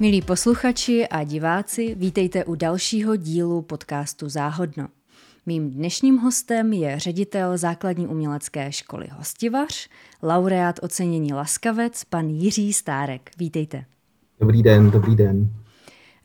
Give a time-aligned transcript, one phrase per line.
[0.00, 4.88] Milí posluchači a diváci, vítejte u dalšího dílu podcastu Záhodno.
[5.46, 9.88] Mým dnešním hostem je ředitel základní umělecké školy Hostivař,
[10.22, 13.30] laureát ocenění Laskavec, pan Jiří Stárek.
[13.38, 13.84] Vítejte.
[14.40, 15.50] Dobrý den, dobrý den.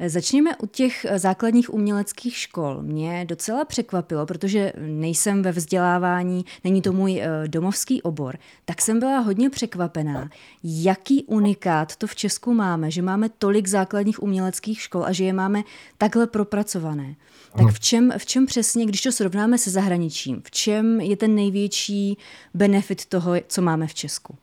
[0.08, 2.82] Začněme u těch základních uměleckých škol.
[2.82, 9.00] Mě docela překvapilo, protože nejsem ve vzdělávání, není to můj eh, domovský obor, tak jsem
[9.00, 10.30] byla hodně překvapená,
[10.64, 15.34] jaký unikát to v Česku máme, že máme tolik základních uměleckých škol a že je
[15.34, 15.64] máme
[15.98, 17.16] takhle propracované.
[17.58, 21.36] Tak v čem, v čem přesně, když to srovnáme se zahraničím, v čem je ten
[21.36, 22.18] největší
[22.54, 24.36] benefit toho, co máme v Česku?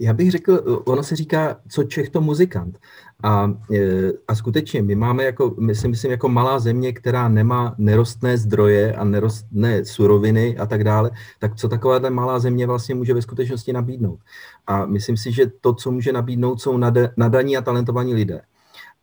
[0.00, 2.78] Já bych řekl, ono se říká, co Čech to muzikant.
[3.22, 7.74] A, e, a skutečně my máme jako, my si myslím, jako malá země, která nemá
[7.78, 13.14] nerostné zdroje a nerostné suroviny a tak dále, tak co taková malá země vlastně může
[13.14, 14.20] ve skutečnosti nabídnout.
[14.66, 16.78] A myslím si, že to, co může nabídnout, jsou
[17.16, 18.40] nadaní a talentovaní lidé.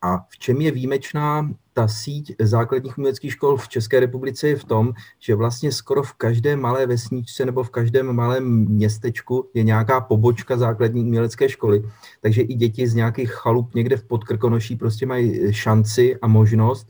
[0.05, 4.63] A v čem je výjimečná ta síť základních uměleckých škol v České republice je v
[4.63, 10.01] tom, že vlastně skoro v každé malé vesničce nebo v každém malém městečku je nějaká
[10.01, 11.83] pobočka základní umělecké školy.
[12.21, 16.87] Takže i děti z nějakých chalup někde v Podkrkonoší prostě mají šanci a možnost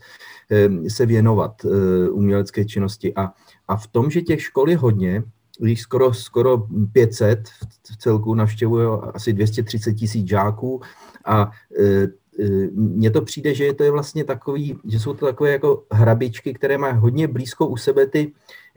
[0.52, 3.16] eh, se věnovat eh, umělecké činnosti.
[3.16, 3.31] A,
[3.67, 5.23] a v tom, že těch škol je hodně,
[5.59, 7.49] jich skoro, skoro 500,
[7.91, 10.81] v celku navštěvuje asi 230 tisíc žáků
[11.25, 12.08] a eh, Eh,
[12.72, 16.77] mně to přijde, že to je vlastně takový, že jsou to takové jako hrabičky, které
[16.77, 18.31] mají hodně blízko u sebe ty,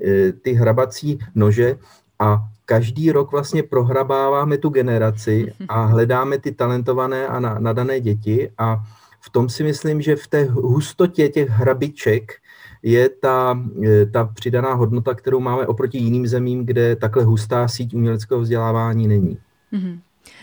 [0.04, 1.78] eh, ty hrabací nože
[2.18, 8.76] a každý rok vlastně prohrabáváme tu generaci a hledáme ty talentované a nadané děti a
[9.20, 12.32] v tom si myslím, že v té hustotě těch hrabiček
[12.82, 17.94] je ta, eh, ta přidaná hodnota, kterou máme oproti jiným zemím, kde takhle hustá síť
[17.94, 19.38] uměleckého vzdělávání není.
[19.72, 19.98] Mm-hmm.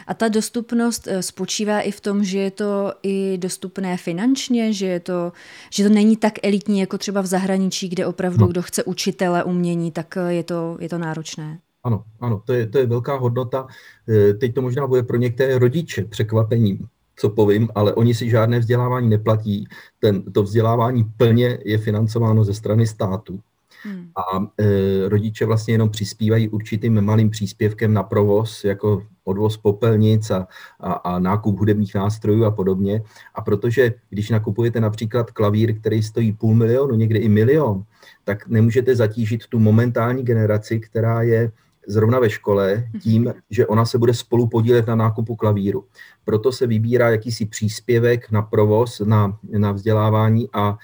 [0.08, 4.86] A ta dostupnost eh, spočívá i v tom, že je to i dostupné finančně, že,
[4.86, 5.32] je to,
[5.70, 8.48] že to není tak elitní jako třeba v zahraničí, kde opravdu no.
[8.48, 11.60] kdo chce učitele umění, tak eh, je to, je to náročné.
[11.84, 13.68] Ano, ano, to je, to je velká hodnota.
[14.10, 18.60] Eh, teď to možná bude pro některé rodiče překvapením, co povím, ale oni si žádné
[18.60, 19.68] vzdělávání neplatí.
[20.00, 23.40] Ten, to vzdělávání plně je financováno ze strany státu.
[23.86, 24.10] Hmm.
[24.16, 30.48] A e, rodiče vlastně jenom přispívají určitým malým příspěvkem na provoz, jako odvoz popelnic a,
[30.80, 33.02] a, a nákup hudebních nástrojů a podobně.
[33.36, 37.84] A protože když nakupujete například klavír, který stojí půl milionu, někde i milion,
[38.24, 41.52] tak nemůžete zatížit tu momentální generaci, která je
[41.88, 43.00] zrovna ve škole mhm.
[43.00, 45.86] tím, že ona se bude spolu podílet na nákupu klavíru.
[46.26, 50.78] Proto se vybírá jakýsi příspěvek na provoz, na, na vzdělávání a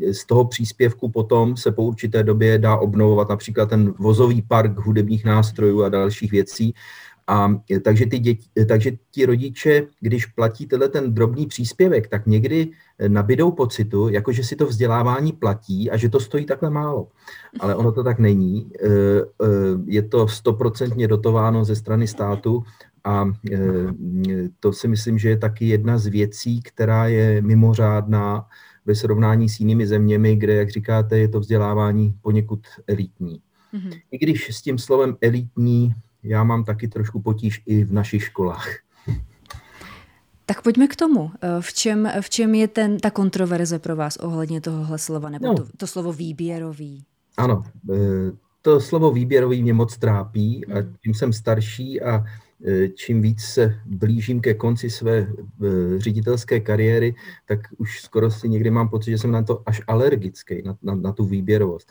[0.00, 4.78] e, z toho příspěvku potom se po určité době dá obnovovat například ten vozový park
[4.78, 6.74] hudebních nástrojů a dalších věcí.
[7.26, 7.54] A
[7.84, 12.70] takže, ty děti, takže ti rodiče, když platí tenhle ten drobný příspěvek, tak někdy
[13.08, 17.08] nabidou pocitu, jako že si to vzdělávání platí a že to stojí takhle málo.
[17.60, 18.70] Ale ono to tak není.
[18.82, 19.22] E, e,
[19.86, 22.62] je to stoprocentně dotováno ze strany státu
[23.04, 23.58] a e,
[24.60, 28.46] to si myslím, že je taky jedna z věcí, která je mimořádná
[28.86, 33.40] ve srovnání s jinými zeměmi, kde, jak říkáte, je to vzdělávání poněkud elitní.
[33.74, 34.00] Mm-hmm.
[34.10, 38.68] I když s tím slovem elitní já mám taky trošku potíž i v našich školách.
[40.46, 41.30] Tak pojďme k tomu.
[41.60, 45.54] V čem, v čem je ten, ta kontroverze pro vás ohledně tohohle slova, nebo no.
[45.54, 47.04] to, to slovo výběrový?
[47.36, 47.96] Ano, e,
[48.62, 50.94] to slovo výběrový mě moc trápí a hmm.
[51.02, 52.24] tím jsem starší a
[52.66, 55.26] e, čím víc se blížím ke konci své
[55.96, 57.14] ředitelské kariéry,
[57.46, 60.94] tak už skoro si někdy mám pocit, že jsem na to až alergický, na, na,
[60.94, 61.88] na tu výběrovost.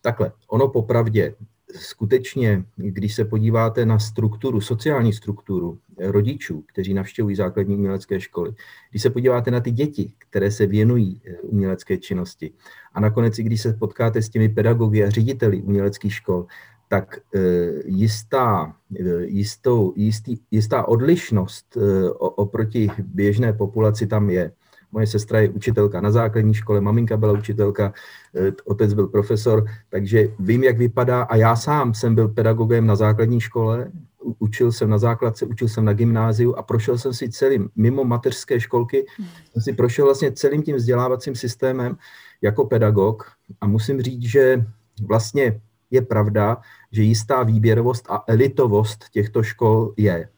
[0.00, 1.34] Takhle, ono popravdě,
[1.78, 8.54] skutečně, když se podíváte na strukturu, sociální strukturu rodičů, kteří navštěvují základní umělecké školy,
[8.90, 12.52] když se podíváte na ty děti, které se věnují eh, umělecké činnosti
[12.92, 16.46] a nakonec i když se potkáte s těmi pedagogy a řediteli uměleckých škol,
[16.88, 17.40] tak eh,
[17.84, 21.78] jistá, eh, jistou, jistý, jistá odlišnost
[22.18, 24.52] oproti běžné populaci tam je.
[24.96, 27.92] Moje sestra je učitelka na základní škole, maminka byla učitelka,
[28.36, 31.22] eh, otec byl profesor, takže vím, jak vypadá.
[31.22, 33.92] A já sám jsem byl pedagogem na základní škole,
[34.38, 38.60] učil jsem na základce, učil jsem na gymnáziu a prošel jsem si celým, mimo mateřské
[38.60, 39.06] školky,
[39.52, 41.96] jsem si prošel vlastně celým tím vzdělávacím systémem
[42.42, 44.64] jako pedagog a musím říct, že
[45.04, 45.60] vlastně
[45.90, 46.56] je pravda,
[46.92, 50.28] že jistá výběrovost a elitovost těchto škol je.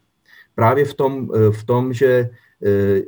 [0.55, 2.31] Právě v tom, eh, v tom že
[2.66, 3.02] eh,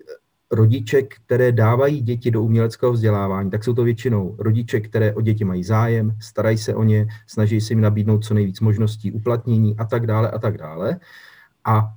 [0.50, 5.44] rodiče, které dávají děti do uměleckého vzdělávání, tak jsou to většinou rodiče, které o děti
[5.44, 9.84] mají zájem, starají se o ně, snaží se jim nabídnout co nejvíc možností uplatnění a
[9.84, 11.00] tak dále a tak dále.
[11.64, 11.94] A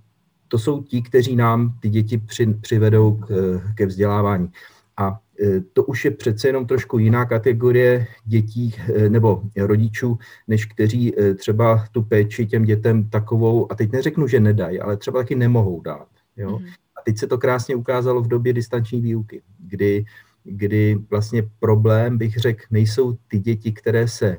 [0.47, 4.50] to jsou ti, kteří nám ty děti při, přivedou k, ke vzdělávání.
[4.97, 10.17] A e, to už je přece jenom trošku jiná kategorie dětí e, nebo rodičů,
[10.47, 14.97] než kteří e, třeba tu péči těm dětem takovou, a teď neřeknu, že nedají, ale
[14.97, 16.07] třeba taky nemohou dát.
[16.38, 16.57] Jo?
[16.57, 16.82] Mm-hmm.
[17.05, 20.05] Teď se to krásně ukázalo v době distanční výuky, kdy,
[20.44, 24.38] kdy vlastně problém, bych řekl, nejsou ty děti, které se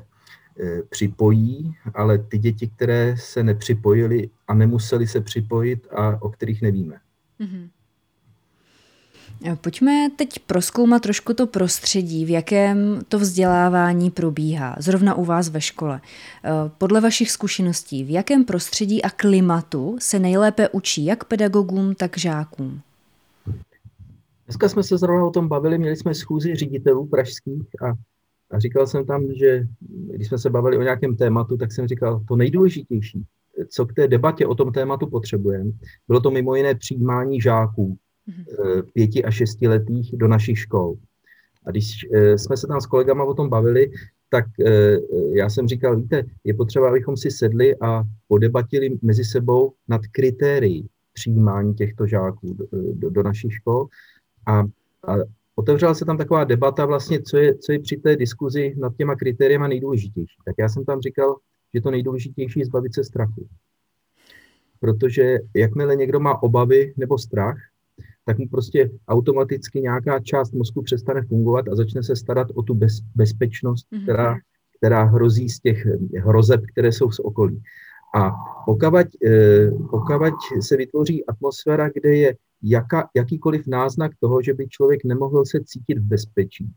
[0.89, 6.99] připojí, ale ty děti, které se nepřipojily a nemuseli se připojit a o kterých nevíme.
[7.39, 7.69] Mm-hmm.
[9.61, 15.61] Pojďme teď proskoumat trošku to prostředí, v jakém to vzdělávání probíhá, zrovna u vás ve
[15.61, 16.01] škole.
[16.43, 22.17] Eh, podle vašich zkušeností, v jakém prostředí a klimatu se nejlépe učí jak pedagogům, tak
[22.17, 22.81] žákům?
[24.45, 27.93] Dneska jsme se zrovna o tom bavili, měli jsme schůzi ředitelů pražských a,
[28.51, 29.67] a říkal jsem tam, že
[30.15, 33.23] když jsme se bavili o nějakém tématu, tak jsem říkal, to nejdůležitější,
[33.69, 35.71] co k té debatě o tom tématu potřebujeme,
[36.07, 38.04] bylo to mimo jiné přijímání žáků Eh,
[38.93, 40.95] pěti a šestiletých do našich škol.
[41.65, 43.91] A když eh, jsme se tam s kolegama o tom bavili,
[44.29, 44.97] tak eh,
[45.33, 50.87] já jsem říkal, víte, je potřeba, abychom si sedli a podebatili mezi sebou nad kritérii
[51.13, 53.87] přijímání těchto žáků do, do, do našich škol.
[54.45, 54.59] A,
[55.07, 55.15] a
[55.55, 59.15] otevřela se tam taková debata vlastně, co je, co je při té diskuzi nad těma
[59.15, 60.35] kritériemi nejdůležitější.
[60.45, 61.35] Tak já jsem tam říkal,
[61.73, 63.47] že to nejdůležitější je zbavit se strachu.
[64.79, 67.57] Protože jakmile někdo má obavy nebo strach,
[68.25, 72.73] tak mu prostě automaticky nějaká část mozku přestane fungovat a začne se starat o tu
[72.73, 74.03] bez, bezpečnost, mm-hmm.
[74.03, 74.37] která,
[74.77, 75.85] která hrozí z těch
[76.17, 77.61] hrozeb, které jsou z okolí.
[78.15, 78.31] A
[78.65, 85.03] pokavať, eh, pokavať se vytvoří atmosféra, kde je jaka, jakýkoliv náznak toho, že by člověk
[85.03, 86.71] nemohl se cítit v bezpečí,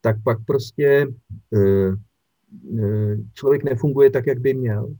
[0.00, 1.06] tak pak prostě
[1.56, 1.92] eh,
[2.78, 4.94] eh, člověk nefunguje tak, jak by měl,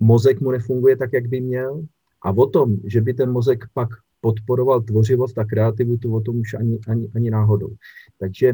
[0.00, 1.82] mozek mu nefunguje tak, jak by měl
[2.22, 3.88] a o tom, že by ten mozek pak
[4.20, 7.70] podporoval tvořivost a kreativitu, o tom už ani, ani, ani náhodou.
[8.18, 8.52] Takže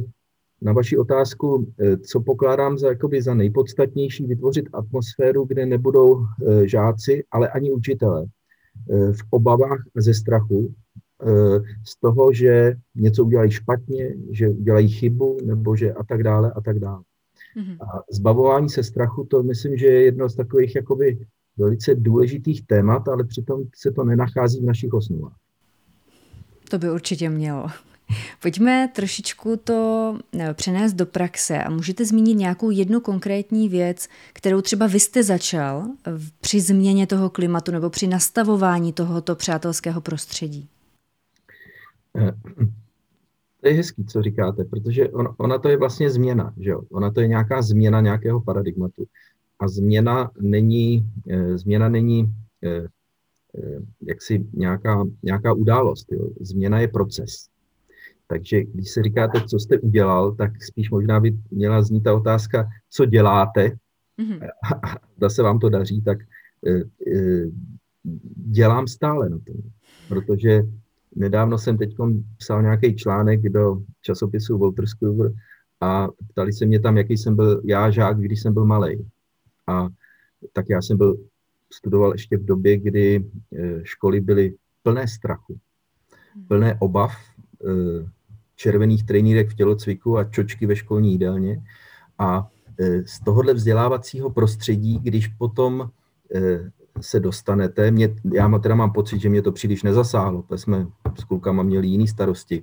[0.62, 6.68] na vaši otázku, eh, co pokládám za, jakoby za nejpodstatnější, vytvořit atmosféru, kde nebudou eh,
[6.68, 10.74] žáci, ale ani učitelé eh, v obavách ze strachu,
[11.86, 16.60] z toho, že něco udělají špatně, že udělají chybu, nebo že a tak dále a
[16.60, 17.02] tak dále.
[17.56, 17.76] Mm-hmm.
[17.80, 21.18] A zbavování se strachu, to myslím, že je jedno z takových jakoby
[21.56, 25.36] velice důležitých témat, ale přitom se to nenachází v našich osnovách.
[26.72, 27.66] To by určitě mělo.
[28.42, 34.60] Pojďme trošičku to eh, přenést do praxe a můžete zmínit nějakou jednu konkrétní věc, kterou
[34.60, 35.86] třeba vy jste začal
[36.40, 40.68] při změně toho klimatu nebo při nastavování tohoto přátelského prostředí.
[42.16, 42.32] Eh,
[43.60, 46.82] to je hezký, co říkáte, protože ona, ona to je vlastně změna, že jo?
[46.90, 49.04] Ona to je nějaká změna nějakého paradigmatu.
[49.58, 52.34] A změna není, eh, změna není
[52.64, 52.86] Eh,
[54.02, 56.12] jaksi nějaká, nějaká událost.
[56.12, 56.28] Jo.
[56.40, 57.48] Změna je proces.
[58.26, 62.68] Takže když se říkáte, co jste udělal, tak spíš možná by měla znít ta otázka,
[62.90, 63.76] co děláte
[64.20, 64.48] mm-hmm.
[64.84, 66.18] a zda se vám to daří, tak
[66.66, 67.46] e, e,
[68.34, 69.56] dělám stále na tom.
[70.08, 70.62] Protože
[71.16, 71.94] nedávno jsem teď
[72.38, 75.32] psal nějaký článek do časopisu Walter Scruver
[75.80, 79.08] a ptali se mě tam, jaký jsem byl já žák, když jsem byl malý.
[79.66, 79.88] A
[80.52, 81.16] tak já jsem byl
[81.72, 83.24] studoval ještě v době, kdy
[83.56, 85.58] eh, školy byly plné strachu,
[86.48, 87.12] plné obav,
[87.64, 88.06] eh,
[88.56, 91.62] červených trenírek v tělocviku a čočky ve školní jídelně.
[92.18, 92.50] A
[92.80, 95.90] eh, z tohohle vzdělávacího prostředí, když potom
[97.00, 100.86] se dostanete, mě, já teda mám pocit, že mě to příliš nezasáhlo, protože jsme
[101.18, 102.62] s klukama měli jiné starosti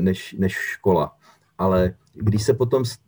[0.00, 1.16] než, než škola.
[1.58, 2.98] Ale když se potom z,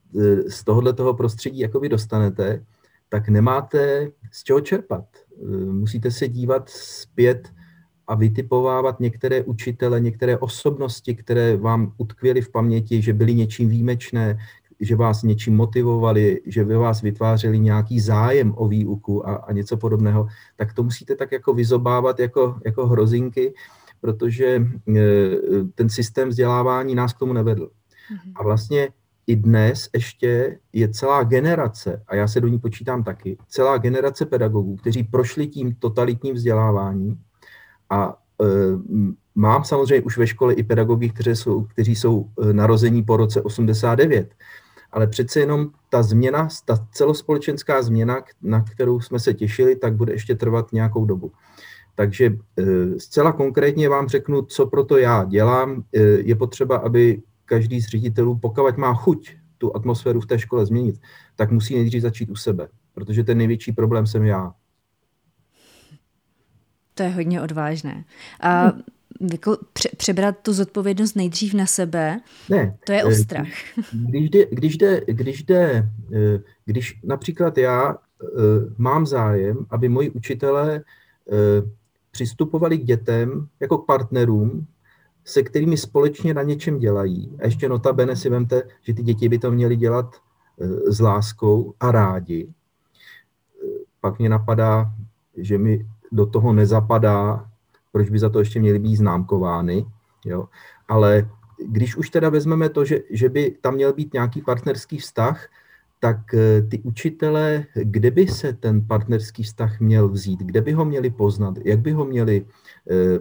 [0.48, 2.64] z tohohle toho prostředí jakoby dostanete,
[3.10, 5.04] tak nemáte z čeho čerpat.
[5.42, 7.48] Eh, musíte se dívat zpět
[8.06, 14.38] a vytipovávat některé učitele, některé osobnosti, které vám utkvěly v paměti, že byly něčím výjimečné,
[14.80, 19.76] že vás něčím motivovali, že by vás vytvářeli nějaký zájem o výuku a, a něco
[19.76, 20.26] podobného,
[20.56, 23.54] tak to musíte tak jako vyzobávat jako, jako hrozinky,
[24.00, 25.00] protože e,
[25.74, 27.64] ten systém vzdělávání nás k tomu nevedl.
[27.64, 28.32] Mm-hmm.
[28.34, 28.88] A vlastně
[29.30, 34.26] i dnes ještě je celá generace, a já se do ní počítám taky, celá generace
[34.26, 37.18] pedagogů, kteří prošli tím totalitním vzděláváním
[37.90, 38.46] a e,
[39.34, 43.42] mám samozřejmě už ve škole i pedagogy, kteří jsou, kteří jsou e, narození po roce
[43.42, 44.34] 89,
[44.92, 50.12] ale přece jenom ta změna, ta celospolečenská změna, na kterou jsme se těšili, tak bude
[50.12, 51.32] ještě trvat nějakou dobu.
[51.94, 52.64] Takže e,
[52.98, 55.82] zcela konkrétně vám řeknu, co proto já dělám.
[55.94, 60.66] E, je potřeba, aby každý z ředitelů, pokud má chuť tu atmosféru v té škole
[60.66, 61.00] změnit,
[61.36, 64.54] tak musí nejdřív začít u sebe, protože ten největší problém jsem já.
[66.94, 68.04] To je hodně odvážné.
[68.40, 68.82] A hmm
[69.32, 73.48] jako pře- přebrat tu zodpovědnost nejdřív na sebe, ne, to je o strach.
[73.92, 75.90] Když jde, když jde, když jde,
[76.64, 77.96] když například já
[78.78, 80.82] mám zájem, aby moji učitelé
[82.10, 84.66] přistupovali k dětem jako k partnerům,
[85.24, 87.36] se kterými společně na něčem dělají.
[87.38, 90.14] A ještě notabene si vemte, že ty děti by to měly dělat
[90.60, 92.48] e, s láskou a rádi.
[92.48, 92.52] E,
[94.00, 94.92] pak mě napadá,
[95.36, 97.50] že mi do toho nezapadá,
[97.92, 99.86] proč by za to ještě měly být známkovány.
[100.24, 100.48] Jo?
[100.88, 101.30] Ale
[101.66, 105.48] když už teda vezmeme to, že, že by tam měl být nějaký partnerský vztah,
[106.00, 110.84] tak eh, ty učitele, kde by se ten partnerský vztah měl vzít, kde by ho
[110.84, 112.69] měli poznat, jak by ho měli, eh,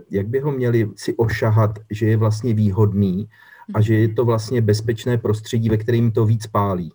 [0.09, 3.29] jak by ho měli si ošahat, že je vlastně výhodný
[3.73, 6.93] a že je to vlastně bezpečné prostředí, ve kterém to víc pálí.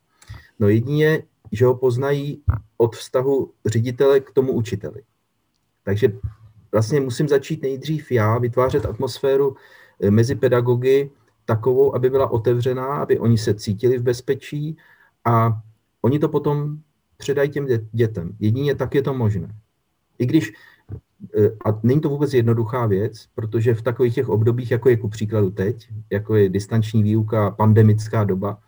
[0.59, 2.43] No jedině, že ho poznají
[2.77, 5.03] od vztahu ředitele k tomu učiteli.
[5.85, 6.13] Takže
[6.73, 9.57] vlastně musím začít nejdřív já vytvářet atmosféru
[10.01, 11.11] eh, mezi pedagogy
[11.45, 14.77] takovou, aby byla otevřená, aby oni se cítili v bezpečí
[15.25, 15.63] a
[16.05, 16.79] Oni to potom
[17.17, 18.37] předají těm dětem.
[18.41, 19.49] Jedině tak je to možné.
[20.19, 20.53] I když,
[21.65, 25.51] a není to vůbec jednoduchá věc, protože v takových těch obdobích, jako je ku příkladu
[25.51, 28.59] teď, jako je distanční výuka, pandemická doba,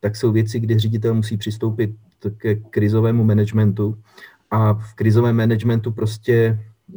[0.00, 1.90] tak jsou věci, kdy ředitel musí přistoupit
[2.36, 3.98] ke krizovému managementu
[4.50, 6.34] a v krizovém managementu prostě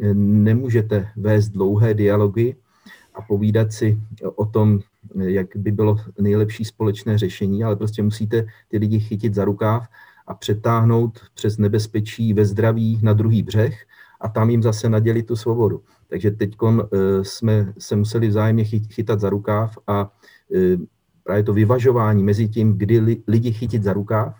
[0.01, 2.55] e, nemůžete vést dlouhé dialogy
[3.13, 3.99] a povídat si
[4.35, 4.79] o tom,
[5.15, 9.87] jak by bylo nejlepší společné řešení, ale prostě musíte ty lidi chytit za rukáv
[10.27, 13.85] a přetáhnout přes nebezpečí ve zdraví na druhý břeh
[14.19, 15.83] a tam jim zase nadělit tu svobodu.
[16.07, 16.85] Takže teď eh,
[17.23, 20.11] jsme se museli vzájemně chytat za rukáv a
[20.55, 20.77] eh,
[21.23, 24.35] právě to vyvažování mezi tím, kdy lidi chytit za rukáv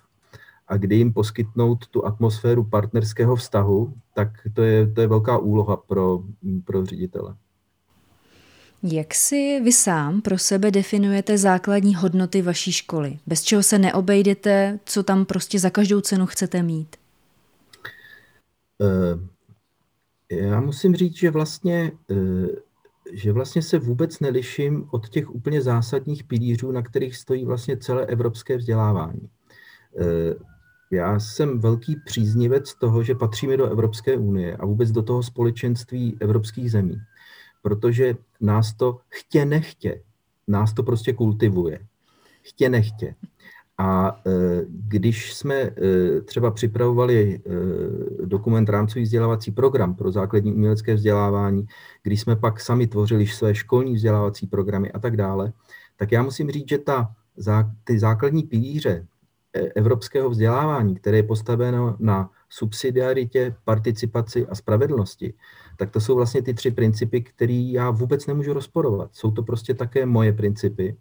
[0.68, 5.78] a kdy jim poskytnout tu atmosféru partnerského vztahu, tak to je, to je velká úloha
[5.78, 6.24] pro,
[6.66, 7.36] pro ředitele.
[8.84, 13.20] Jak si vy sám pro sebe definujete základní hodnoty vaší školy?
[13.28, 16.96] Bez čeho se neobejdete, co tam prostě za každou cenu chcete mít?
[20.32, 22.48] Já musím říct, že vlastně, eh,
[23.12, 28.06] že vlastně se vůbec neliším od těch úplně zásadních pilířů, na kterých stojí vlastně celé
[28.06, 29.30] evropské vzdělávání.
[30.00, 30.36] Eh,
[30.92, 36.18] já jsem velký příznivec toho, že patříme do Evropské unie a vůbec do toho společenství
[36.20, 37.02] evropských zemí
[37.62, 40.02] protože nás to chtě nechtě,
[40.48, 41.80] nás to prostě kultivuje.
[42.42, 43.16] Chtě nechtě.
[43.82, 44.32] A e,
[44.68, 45.72] když jsme e,
[46.22, 47.40] třeba připravovali e,
[48.26, 51.66] dokument rámcový vzdělávací program pro základní umělecké vzdělávání,
[52.04, 55.54] když jsme pak sami tvořili své školní vzdělávací programy a tak dále,
[55.96, 57.12] tak já musím říct, že ta,
[57.84, 59.08] ty základní pilíře
[59.76, 65.34] evropského vzdělávání, které je postaveno na subsidiaritě, participaci a spravedlnosti,
[65.78, 69.10] tak to jsou vlastně ty tři principy, které já vůbec nemůžu rozporovat.
[69.14, 70.98] Jsou to prostě také moje principy.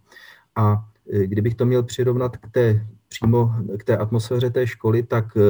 [0.57, 5.41] A kdybych to měl přirovnat k té, přímo k té atmosféře té školy, tak e,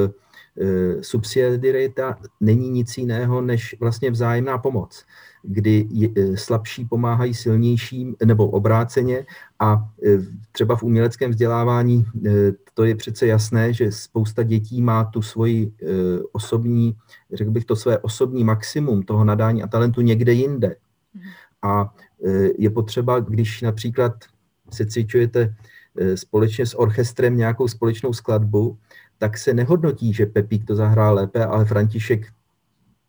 [0.64, 5.04] e, subsidiarita není nic jiného než vlastně vzájemná pomoc
[5.42, 9.26] kdy e, slabší pomáhají silnějším nebo obráceně
[9.58, 9.88] a
[10.52, 12.06] třeba v uměleckém vzdělávání
[12.74, 15.72] to je přece jasné, že spousta dětí má tu svoji
[16.32, 16.96] osobní,
[17.32, 20.76] řekl bych to své osobní maximum toho nadání a talentu někde jinde.
[21.62, 21.94] A
[22.58, 24.12] je potřeba, když například
[24.70, 25.54] se cvičujete
[26.14, 28.78] společně s orchestrem nějakou společnou skladbu,
[29.18, 32.26] tak se nehodnotí, že Pepík to zahrál lépe, ale František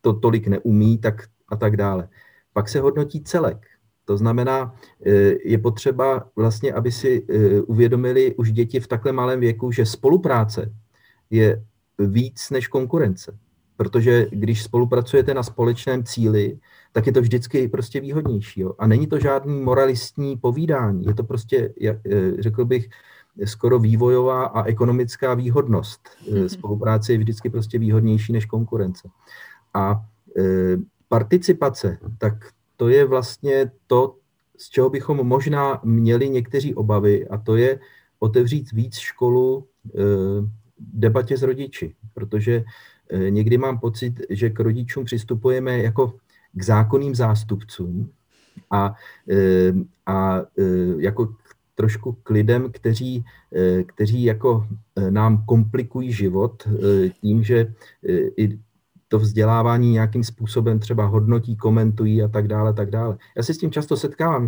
[0.01, 2.09] to tolik neumí, tak a tak dále.
[2.53, 3.67] Pak se hodnotí celek.
[4.05, 4.75] To znamená,
[5.05, 5.11] e,
[5.49, 10.73] je potřeba vlastně, aby si e, uvědomili už děti v takhle malém věku, že spolupráce
[11.29, 11.63] je
[11.99, 13.37] víc než konkurence.
[13.79, 16.59] Protože když spolupracujete na společném cíli,
[16.91, 18.61] tak je to vždycky prostě výhodnější.
[18.61, 18.73] Jo?
[18.79, 21.95] A není to žádný moralistní povídání, je to prostě, e,
[22.39, 22.89] řekl bych,
[23.45, 26.09] skoro vývojová a ekonomická výhodnost.
[26.31, 26.49] Mhm.
[26.49, 29.09] Spolupráce je vždycky prostě výhodnější než konkurence.
[29.73, 30.05] A
[31.07, 32.33] participace, tak
[32.77, 34.15] to je vlastně to,
[34.57, 37.79] z čeho bychom možná měli někteří obavy, a to je
[38.19, 39.67] otevřít víc školu
[40.79, 42.63] debatě s rodiči, protože
[43.29, 46.13] někdy mám pocit, že k rodičům přistupujeme jako
[46.53, 48.09] k zákonným zástupcům
[48.71, 48.95] a,
[49.31, 49.73] e,
[50.05, 50.41] a
[50.97, 51.33] jako
[51.75, 53.25] trošku k lidem, kteří,
[53.85, 54.67] kteří jako
[55.09, 56.67] nám komplikují život
[57.21, 57.73] tím, že
[58.37, 58.59] i
[59.09, 63.17] to vzdělávání nějakým způsobem třeba hodnotí, komentují a tak dále, tak dále.
[63.37, 64.47] Já se s tím často setkávám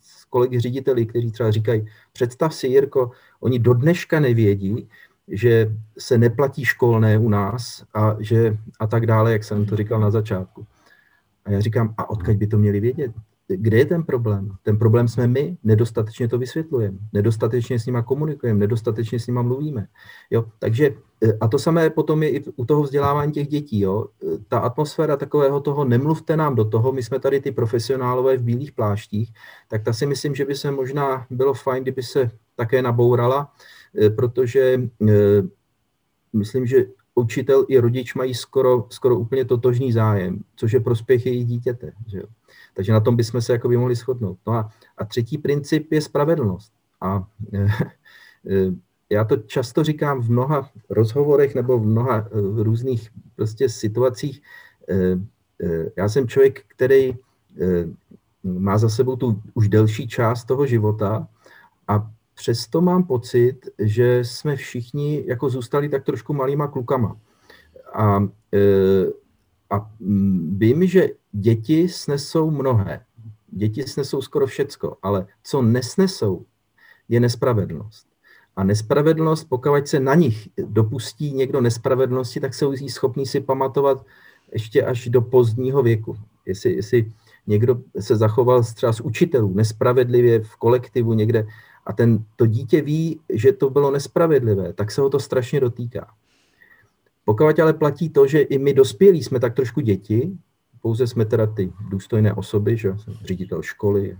[0.00, 4.88] s kolegy řediteli, kteří třeba říkají, představ si, Jirko, oni do dneška nevědí,
[5.32, 10.00] že se neplatí školné u nás a, že, a tak dále, jak jsem to říkal
[10.00, 10.66] na začátku.
[11.44, 13.12] A já říkám, a odkud by to měli vědět?
[13.48, 14.50] Kde je ten problém?
[14.62, 19.86] Ten problém jsme my, nedostatečně to vysvětlujeme, nedostatečně s nima komunikujeme, nedostatečně s nima mluvíme.
[20.30, 20.44] Jo?
[20.58, 23.80] Takže, e, a to samé potom je i u toho vzdělávání těch dětí.
[23.80, 24.06] Jo?
[24.48, 28.72] Ta atmosféra takového toho, nemluvte nám do toho, my jsme tady ty profesionálové v bílých
[28.72, 29.32] pláštích,
[29.68, 33.52] tak ta si myslím, že by se možná bylo fajn, kdyby se také nabourala,
[34.16, 34.80] protože
[36.32, 41.46] myslím, že učitel i rodič mají skoro, skoro úplně totožný zájem, což je prospěch jejich
[41.46, 41.92] dítěte.
[42.06, 42.24] Že jo?
[42.74, 44.38] Takže na tom bychom se jako by mohli shodnout.
[44.46, 46.72] No a, a třetí princip je spravedlnost.
[47.00, 47.68] A e,
[49.10, 52.28] já to často říkám v mnoha rozhovorech nebo v mnoha e,
[52.62, 54.42] různých prostě situacích.
[55.96, 57.14] Já jsem člověk, který
[58.44, 61.28] má za sebou tu už delší část toho života
[61.88, 67.16] a přesto mám pocit, že jsme všichni jako zůstali tak trošku malýma klukama.
[67.94, 68.28] A,
[69.70, 69.90] a
[70.56, 73.00] vím, že děti snesou mnohé.
[73.50, 76.44] Děti snesou skoro všecko, ale co nesnesou,
[77.08, 78.06] je nespravedlnost.
[78.56, 84.06] A nespravedlnost, pokud se na nich dopustí někdo nespravedlnosti, tak jsou jí schopní si pamatovat
[84.52, 86.16] ještě až do pozdního věku.
[86.46, 87.12] Jestli, jestli
[87.46, 91.46] někdo se zachoval třeba z učitelů nespravedlivě v kolektivu někde
[91.86, 96.06] a ten, to dítě ví, že to bylo nespravedlivé, tak se ho to strašně dotýká.
[97.24, 100.32] Pokud ale platí to, že i my dospělí jsme tak trošku děti,
[100.82, 104.18] pouze jsme teda ty důstojné osoby, že jsem ředitel školy.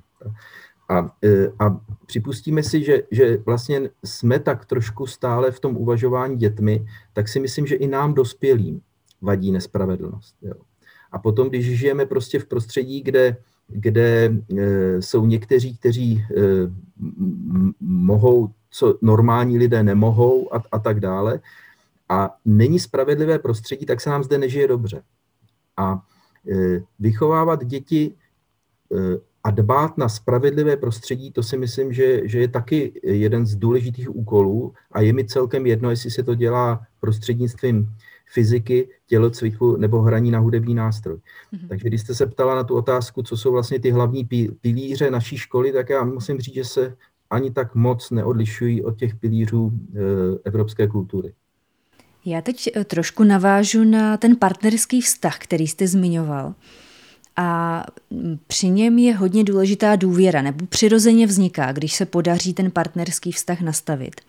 [0.88, 6.36] A, e, a připustíme si, že, že vlastně jsme tak trošku stále v tom uvažování
[6.36, 8.80] dětmi, tak si myslím, že i nám dospělým
[9.20, 10.36] vadí nespravedlnost.
[10.42, 10.54] Jo.
[11.12, 13.36] A potom, když žijeme prostě v prostředí, kde,
[13.74, 16.24] kde e, jsou někteří, kteří e,
[17.80, 21.40] mohou, co normální lidé nemohou a, a tak dále,
[22.08, 25.02] a není spravedlivé prostředí, tak se nám zde nežije dobře.
[25.76, 26.02] A
[26.50, 28.14] Eh, vychovávat děti
[28.92, 33.56] eh, a dbát na spravedlivé prostředí, to si myslím, že, že je taky jeden z
[33.56, 37.88] důležitých úkolů a je mi celkem jedno, jestli se to dělá prostřednictvím
[38.32, 41.16] fyziky, tělocviku nebo hraní na hudební nástroj.
[41.16, 41.68] Mm-hmm.
[41.68, 44.28] Takže když jste se ptala na tu otázku, co jsou vlastně ty hlavní
[44.60, 46.96] pilíře naší školy, tak já musím říct, že se
[47.30, 49.98] ani tak moc neodlišují od těch pilířů e,
[50.44, 51.32] evropské kultury.
[52.24, 56.54] Já teď eh, trošku navážu na ten partnerský vztah, který jste zmiňoval.
[57.36, 57.84] A
[58.46, 63.60] při něm je hodně důležitá důvěra, nebo přirozeně vzniká, když se podaří ten partnerský vztah
[63.60, 64.20] nastavit.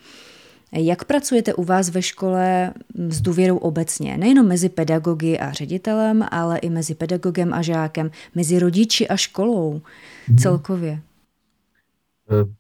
[0.75, 2.73] Jak pracujete u vás ve škole
[3.09, 4.17] s důvěrou obecně?
[4.17, 9.81] Nejenom mezi pedagogy a ředitelem, ale i mezi pedagogem a žákem, mezi rodiči a školou
[10.27, 10.37] mhm.
[10.37, 11.01] celkově.
[12.31, 12.53] Eh,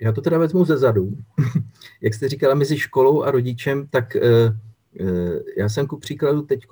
[0.00, 1.16] já to teda vezmu ze zadu.
[2.00, 4.54] Jak jste říkala, mezi školou a rodičem, tak uh,
[5.58, 6.66] já jsem ku příkladu teď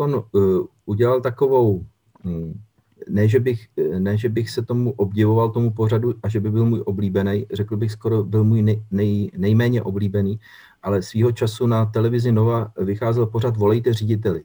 [0.86, 1.86] udělal takovou,
[2.24, 2.60] um,
[3.08, 6.66] ne že, bych, ne, že bych se tomu obdivoval, tomu pořadu a že by byl
[6.66, 10.40] můj oblíbený, řekl bych skoro byl můj nej, nej, nejméně oblíbený,
[10.82, 14.42] ale svýho času na televizi Nova vycházel pořad Volejte řediteli.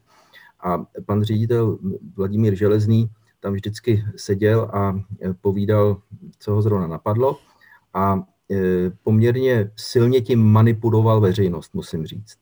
[0.64, 1.78] A pan ředitel
[2.16, 5.00] Vladimír Železný tam vždycky seděl a
[5.42, 6.02] povídal,
[6.40, 7.38] co ho zrovna napadlo.
[7.94, 12.38] A Eh, poměrně silně tím manipuloval veřejnost, musím říct.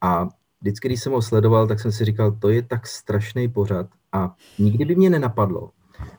[0.00, 0.28] A
[0.60, 3.86] vždycky, když jsem ho sledoval, tak jsem si říkal, to je tak strašný pořad.
[4.14, 5.70] A nikdy by mě nenapadlo,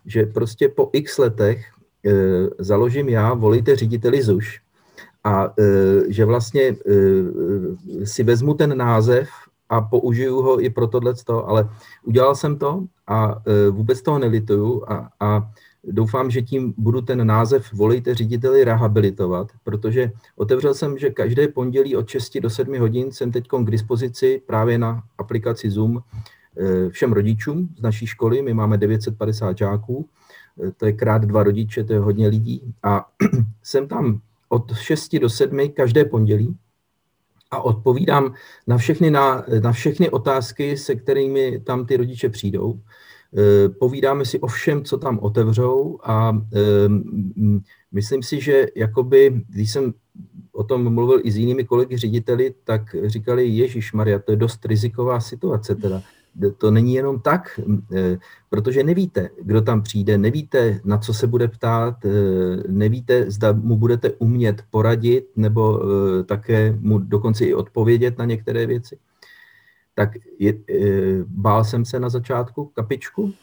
[0.05, 1.65] že prostě po x letech
[2.05, 2.11] e,
[2.59, 4.61] založím já, volíte řediteli ZUŠ,
[5.25, 5.53] a e,
[6.07, 6.75] že vlastně e,
[8.05, 9.29] si vezmu ten název
[9.69, 11.69] a použiju ho i pro tohleto, ale
[12.03, 15.51] udělal jsem to a e, vůbec toho nelituju a, a
[15.83, 21.95] doufám, že tím budu ten název Volejte řediteli rehabilitovat, protože otevřel jsem, že každé pondělí
[21.95, 26.01] od 6 do 7 hodin jsem teď k dispozici právě na aplikaci Zoom
[26.89, 28.41] všem rodičům z naší školy.
[28.41, 30.09] My máme 950 žáků,
[30.63, 32.73] eh, to je krát dva rodiče, to je hodně lidí.
[32.83, 33.05] A
[33.63, 36.55] jsem tam od 6 do 7 každé pondělí
[37.51, 38.33] a odpovídám
[38.67, 42.79] na všechny, na, na všechny otázky, se kterými tam ty rodiče přijdou.
[43.37, 46.59] Eh, povídáme si o všem, co tam otevřou a eh,
[47.91, 49.93] myslím si, že jakoby, když jsem
[50.51, 54.65] o tom mluvil i s jinými kolegy řediteli, tak říkali, Ježíš Maria, to je dost
[54.65, 56.01] riziková situace teda.
[56.57, 57.59] To není jenom tak,
[57.95, 58.17] eh,
[58.49, 61.95] protože nevíte, kdo tam přijde, nevíte, na co se bude ptát,
[62.67, 65.81] nevíte, zda mu budete umět poradit nebo
[66.25, 68.97] také mu dokonce i odpovědět na některé věci.
[69.95, 70.53] Tak je,
[71.27, 73.33] bál jsem se na začátku kapičku,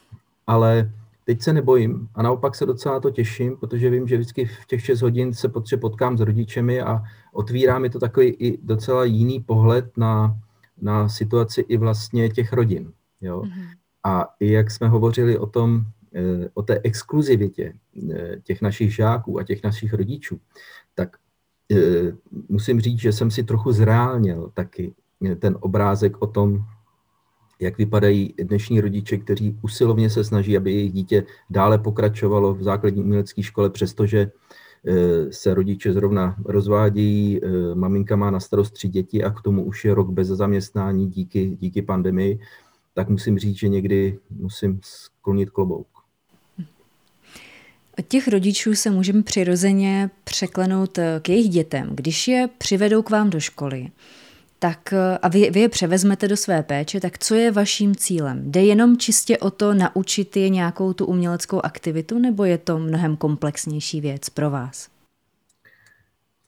[0.46, 0.90] ale
[1.24, 4.84] teď se nebojím a naopak se docela to těším, protože vím, že vždycky v těch
[4.84, 7.02] 6 hodin se potře potkám s rodičemi a
[7.32, 10.36] otvírá mi to takový i docela jiný pohled na,
[10.82, 12.92] na situaci i vlastně těch rodin.
[13.20, 13.40] Jo?
[13.40, 13.66] Mm-hmm.
[14.04, 15.84] A i jak jsme hovořili o tom,
[16.54, 17.74] o té exkluzivitě
[18.42, 20.40] těch našich žáků a těch našich rodičů,
[20.94, 21.16] tak
[22.48, 24.94] musím říct, že jsem si trochu zreálněl taky
[25.38, 26.64] ten obrázek o tom,
[27.60, 33.02] jak vypadají dnešní rodiče, kteří usilovně se snaží, aby jejich dítě dále pokračovalo v základní
[33.02, 34.30] umělecké škole, přestože eh,
[35.30, 39.84] se rodiče zrovna rozvádějí, eh, maminka má na starost tři děti a k tomu už
[39.84, 42.38] je rok bez zaměstnání díky, díky pandemii,
[42.94, 45.86] tak musím říct, že někdy musím sklonit klobouk.
[47.98, 51.90] Od těch rodičů se můžeme přirozeně překlenout eh, k jejich dětem.
[51.94, 53.88] Když je přivedou k vám do školy,
[54.62, 58.52] tak eh, a vy, vy je převezmete do své péče, tak co je vaším cílem?
[58.52, 63.16] Jde jenom čistě o to naučit je nějakou tu uměleckou aktivitu, nebo je to mnohem
[63.16, 64.88] komplexnější věc pro vás?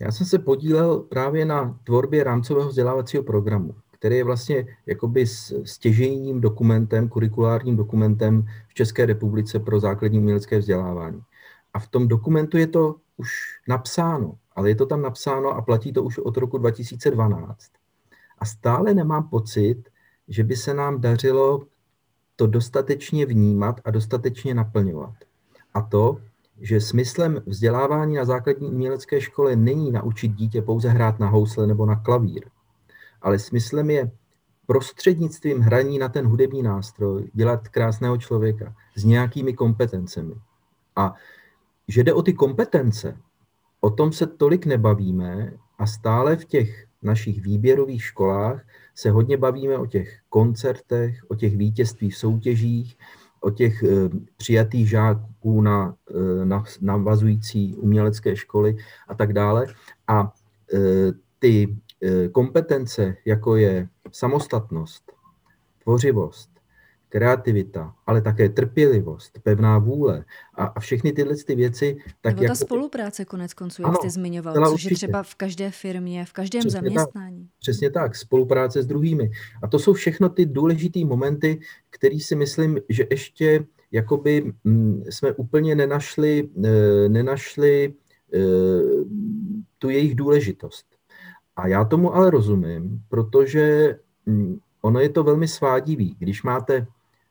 [0.00, 5.26] Já jsem se podílel právě na tvorbě rámcového vzdělávacího programu, který je vlastně jakoby
[5.64, 11.20] stěžejním dokumentem, kurikulárním dokumentem v České republice pro základní umělecké vzdělávání.
[11.74, 13.28] A v tom dokumentu je to už
[13.68, 17.83] napsáno, ale je to tam napsáno a platí to už od roku 2012.
[18.44, 19.88] A stále nemám pocit,
[20.28, 21.66] že by se nám dařilo
[22.36, 25.14] to dostatečně vnímat a dostatečně naplňovat.
[25.74, 26.20] A to,
[26.60, 31.86] že smyslem vzdělávání na základní umělecké škole není naučit dítě pouze hrát na housle nebo
[31.86, 32.44] na klavír,
[33.22, 34.10] ale smyslem je
[34.66, 40.34] prostřednictvím hraní na ten hudební nástroj dělat krásného člověka s nějakými kompetencemi.
[40.96, 41.14] A
[41.88, 43.16] že jde o ty kompetence,
[43.80, 49.78] o tom se tolik nebavíme a stále v těch našich výběrových školách se hodně bavíme
[49.78, 52.98] o těch koncertech, o těch vítězstvích soutěžích,
[53.40, 53.88] o těch e,
[54.36, 58.76] přijatých žáků na, e, na navazující umělecké školy
[59.08, 59.66] a tak dále.
[60.08, 60.32] A
[60.74, 60.78] e,
[61.38, 61.76] ty
[62.32, 65.12] kompetence, jako je samostatnost,
[65.82, 66.53] tvořivost,
[67.14, 70.24] kreativita, ale také trpělivost, pevná vůle
[70.54, 71.96] a, a všechny tyhle ty věci.
[72.20, 72.50] Tak Nebo jako...
[72.50, 74.92] ta spolupráce konec konců, jak ano, jste zmiňoval, což určitě.
[74.92, 77.44] je třeba v každé firmě, v každém přesně zaměstnání.
[77.44, 79.30] Tak, přesně tak, spolupráce s druhými.
[79.62, 85.04] A to jsou všechno ty důležité momenty, které si myslím, že ještě jakoby m, mm,
[85.10, 87.94] jsme úplně nenašli, e, nenašli
[88.34, 88.40] e,
[89.78, 90.86] tu jejich důležitost.
[91.56, 93.96] A já tomu ale rozumím, protože
[94.26, 96.16] m, mm, ono je to velmi svádivý.
[96.18, 96.86] Když máte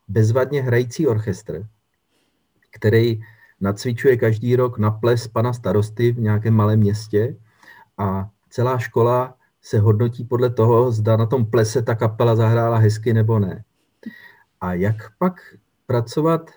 [0.07, 1.67] bezvadně hrající orchestr,
[2.71, 3.21] který
[3.61, 7.35] nacvičuje každý rok na ples pana starosty v nějakém malém městě
[7.97, 13.13] a celá škola se hodnotí podle toho, zda na tom plese ta kapela zahrála hezky
[13.13, 13.63] nebo ne.
[14.61, 15.33] A jak pak
[15.85, 16.51] pracovat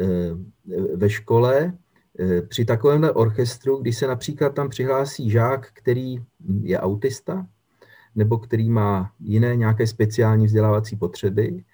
[0.00, 1.72] eh, ve škole
[2.18, 6.16] eh, při takovémhle orchestru, když se například tam přihlásí žák, který
[6.62, 7.46] je autista,
[8.14, 11.64] nebo který má jiné nějaké speciální vzdělávací potřeby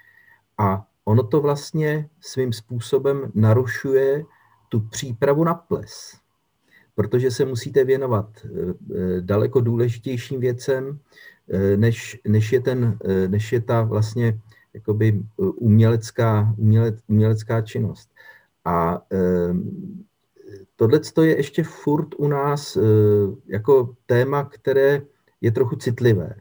[0.59, 4.25] a ono to vlastně svým způsobem narušuje
[4.69, 6.21] tu přípravu na ples,
[6.95, 10.99] protože se musíte věnovat eh, eh, daleko důležitějším věcem,
[11.49, 14.41] eh, než, než, je, ten, než je ta vlastně
[14.75, 18.11] jakoby umělecká, uměle, umělecká činnost.
[18.65, 19.01] A
[20.77, 22.79] tohle je ještě furt u nás
[23.47, 25.03] jako téma, které
[25.41, 26.35] je trochu citlivé,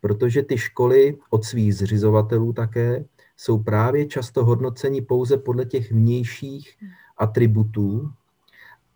[0.00, 3.04] protože ty školy od svých zřizovatelů také
[3.40, 6.76] jsou právě často hodnoceni pouze podle těch vnějších
[7.16, 8.12] atributů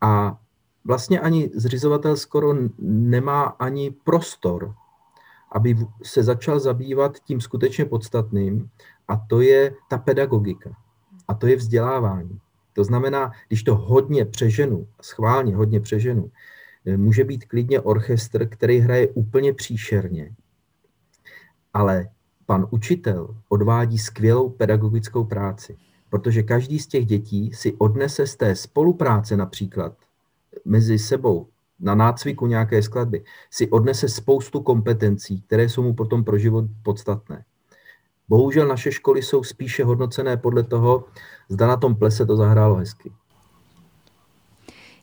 [0.00, 0.38] a
[0.84, 4.74] vlastně ani zřizovatel skoro nemá ani prostor,
[5.52, 8.70] aby se začal zabývat tím skutečně podstatným
[9.08, 10.76] a to je ta pedagogika
[11.28, 12.40] a to je vzdělávání.
[12.72, 16.30] To znamená, když to hodně přeženu, schválně hodně přeženu,
[16.96, 20.34] může být klidně orchestr, který hraje úplně příšerně,
[21.74, 22.08] ale
[22.46, 25.76] pan učitel odvádí skvělou pedagogickou práci,
[26.10, 29.92] protože každý z těch dětí si odnese z té spolupráce například
[30.64, 31.46] mezi sebou
[31.80, 37.44] na nácviku nějaké skladby, si odnese spoustu kompetencí, které jsou mu potom pro život podstatné.
[38.28, 41.04] Bohužel naše školy jsou spíše hodnocené podle toho,
[41.48, 43.12] zda na tom plese to zahrálo hezky.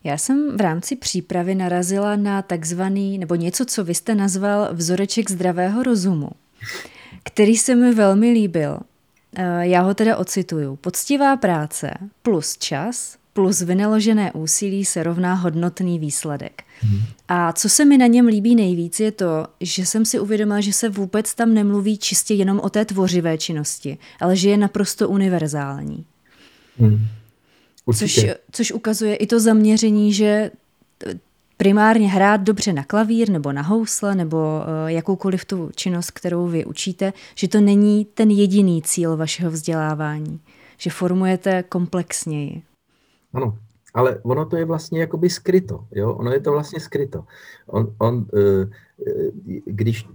[0.03, 5.31] Já jsem v rámci přípravy narazila na takzvaný, nebo něco, co vy jste nazval vzoreček
[5.31, 6.29] zdravého rozumu
[7.33, 8.79] který se mi velmi líbil.
[9.35, 10.75] Eh, já ho teda ocituju.
[10.75, 16.63] Poctivá práce plus čas plus vynaložené úsilí se rovná hodnotný výsledek.
[16.79, 17.01] Hmm.
[17.27, 20.73] A co se mi na něm líbí nejvíc je to, že jsem si uvědomila, že
[20.73, 26.05] se vůbec tam nemluví čistě jenom o té tvořivé činnosti, ale že je naprosto univerzální.
[26.79, 27.07] Hmm.
[27.97, 30.51] Což, což ukazuje i to zaměření, že
[31.61, 36.65] primárně hrát dobře na klavír nebo na housle nebo eh, jakoukoliv tu činnost, kterou vy
[36.65, 40.39] učíte, že to není ten jediný cíl vašeho vzdělávání,
[40.77, 42.61] že formujete komplexněji.
[43.33, 43.57] Ano,
[43.93, 46.13] ale ono to je vlastně jakoby skryto, jo?
[46.13, 47.23] ono je to vlastně skryto.
[47.67, 48.69] On, on, eh,
[49.07, 50.07] eh, když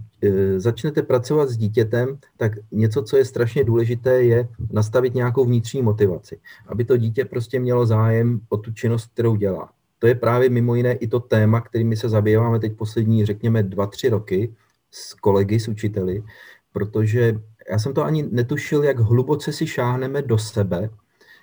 [0.57, 6.39] začnete pracovat s dítětem, tak něco, co je strašně důležité, je nastavit nějakou vnitřní motivaci,
[6.67, 9.74] aby to dítě prostě mělo zájem o tu činnost, kterou dělá
[10.05, 13.87] to je právě mimo jiné i to téma, kterými se zabýváme teď poslední, řekněme, dva,
[13.87, 14.55] tři roky
[14.91, 16.23] s kolegy, s učiteli,
[16.71, 17.39] protože
[17.69, 20.89] já jsem to ani netušil, jak hluboce si šáhneme do sebe,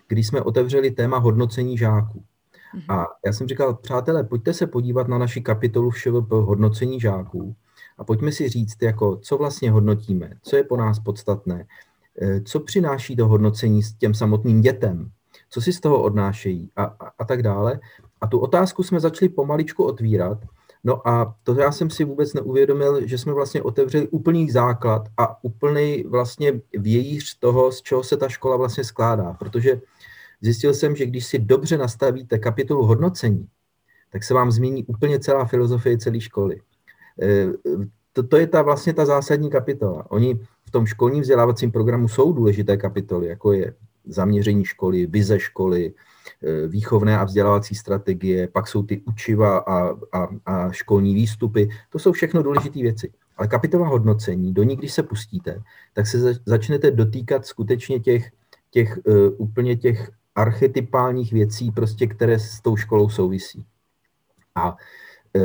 [0.08, 2.24] když jsme otevřeli téma hodnocení žáků.
[2.74, 2.84] Mhm.
[2.88, 7.56] A já jsem říkal, přátelé, pojďte se podívat na naši kapitolu v ŠVP hodnocení žáků
[7.98, 11.66] a pojďme si říct, jako, co vlastně hodnotíme, co je po nás podstatné,
[12.20, 15.10] eh, co přináší to hodnocení s těm samotným dětem,
[15.50, 17.80] co si z toho odnášejí a, a, a tak dále.
[18.22, 20.38] A tu otázku jsme začali pomaličku otvírat.
[20.84, 25.44] No a to já jsem si vůbec neuvědomil, že jsme vlastně otevřeli úplný základ a
[25.44, 29.32] úplný vlastně vějíř toho, z čeho se ta škola vlastně skládá.
[29.32, 29.80] Protože
[30.40, 33.48] zjistil jsem, že když si dobře nastavíte kapitolu hodnocení,
[34.10, 36.60] tak se vám změní úplně celá filozofie celé školy.
[37.22, 37.46] E,
[38.12, 40.10] to, to je ta vlastně ta zásadní kapitola.
[40.10, 45.92] Oni v tom školním vzdělávacím programu jsou důležité kapitoly, jako je zaměření školy, vize školy,
[46.66, 51.68] výchovné a vzdělávací strategie, pak jsou ty učiva a, a, a školní výstupy.
[51.90, 53.12] To jsou všechno důležité věci.
[53.36, 58.30] Ale kapitola hodnocení, do ní, když se pustíte, tak se začnete dotýkat skutečně těch,
[58.70, 63.64] těch uh, úplně těch archetypálních věcí, prostě, které s tou školou souvisí.
[64.54, 64.76] A
[65.36, 65.42] uh,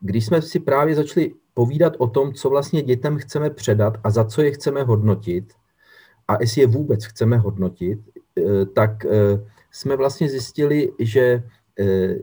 [0.00, 4.24] když jsme si právě začali povídat o tom, co vlastně dětem chceme předat a za
[4.24, 5.52] co je chceme hodnotit,
[6.28, 7.98] a jestli je vůbec chceme hodnotit,
[8.38, 9.10] eh, tak eh,
[9.70, 11.42] jsme vlastně zjistili, že
[11.80, 12.16] eh,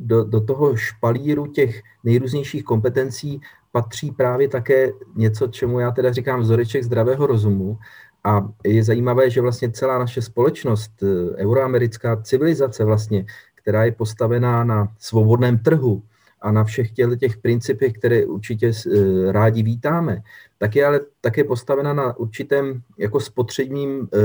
[0.00, 3.40] do, do toho špalíru těch nejrůznějších kompetencí
[3.72, 7.78] patří právě také něco, čemu já teda říkám vzoreček zdravého rozumu.
[8.24, 11.02] A je zajímavé, že vlastně celá naše společnost,
[11.36, 16.02] euroamerická civilizace vlastně, která je postavená na svobodném trhu,
[16.44, 20.22] a na všech těch principech, které určitě eh, rádi vítáme,
[20.58, 24.18] tak je ale také postavena na určitém jako spotřebním eh,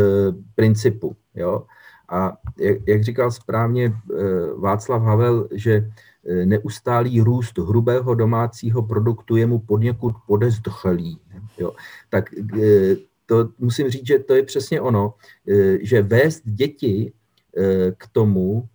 [0.55, 1.15] principu.
[1.35, 1.63] Jo?
[2.09, 4.15] A jak, jak říkal správně eh,
[4.57, 5.89] Václav Havel, že
[6.45, 11.19] neustálý růst hrubého domácího produktu je mu podněkud podezdchlý.
[11.57, 11.73] Jo?
[12.09, 12.29] Tak
[13.25, 15.13] to musím říct, že to je přesně ono,
[15.81, 17.13] že vést děti
[17.97, 18.67] k tomu,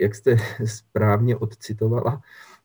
[0.00, 2.22] jak jste správně odcitovala,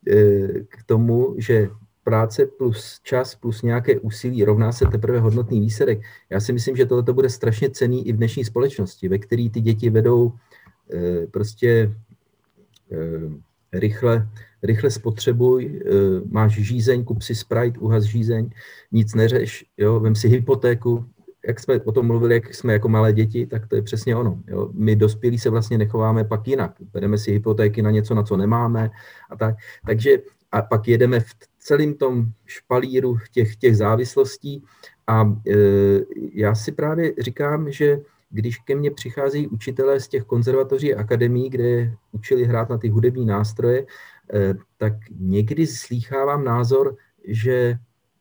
[0.08, 1.70] Eh, k tomu, že
[2.04, 6.02] práce plus čas plus nějaké úsilí rovná se teprve hodnotný výsledek.
[6.30, 9.62] Já si myslím, že tohle bude strašně cený i v dnešní společnosti, ve které ty
[9.62, 10.34] děti vedou
[10.94, 11.96] eh, prostě
[12.92, 14.30] eh, rychle,
[14.64, 15.82] rychle spotřebuj,
[16.32, 18.50] máš žízeň, kup si Sprite, uhas žízeň,
[18.92, 21.06] nic neřeš, jo, vem si hypotéku,
[21.48, 24.40] jak jsme o tom mluvili, jak jsme jako malé děti, tak to je přesně ono.
[24.48, 24.70] Jo.
[24.74, 26.76] My dospělí se vlastně nechováme pak jinak.
[26.94, 28.90] Bereme si hypotéky na něco, na co nemáme
[29.30, 29.56] a tak.
[29.86, 30.18] Takže
[30.52, 31.34] a pak jedeme v
[31.64, 34.64] celém tom špalíru těch, těch závislostí
[35.08, 35.56] a e,
[36.34, 38.00] já si právě říkám, že
[38.30, 42.90] když ke mně přicházejí učitelé z těch konzervatoří a akademií, kde učili hrát na ty
[42.90, 43.86] hudební nástroje,
[44.34, 46.96] e, tak někdy slýchávám názor,
[47.28, 47.78] že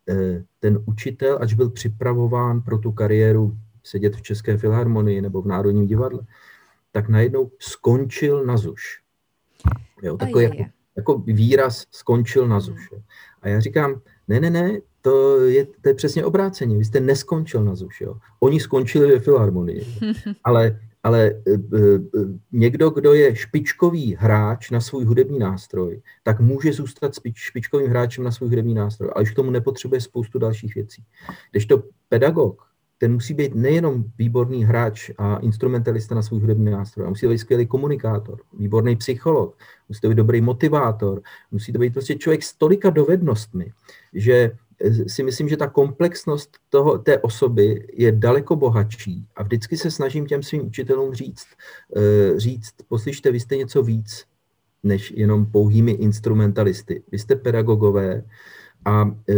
[0.08, 5.46] Eh, ten učitel, ač byl připravován pro tu kariéru sedět v České filharmonii nebo v
[5.46, 6.20] Národním divadle,
[6.92, 9.02] tak najednou skončil na ZUŠ.
[10.02, 10.64] Jo, takový jako,
[10.96, 12.90] jako výraz skončil na ZUŠ.
[13.42, 16.78] A já říkám, ne, ne, ne, to je, to je přesně obráceně.
[16.78, 18.00] Vy jste neskončil na ZUŠ.
[18.00, 18.16] Jo.
[18.40, 19.86] Oni skončili ve filharmonii.
[20.44, 21.58] Ale ale e, e,
[22.52, 28.30] někdo, kdo je špičkový hráč na svůj hudební nástroj, tak může zůstat špičkovým hráčem na
[28.30, 31.04] svůj hudební nástroj, ale už k tomu nepotřebuje spoustu dalších věcí.
[31.50, 32.62] Když to pedagog,
[33.02, 37.38] ten musí být nejenom výborný hráč a instrumentalista na svůj hudební nástroj, ale musí být
[37.38, 42.54] skvělý komunikátor, výborný psycholog, musí to být dobrý motivátor, musí to být prostě člověk s
[42.54, 43.72] tolika dovednostmi,
[44.12, 44.50] že
[45.06, 50.26] si myslím, že ta komplexnost toho, té osoby je daleko bohatší a vždycky se snažím
[50.26, 51.46] těm svým učitelům říct,
[51.96, 54.24] eh, říct, poslyšte, vy jste něco víc
[54.82, 57.02] než jenom pouhými instrumentalisty.
[57.12, 58.22] Vy jste pedagogové
[58.84, 59.34] a eh,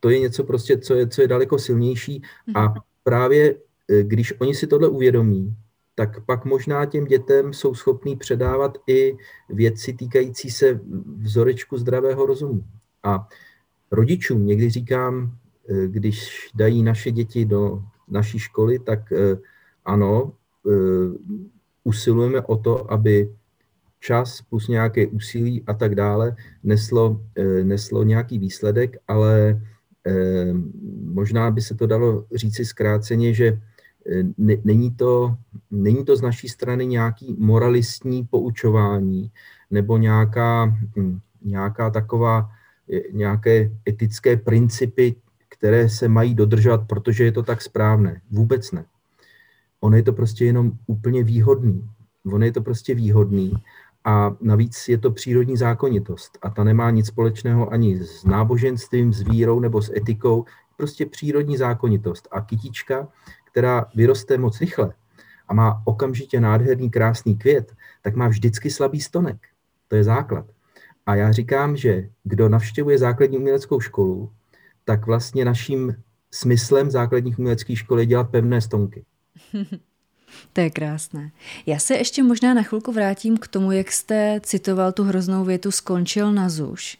[0.00, 2.22] to je něco prostě, co je, co je daleko silnější
[2.54, 2.74] a mhm.
[3.04, 5.56] Právě eh, když oni si tohle uvědomí,
[5.94, 9.16] tak pak možná těm dětem jsou schopní předávat i
[9.48, 10.80] věci týkající se
[11.16, 12.64] vzorečku zdravého rozumu.
[13.02, 13.28] A
[13.90, 15.38] rodičům někdy říkám,
[15.68, 19.38] eh, když dají naše děti do naší školy, tak eh,
[19.84, 20.32] ano,
[21.84, 23.28] usilujeme o to, aby
[24.00, 27.20] čas plus nějaké úsilí a tak dále neslo,
[27.62, 29.60] neslo nějaký výsledek, ale
[31.04, 33.60] možná by se to dalo říci zkráceně, že
[34.64, 35.36] není to,
[35.70, 39.30] není to z naší strany nějaký moralistní poučování
[39.70, 40.64] nebo nějaká,
[40.96, 42.50] hm, nějaká taková,
[43.12, 45.14] nějaké etické principy,
[45.48, 48.20] které se mají dodržovat, protože je to tak správné.
[48.30, 48.84] Vůbec ne.
[49.80, 51.90] Ono je to prostě jenom úplně výhodný.
[52.32, 53.52] Ono je to prostě výhodný
[54.04, 59.22] a navíc je to přírodní zákonitost a ta nemá nic společného ani s náboženstvím, s
[59.22, 60.44] vírou nebo s etikou,
[60.76, 62.28] prostě přírodní zákonitost.
[62.30, 63.08] A kytička,
[63.44, 64.94] která vyroste moc rychle
[65.48, 69.36] a má okamžitě nádherný, krásný květ, tak má vždycky slabý stonek.
[69.88, 70.46] To je základ.
[71.06, 74.30] A já říkám, že kdo navštěvuje základní uměleckou školu,
[74.84, 75.94] tak vlastně naším
[76.30, 79.04] smyslem základních uměleckých škol je dělat pevné stonky.
[80.52, 81.30] To je krásné.
[81.66, 85.70] Já se ještě možná na chvilku vrátím k tomu, jak jste citoval tu hroznou větu
[85.70, 86.98] skončil na zuš.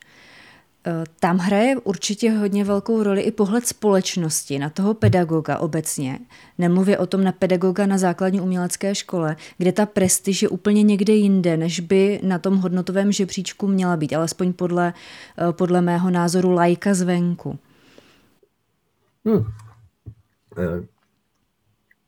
[0.87, 6.19] Eh, tam hraje určitě hodně velkou roli i pohled společnosti na toho pedagoga obecně.
[6.59, 11.13] Nemluvě o tom na pedagoga na základní umělecké škole, kde ta prestiž je úplně někde
[11.13, 14.95] jinde, než by na tom hodnotovém žebříčku měla být, alespoň podle,
[15.39, 17.59] eh, podle mého názoru lajka zvenku.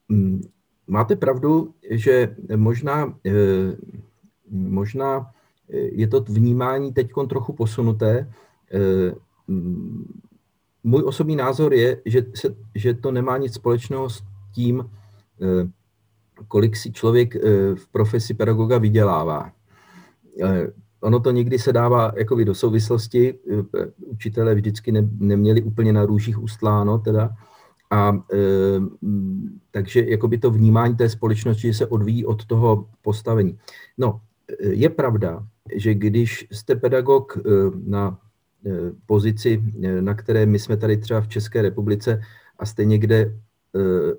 [0.09, 0.41] Hmm.
[0.87, 3.15] Máte pravdu, že možná,
[4.51, 5.31] možná
[5.73, 8.27] je to vnímání teď trochu posunuté,
[8.75, 9.15] Eh,
[10.85, 14.23] můj osobní názor je, že, se, že to nemá nic společného s
[14.55, 14.91] tím,
[15.43, 15.69] eh,
[16.49, 17.41] kolik si člověk eh,
[17.75, 19.53] v profesi pedagoga vydělává.
[21.01, 23.39] Ono to někdy se dává jakoby do souvislosti.
[23.97, 27.37] Učitelé vždycky ne, neměli úplně na růžích ustláno, teda.
[27.91, 28.39] A e,
[29.71, 33.59] takže jakoby to vnímání té společnosti se odvíjí od toho postavení.
[33.99, 34.21] No,
[34.61, 37.39] je pravda, že když jste pedagog
[37.87, 38.19] na
[38.67, 39.63] Eh, pozici,
[40.01, 42.21] na které my jsme tady třeba v České republice
[42.59, 43.39] a jste někde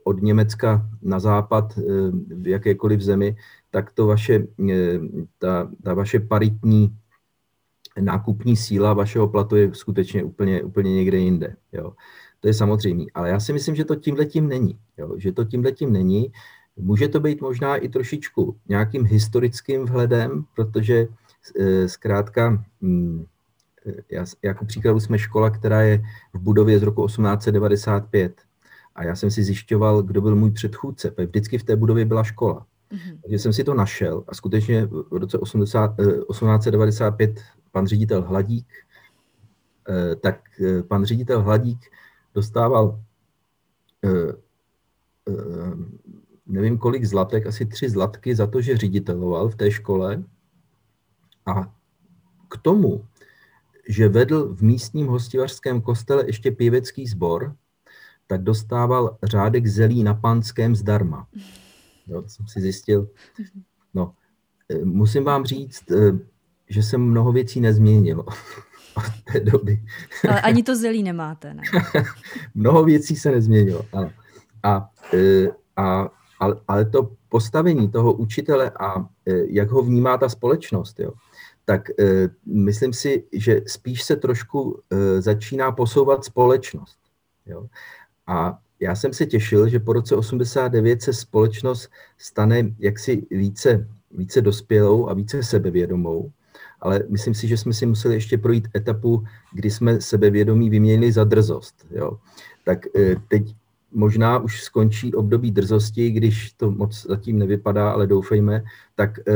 [0.03, 1.73] od Německa na západ
[2.27, 3.35] v jakékoliv zemi,
[3.71, 4.47] tak to vaše,
[5.37, 6.97] ta, ta vaše paritní
[7.99, 11.55] nákupní síla vašeho platu je skutečně úplně, úplně někde jinde.
[11.71, 11.93] Jo.
[12.39, 13.03] To je samozřejmé.
[13.13, 14.79] Ale já si myslím, že to tímhle tím není.
[14.97, 15.13] Jo.
[15.17, 16.31] Že to tímhle tím není.
[16.75, 21.07] Může to být možná i trošičku nějakým historickým vhledem, protože
[21.85, 23.25] zkrátka hm,
[24.11, 28.41] já, jako příkladu jsme škola, která je v budově z roku 1895.
[28.95, 31.13] A já jsem si zjišťoval, kdo byl můj předchůdce.
[31.17, 32.65] Vždycky v té budově byla škola.
[32.91, 33.19] Mm-hmm.
[33.21, 38.67] Takže jsem si to našel a skutečně v roce 80, 1895 eh, pan ředitel Hladík,
[40.21, 40.39] tak
[40.87, 41.79] pan ředitel Hladík
[42.37, 43.01] dostával
[46.45, 50.23] nevím kolik zlatek, asi tři zlatky za to, že řediteloval v té škole
[51.45, 51.73] a
[52.49, 53.05] k tomu
[53.89, 57.55] že vedl v místním hostivařském kostele ještě pěvecký sbor,
[58.27, 61.27] tak dostával řádek zelí na panském zdarma.
[62.07, 63.09] Jo, to jsem si zjistil.
[63.93, 64.13] No,
[64.69, 65.83] e, musím vám říct,
[66.69, 68.25] že jsem mnoho věcí nezměnil
[68.97, 69.83] od té doby.
[70.29, 71.61] Ale ani to zelí nemáte, ne?
[72.55, 74.11] mnoho věcí se nezměnilo, ano.
[74.63, 79.05] A, e, a, ale, ale to postavení toho učitele a
[79.49, 81.11] jak ho vnímá ta společnost, jo,
[81.65, 82.05] tak uh,
[82.45, 84.79] myslím si, že spíš se trošku
[85.19, 86.97] začíná posouvat společnost.
[87.45, 87.67] Jo?
[88.27, 94.41] A já jsem se těšil, že po roce 89 se společnost stane jaksi více, více
[94.41, 96.31] dospělou a více sebevědomou,
[96.79, 101.23] ale myslím si, že jsme si museli ještě projít etapu, kdy jsme sebevědomí vyměnili za
[101.23, 101.85] drzost.
[101.91, 102.17] Jo?
[102.65, 103.55] Tak uh, teď
[103.91, 108.63] možná už skončí období drzosti, když to moc zatím nevypadá, ale doufejme,
[108.95, 109.33] tak eh,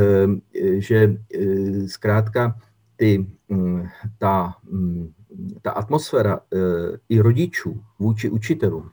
[0.81, 2.59] že eh, zkrátka
[2.95, 5.11] ty, mm, ta, mm,
[5.61, 6.39] ta atmosféra
[7.09, 8.89] i rodičů vůči učitelům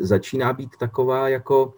[0.00, 1.74] začíná být taková jako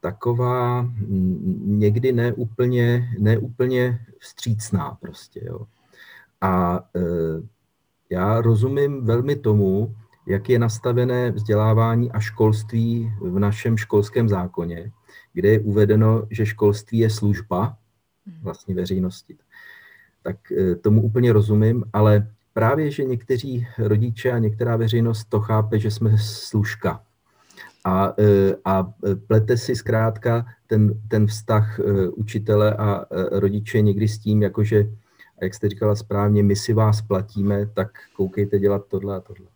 [0.00, 5.40] taková mm, někdy neúplně, neúplně vstřícná prostě.
[5.44, 5.66] Jo.
[6.40, 6.84] A
[8.10, 9.94] já rozumím velmi tomu,
[10.26, 14.92] jak je nastavené vzdělávání a školství v našem školském zákoně,
[15.32, 17.76] kde je uvedeno, že školství je služba
[18.26, 18.36] mhm.
[18.42, 19.36] vlastně veřejnosti.
[20.22, 25.78] Tak eh, tomu úplně rozumím, ale právě, že někteří rodiče a některá veřejnost to chápe,
[25.78, 27.02] že jsme služka.
[27.84, 28.92] A, eh, a
[29.26, 34.86] plete si zkrátka ten, ten vztah eh, učitele a rodiče někdy s tím, jakože,
[35.42, 39.46] jak jste říkala správně, my si vás platíme, tak koukejte dělat tohle a tohle.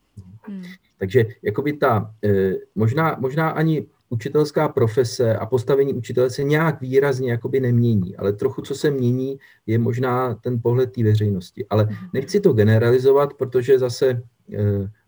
[0.47, 0.63] Hmm.
[0.99, 2.15] Takže jakoby ta,
[2.75, 8.63] možná, možná ani učitelská profese a postavení učitele se nějak výrazně jakoby nemění, ale trochu,
[8.63, 11.67] co se mění, je možná ten pohled té veřejnosti.
[11.71, 12.09] Ale mhm.
[12.13, 14.23] nechci to generalizovat, protože zase,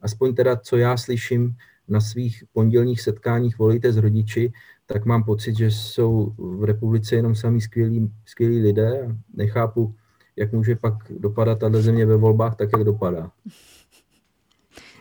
[0.02, 1.56] aspoň teda, co já slyším
[1.88, 4.52] na svých pondělních setkáních volejte s rodiči,
[4.86, 9.94] tak mám pocit, že jsou v republice jenom sami skvělí, skvělí lidé a nechápu,
[10.36, 13.30] jak může pak dopadat tato země ve volbách tak, jak dopadá.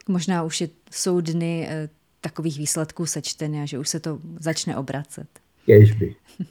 [0.08, 1.90] Možná už jsou dny eh,
[2.22, 5.28] takových výsledků sečteny a že už se to začne obracet.
[5.68, 6.16] Ježby.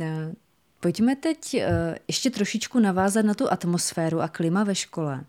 [0.00, 0.32] Eh,
[0.80, 5.24] pojďme teď eh, ještě trošičku navázat na tu atmosféru a klima ve škole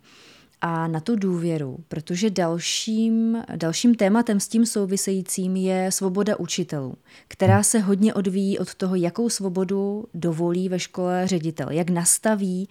[0.61, 6.95] a na tu důvěru, protože dalším, dalším tématem s tím souvisejícím je svoboda učitelů,
[7.27, 12.69] která se hodně odvíjí od toho, jakou svobodu dovolí ve škole ředitel, jak nastaví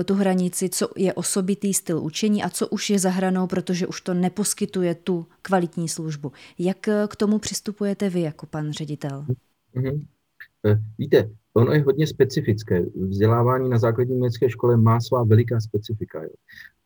[0.00, 3.86] eh, tu hranici, co je osobitý styl učení a co už je za hranou, protože
[3.86, 6.32] už to neposkytuje tu kvalitní službu.
[6.58, 9.26] Jak eh, k tomu přistupujete vy jako pan ředitel?
[9.76, 10.06] Mm-hmm.
[10.98, 12.82] Víte, ono je hodně specifické.
[12.94, 16.22] Vzdělávání na základní německé škole má svá veliká specifika.
[16.22, 16.30] Jo.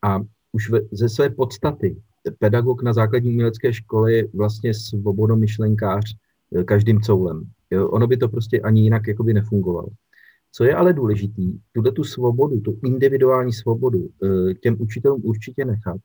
[0.01, 0.19] A
[0.51, 1.97] už ve, ze své podstaty
[2.39, 6.15] pedagog na základní umělecké škole je vlastně svobodomyšlenkář
[6.55, 7.43] eh, každým coulem.
[7.71, 7.89] Jo?
[7.89, 9.87] Ono by to prostě ani jinak jakoby nefungovalo.
[10.51, 15.97] Co je ale důležitý, tuhle tu svobodu, tu individuální svobodu eh, těm učitelům určitě nechat,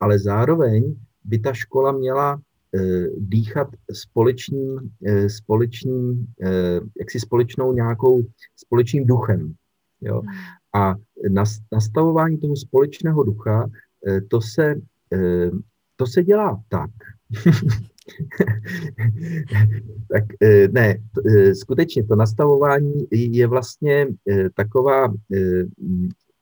[0.00, 2.40] ale zároveň by ta škola měla
[3.16, 4.90] dýchat společným,
[5.28, 6.26] společným
[7.00, 9.54] jaksi společnou nějakou, společným duchem.
[10.00, 10.20] Jo?
[10.20, 10.30] Hmm.
[10.74, 10.94] A
[11.72, 13.70] nastavování toho společného ducha,
[14.08, 14.74] eh, to se,
[15.12, 15.50] eh,
[15.96, 16.90] to se dělá tak.
[20.12, 20.98] tak eh, ne,
[21.54, 24.06] skutečně to nastavování je vlastně
[24.54, 25.14] taková,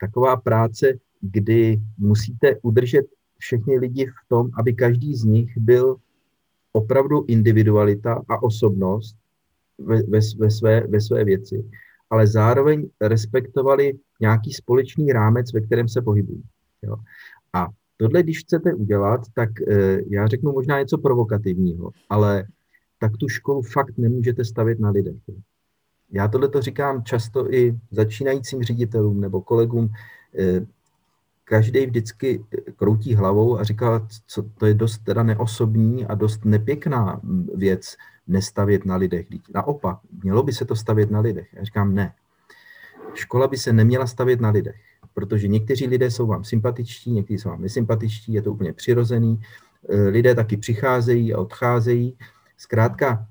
[0.01, 3.07] taková práce, kdy musíte udržet
[3.39, 5.97] všechny lidi v tom, aby každý z nich byl
[6.73, 9.17] opravdu individualita a osobnost
[9.79, 11.65] ve, ve, ve, své, ve své věci
[12.13, 16.43] ale zároveň respektovali nějaký společný rámec, ve kterém se pohybují.
[16.83, 16.97] Jo.
[17.53, 22.45] A tohle, když chcete udělat, tak e, já řeknu možná něco provokativního, ale
[22.99, 25.17] tak tu školu fakt nemůžete stavět na lidech.
[26.11, 29.89] Já tohle to říkám často i začínajícím ředitelům nebo kolegům.
[30.39, 30.67] E,
[31.45, 32.45] každý vždycky
[32.77, 37.21] kroutí hlavou a říká, co to je dost teda neosobní a dost nepěkná
[37.55, 39.27] věc nestavět na lidech.
[39.55, 41.49] Naopak, mělo by se to stavět na lidech.
[41.53, 42.15] Já říkám ne.
[43.15, 44.81] Škola by se neměla stavět na lidech,
[45.15, 49.41] protože někteří lidé jsou vám sympatičtí, někteří jsou vám nesympatičtí, je to úplně přirozený.
[49.89, 52.19] E, lidé taky přicházejí a odcházejí.
[52.57, 53.27] Zkrátka,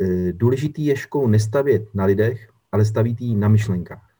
[0.00, 4.10] e, důležitý je školu nestavět na lidech, ale stavíte ji na myšlenkách.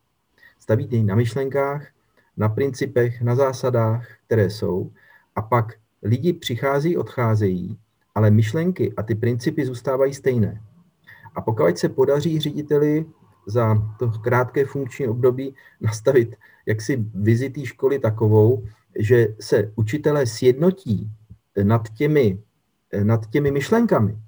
[0.61, 1.87] Stavíte ji na myšlenkách,
[2.37, 4.91] na principech, na zásadách, které jsou,
[5.37, 7.79] a pak lidi přichází, odcházejí,
[8.15, 10.61] ale myšlenky a ty principy zůstávají stejné.
[11.35, 13.07] A pokud se podaří řediteli
[13.47, 18.65] za to krátké funkční období nastavit jaksi vizi té školy takovou,
[18.99, 21.11] že se učitelé sjednotí
[21.63, 22.39] nad těmi,
[23.03, 24.19] nad těmi myšlenkami,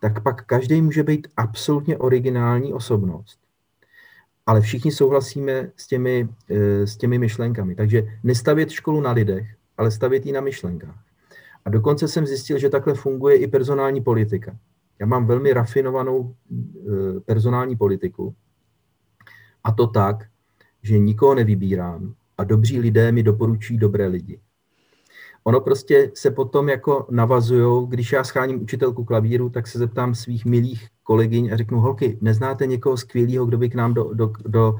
[0.00, 3.47] tak pak každý může být absolutně originální osobnost.
[4.48, 6.28] Ale všichni souhlasíme s těmi,
[6.84, 7.74] s těmi myšlenkami.
[7.74, 11.04] Takže nestavět školu na lidech, ale stavět ji na myšlenkách.
[11.64, 14.56] A dokonce jsem zjistil, že takhle funguje i personální politika.
[14.98, 18.34] Já mám velmi rafinovanou e, personální politiku.
[19.64, 20.16] A to tak,
[20.82, 24.40] že nikoho nevybírám a dobří lidé mi doporučují dobré lidi.
[25.48, 30.44] Ono prostě se potom jako navazujou, když já scháním učitelku klavíru, tak se zeptám svých
[30.44, 34.76] milých kolegyň a řeknu, holky, neznáte někoho skvělého, kdo by k nám do, do, do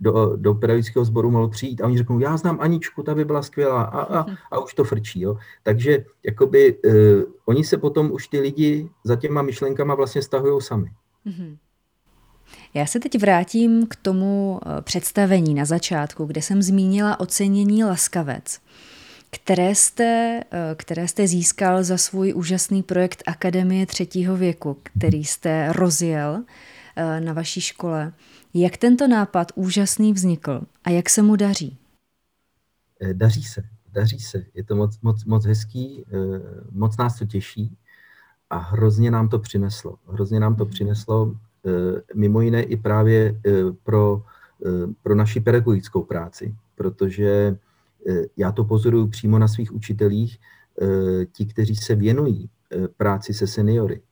[0.00, 3.42] do, do pedagogického sboru mohl přijít a oni řeknou, já znám Aničku, ta by byla
[3.42, 5.20] skvělá a, a, a už to frčí.
[5.20, 5.36] Jo.
[5.62, 6.94] Takže jakoby uh,
[7.46, 10.90] oni se potom už ty lidi za těma myšlenkama vlastně stahují sami.
[11.26, 11.56] Mm-hmm.
[12.74, 18.60] Já se teď vrátím k tomu eh, představení na začátku, kde jsem zmínila ocenění Laskavec,
[19.36, 25.72] které jste, eh, které jste získal za svůj úžasný projekt Akademie třetího věku, který jste
[25.72, 26.44] rozjel
[27.20, 28.12] na vaší škole.
[28.54, 31.78] Jak tento nápad úžasný vznikl a jak se mu daří?
[33.00, 33.62] Eh, daří se,
[33.92, 34.44] daří se.
[34.54, 36.14] Je to moc, moc, moc hezký, eh,
[36.70, 37.76] moc nás to těší
[38.50, 39.98] a hrozně nám to přineslo.
[40.08, 41.34] Hrozně nám to přineslo
[41.66, 41.70] eh,
[42.14, 43.40] mimo jiné i právě
[43.82, 44.22] pro,
[45.02, 47.56] pro naši pedagogickou práci, protože
[48.36, 50.38] já to pozoruju přímo na svých učitelích,
[51.32, 52.50] ti, kteří se věnují
[52.96, 54.02] práci se seniory,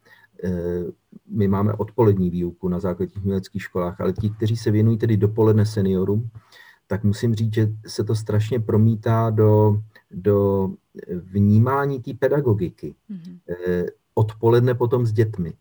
[0.45, 0.85] Eh,
[1.27, 5.67] my máme odpolední výuku na základních uměleckých školách, ale ti, kteří se věnují tedy dopoledne
[5.67, 6.31] seniorům,
[6.87, 9.81] tak musím říct, že se to strašně promítá do,
[10.11, 10.71] do
[11.33, 12.95] vnímání té pedagogiky.
[13.11, 13.89] Mm-hmm.
[14.15, 15.53] odpoledne potom s dětmi.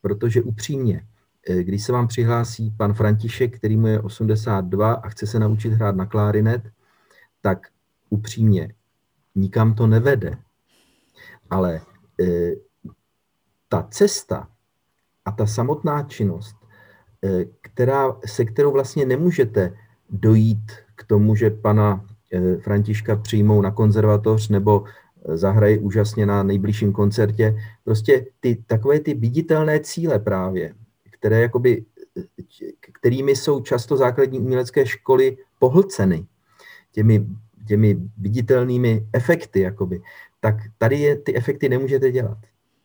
[0.00, 1.06] Protože upřímně,
[1.48, 5.72] eh, když se vám přihlásí pan František, který mu je 82 a chce se naučit
[5.72, 6.62] hrát na klarinet,
[7.40, 7.66] tak
[8.10, 8.74] upřímně
[9.34, 10.38] nikam to nevede.
[11.50, 11.80] Ale
[12.20, 12.52] e,
[13.68, 14.48] ta cesta
[15.24, 16.56] a ta samotná činnost,
[17.24, 19.76] e, která, se kterou vlastně nemůžete
[20.10, 24.84] dojít k tomu, že pana e, Františka přijmou na konzervatoř nebo
[25.34, 27.56] zahrají úžasně na nejbližším koncertě.
[27.84, 30.74] Prostě ty takové ty viditelné cíle právě,
[31.10, 31.84] které jakoby,
[33.00, 36.26] kterými jsou často základní umělecké školy pohlceny,
[36.92, 37.26] těmi,
[37.66, 40.02] těmi viditelnými efekty, jakoby,
[40.40, 42.38] tak tady je, ty efekty nemůžete dělat.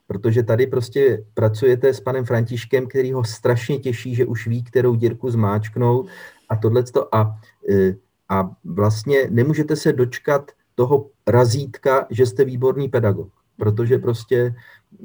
[0.07, 4.95] Protože tady prostě pracujete s panem Františkem, který ho strašně těší, že už ví, kterou
[4.95, 6.07] dírku zmáčknout
[6.49, 7.39] a tohleto a,
[7.69, 7.95] e,
[8.29, 14.55] a vlastně nemůžete se dočkat toho razítka, že jste výborný pedagog, protože prostě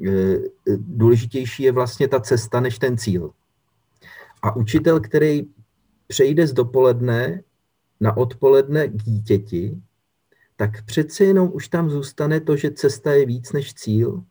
[0.05, 0.37] e,
[0.77, 3.31] důležitější je vlastně ta cesta než ten cíl.
[4.41, 5.47] A učitel, který
[6.07, 7.41] přejde z dopoledne
[8.01, 9.81] na odpoledne k dítěti,
[10.55, 14.23] tak přece jenom už tam zůstane to, že cesta je víc než cíl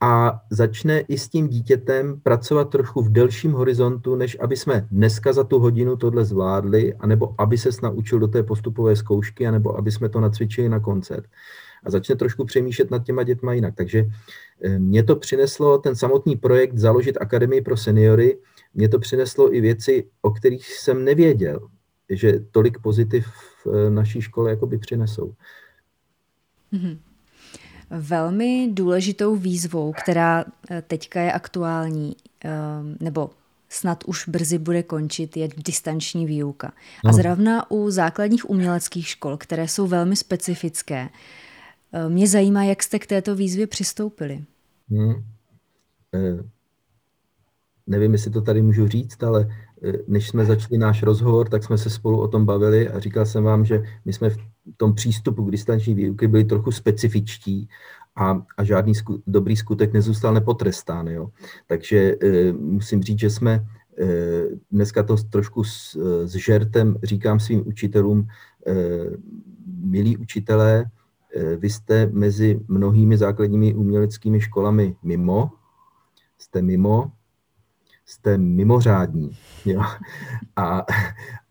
[0.00, 5.32] a začne i s tím dítětem pracovat trochu v delším horizontu, než aby jsme dneska
[5.32, 9.92] za tu hodinu tohle zvládli, anebo aby se naučil do té postupové zkoušky, anebo aby
[9.92, 11.24] jsme to nacvičili na koncert.
[11.84, 13.74] A začne trošku přemýšlet nad těma dětma jinak.
[13.76, 14.06] Takže
[14.62, 18.38] eh, mě to přineslo, ten samotný projekt založit Akademii pro seniory,
[18.74, 21.68] mě to přineslo i věci, o kterých jsem nevěděl,
[22.10, 25.34] že tolik pozitiv v eh, naší škole jakoby přinesou.
[26.72, 26.98] Mm-hmm.
[27.90, 33.30] Velmi důležitou výzvou, která eh, teďka je aktuální, ehm, nebo
[33.68, 36.72] snad už brzy bude končit, je distanční výuka.
[37.04, 41.08] A zrovna u základních uměleckých škol, které jsou velmi specifické,
[41.92, 44.44] eh, mě zajímá, jak jste k této výzvě přistoupili.
[44.90, 45.24] Hmm.
[46.14, 46.44] Eh,
[47.86, 49.48] nevím, jestli to tady můžu říct, ale
[50.06, 53.44] než jsme začali náš rozhovor, tak jsme se spolu o tom bavili a říkal jsem
[53.44, 54.38] vám, že my jsme v
[54.76, 57.68] tom přístupu k distanční výuky byli trochu specifičtí
[58.16, 61.08] a, a žádný sku, dobrý skutek nezůstal nepotrestán.
[61.08, 61.28] Jo.
[61.66, 63.64] Takže e, musím říct, že jsme e,
[64.70, 68.28] dneska to trošku s, s žertem říkám svým učitelům,
[68.66, 68.74] e,
[69.66, 70.84] milí učitelé,
[71.34, 75.50] e, vy jste mezi mnohými základními uměleckými školami mimo,
[76.38, 77.12] jste mimo,
[78.08, 79.36] jste mimořádní.
[79.64, 79.82] Jo.
[80.56, 80.86] A,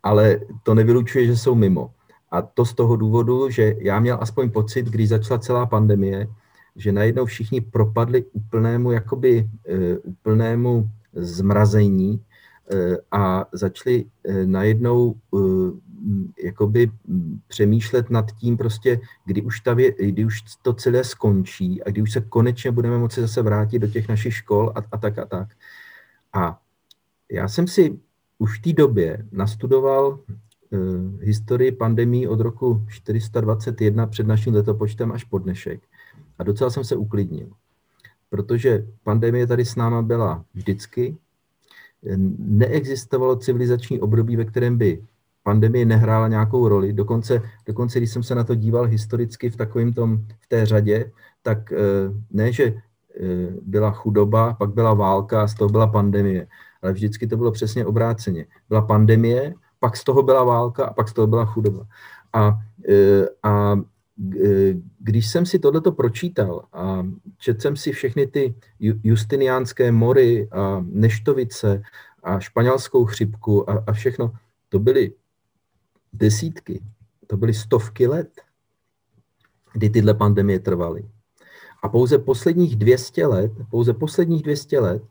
[0.02, 1.90] ale to nevylučuje, že jsou mimo.
[2.30, 6.26] A to z toho důvodu, že já měl aspoň pocit, když začala celá pandemie,
[6.76, 12.20] že najednou všichni propadli úplnému, jakoby uh, úplnému zmrazení
[12.72, 15.14] uh, a začali uh, najednou
[16.44, 16.90] jakoby
[17.48, 22.02] přemýšlet nad tím prostě, kdy už, ta vě, kdy už to celé skončí a kdy
[22.02, 25.26] už se konečně budeme moci zase vrátit do těch našich škol a, a tak a
[25.26, 25.48] tak.
[26.32, 26.60] A
[27.32, 27.98] já jsem si
[28.38, 35.24] už v té době nastudoval uh, historii pandemí od roku 421 před naším letopočtem až
[35.24, 35.80] po dnešek.
[36.38, 37.48] A docela jsem se uklidnil,
[38.30, 41.16] protože pandemie tady s náma byla vždycky.
[42.38, 45.02] Neexistovalo civilizační období, ve kterém by
[45.42, 46.92] pandemie nehrála nějakou roli.
[46.92, 51.12] Dokonce, dokonce když jsem se na to díval historicky v takovém tom, v té řadě,
[51.42, 51.76] tak eh,
[52.30, 52.74] ne, že
[53.62, 56.46] byla chudoba, pak byla válka, z toho byla pandemie.
[56.82, 58.46] Ale vždycky to bylo přesně obráceně.
[58.68, 61.86] Byla pandemie, pak z toho byla válka a pak z toho byla chudoba.
[62.32, 63.76] A, eh, a
[64.98, 67.06] když jsem si tohleto pročítal a
[67.38, 71.82] četl jsem si všechny ty justiniánské mory a neštovice
[72.22, 74.32] a španělskou chřipku a, a všechno,
[74.68, 75.12] to byly
[76.12, 76.82] desítky,
[77.26, 78.40] to byly stovky let,
[79.72, 81.08] kdy tyhle pandemie trvaly.
[81.82, 85.02] A pouze posledních 200 let, pouze posledních 200 let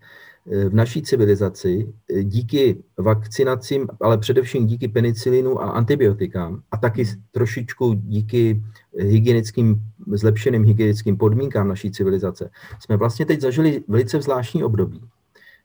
[0.70, 1.94] v naší civilizaci
[2.24, 8.64] díky vakcinacím, ale především díky penicilinu a antibiotikám a taky trošičku díky
[8.98, 12.50] hygienickým, zlepšeným hygienickým podmínkám naší civilizace,
[12.80, 15.02] jsme vlastně teď zažili velice zvláštní období,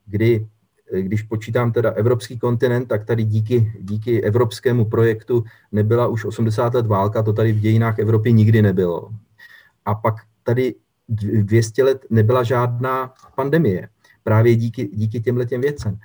[0.07, 0.47] kdy
[1.01, 6.87] když počítám teda evropský kontinent, tak tady díky, díky evropskému projektu nebyla už 80 let
[6.87, 9.11] válka, to tady v dějinách Evropy nikdy nebylo.
[9.85, 10.75] A pak tady
[11.13, 13.89] 200 let nebyla žádná pandemie
[14.23, 15.99] právě díky, díky těmhle těm věcem.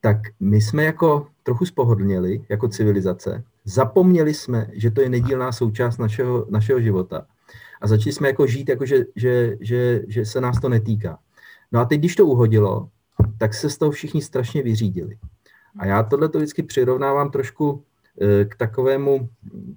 [0.00, 5.98] Tak my jsme jako trochu spohodlněli jako civilizace, zapomněli jsme, že to je nedílná součást
[5.98, 7.26] našeho, našeho života
[7.80, 11.18] a začali jsme jako žít, jako že, že, že, že se nás to netýká.
[11.72, 12.88] No a teď, když to uhodilo,
[13.38, 15.18] tak se z toho všichni strašně vyřídili.
[15.78, 17.84] A já tohle to vždycky přirovnávám trošku
[18.20, 19.28] eh, k takovému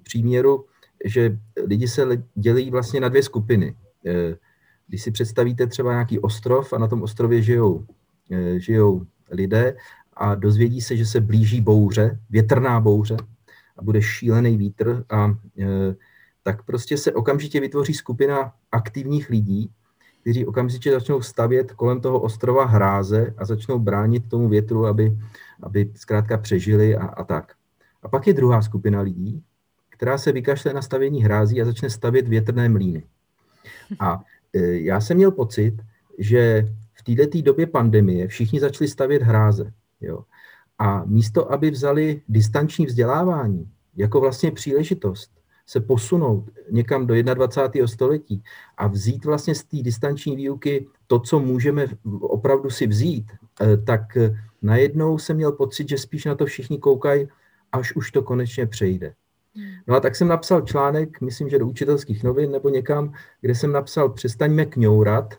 [0.02, 0.64] příměru,
[1.04, 3.76] že lidi se dělí vlastně na dvě skupiny.
[4.84, 7.86] Eh, když si představíte třeba nějaký ostrov a na tom ostrově žijou,
[8.30, 9.76] eh, žijou lidé
[10.16, 13.16] a dozvědí se, že se blíží bouře, větrná bouře
[13.76, 15.34] a bude šílený vítr a
[16.42, 19.70] tak prostě se okamžitě vytvoří skupina aktivních lidí,
[20.20, 25.18] kteří okamžitě začnou stavět kolem toho ostrova hráze a začnou bránit tomu větru, aby,
[25.62, 27.52] aby zkrátka přežili a, a tak.
[28.02, 29.42] A pak je druhá skupina lidí,
[29.90, 33.04] která se vykašle na stavění hrází a začne stavět větrné mlíny.
[34.00, 34.22] A
[34.60, 35.74] já jsem měl pocit,
[36.18, 39.72] že v této době pandemie všichni začali stavět hráze.
[40.00, 40.24] Jo.
[40.78, 45.30] A místo, aby vzali distanční vzdělávání jako vlastně příležitost,
[45.66, 47.86] se posunout někam do 21.
[47.86, 48.42] století
[48.76, 51.86] a vzít vlastně z té distanční výuky to, co můžeme
[52.20, 54.18] opravdu si vzít, eh, tak
[54.62, 57.28] najednou jsem měl pocit, že spíš na to všichni koukají,
[57.72, 59.14] až už to konečně přejde.
[59.86, 63.72] No a tak jsem napsal článek, myslím, že do učitelských novin nebo někam, kde jsem
[63.72, 65.34] napsal, přestaňme kňourat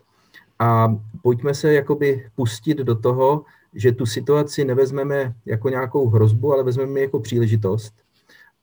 [0.58, 3.44] a pojďme se jakoby pustit do toho,
[3.74, 7.94] že tu situaci nevezmeme jako nějakou hrozbu, ale vezmeme jako příležitost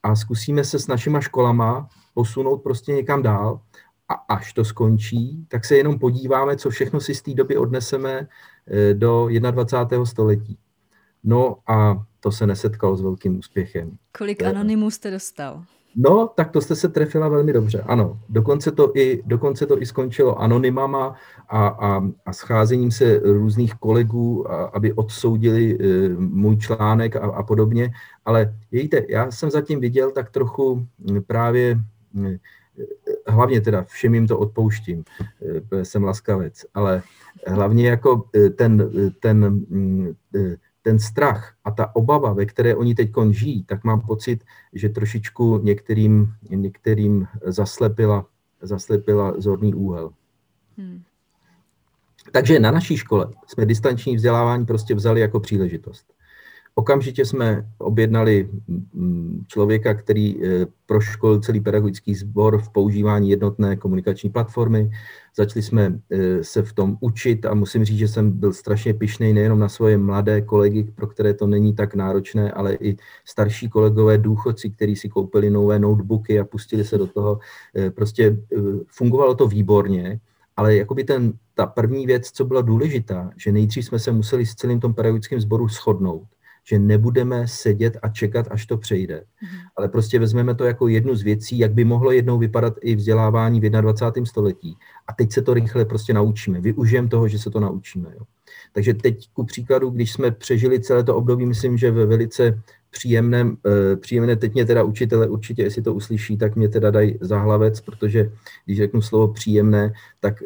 [0.03, 3.61] a zkusíme se s našima školama posunout prostě někam dál
[4.09, 8.27] a až to skončí, tak se jenom podíváme, co všechno si z té doby odneseme
[8.67, 10.05] eh, do 21.
[10.05, 10.57] století.
[11.23, 13.97] No a to se nesetkalo s velkým úspěchem.
[14.17, 15.63] Kolik anonymů jste dostal?
[15.95, 18.19] No, tak to jste se trefila velmi dobře, ano.
[18.29, 21.15] Dokonce to i, dokonce to i skončilo anonymama
[21.49, 27.43] a, a, a scházením se různých kolegů, a, aby odsoudili e, můj článek a, a
[27.43, 27.91] podobně.
[28.25, 30.87] Ale víte, já jsem zatím viděl tak trochu
[31.27, 31.79] právě,
[32.25, 32.39] e,
[33.27, 35.03] hlavně teda všem jim to odpouštím,
[35.71, 37.01] e, jsem laskavec, ale
[37.47, 39.63] hlavně jako ten, ten
[40.83, 45.57] ten strach a ta obava, ve které oni teď žijí, tak mám pocit, že trošičku
[45.63, 48.25] některým, některým zaslepila,
[48.61, 50.13] zaslepila zorný úhel.
[50.77, 51.03] Hmm.
[52.31, 56.13] Takže na naší škole jsme distanční vzdělávání prostě vzali jako příležitost.
[56.75, 58.49] Okamžitě jsme objednali
[58.93, 64.91] mm, člověka, který eh, proškolil celý pedagogický sbor v používání jednotné komunikační platformy.
[65.37, 69.33] Začali jsme eh, se v tom učit a musím říct, že jsem byl strašně pišný
[69.33, 74.17] nejenom na svoje mladé kolegy, pro které to není tak náročné, ale i starší kolegové,
[74.17, 77.39] důchodci, kteří si koupili nové notebooky a pustili se do toho.
[77.75, 78.37] Eh, prostě
[78.87, 80.19] fungovalo to výborně,
[80.57, 84.55] ale jakoby ten, ta první věc, co byla důležitá, že nejdřív jsme se museli s
[84.55, 86.23] celým tom pedagogickým sboru shodnout
[86.63, 89.23] že nebudeme sedět a čekat, až to přejde.
[89.41, 89.47] Mm.
[89.77, 93.59] Ale prostě vezmeme to jako jednu z věcí, jak by mohlo jednou vypadat i vzdělávání
[93.59, 94.25] v 21.
[94.25, 94.77] století.
[95.07, 96.61] A teď se to rychle prostě naučíme.
[96.61, 98.09] Využijeme toho, že se to naučíme.
[98.13, 98.25] Jo.
[98.73, 103.57] Takže teď ku příkladu, když jsme přežili celé to období, myslím, že ve velice příjemném,
[103.93, 107.81] e, příjemné, teď mě teda učitele určitě, jestli to uslyší, tak mě teda dají záhlavec,
[107.81, 108.31] protože
[108.65, 110.45] když řeknu slovo příjemné, tak e,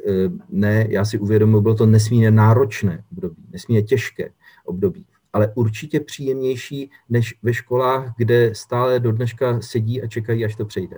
[0.49, 4.29] ne, já si uvědomuji, bylo to nesmírně náročné období, nesmírně těžké
[4.65, 10.55] období ale určitě příjemnější než ve školách, kde stále do dneška sedí a čekají, až
[10.55, 10.97] to přejde.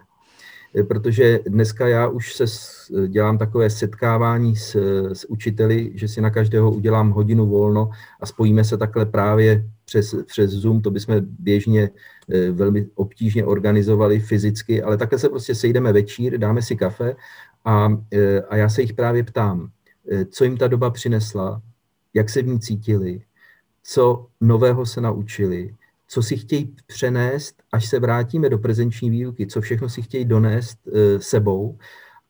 [0.75, 2.45] Eh, protože dneska já už se
[3.07, 4.75] dělám takové setkávání s,
[5.13, 10.15] s učiteli, že si na každého udělám hodinu volno a spojíme se takhle právě přes,
[10.25, 11.89] přes Zoom, to bychom běžně
[12.29, 17.15] eh, velmi obtížně organizovali fyzicky, ale takhle se prostě sejdeme večír, dáme si kafe
[17.65, 19.69] a, eh, a já se jich právě ptám,
[20.31, 21.61] co jim ta doba přinesla,
[22.13, 23.21] jak se v ní cítili,
[23.83, 25.75] co nového se naučili,
[26.07, 30.87] co si chtějí přenést, až se vrátíme do prezenční výuky, co všechno si chtějí donést
[30.87, 31.77] e, sebou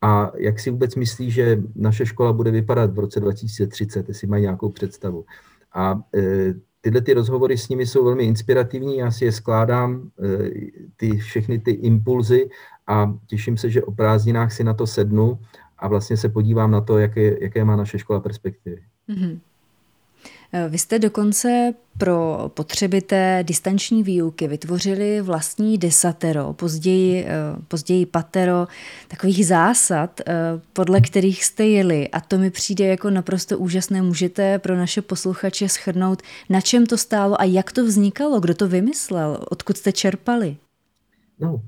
[0.02, 4.42] a jak si vůbec myslí, že naše škola bude vypadat v roce 2030, jestli mají
[4.42, 5.24] nějakou představu.
[5.72, 10.50] A e, tyhle ty rozhovory s nimi jsou velmi inspirativní, já si je skládám, e,
[10.96, 12.50] ty všechny ty impulzy
[12.86, 15.38] a těším se, že o prázdninách si na to sednu
[15.78, 18.82] a vlastně se podívám na to, jaké, jaké má naše škola perspektivy.
[19.08, 19.38] Mm-hmm.
[20.52, 27.32] Eh, vy jste dokonce pro potřeby té distanční výuky vytvořili vlastní desatero, později, eh,
[27.68, 28.66] později patero,
[29.08, 30.34] takových zásad, eh,
[30.72, 32.08] podle kterých jste jeli.
[32.08, 34.02] A to mi přijde jako naprosto úžasné.
[34.02, 38.68] Můžete pro naše posluchače schrnout, na čem to stálo a jak to vznikalo, kdo to
[38.68, 40.56] vymyslel, odkud jste čerpali?
[41.40, 41.62] No,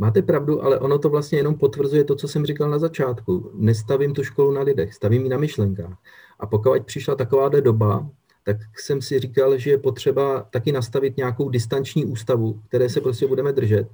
[0.00, 3.50] Máte pravdu, ale ono to vlastně jenom potvrzuje to, co jsem říkal na začátku.
[3.54, 5.98] Nestavím tu školu na lidech, stavím ji na myšlenkách.
[6.38, 8.10] A pokud přišla takováhle doba,
[8.44, 13.26] tak jsem si říkal, že je potřeba taky nastavit nějakou distanční ústavu, které se prostě
[13.26, 13.88] budeme držet.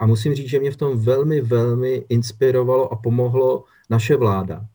[0.00, 4.66] A musím říct, že mě v tom velmi, velmi inspirovalo a pomohlo naše vláda.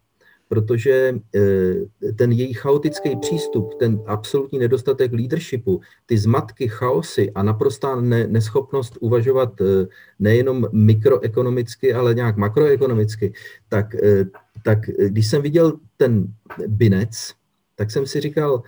[0.52, 7.96] protože eh, ten její chaotický přístup, ten absolutní nedostatek leadershipu, ty zmatky, chaosy a naprostá
[7.96, 9.88] ne, neschopnost uvažovat eh,
[10.20, 13.34] nejenom mikroekonomicky, ale nějak makroekonomicky,
[13.70, 14.26] tak, eh,
[14.64, 16.34] tak když jsem viděl ten
[16.68, 17.34] binec,
[17.76, 18.64] tak jsem si říkal,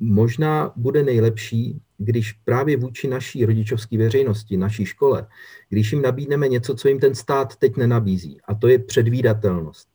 [0.00, 5.26] možná bude nejlepší, když právě vůči naší rodičovské veřejnosti, naší škole,
[5.68, 9.88] když jim nabídneme něco, co jim ten stát teď nenabízí, a to je předvídatelnost.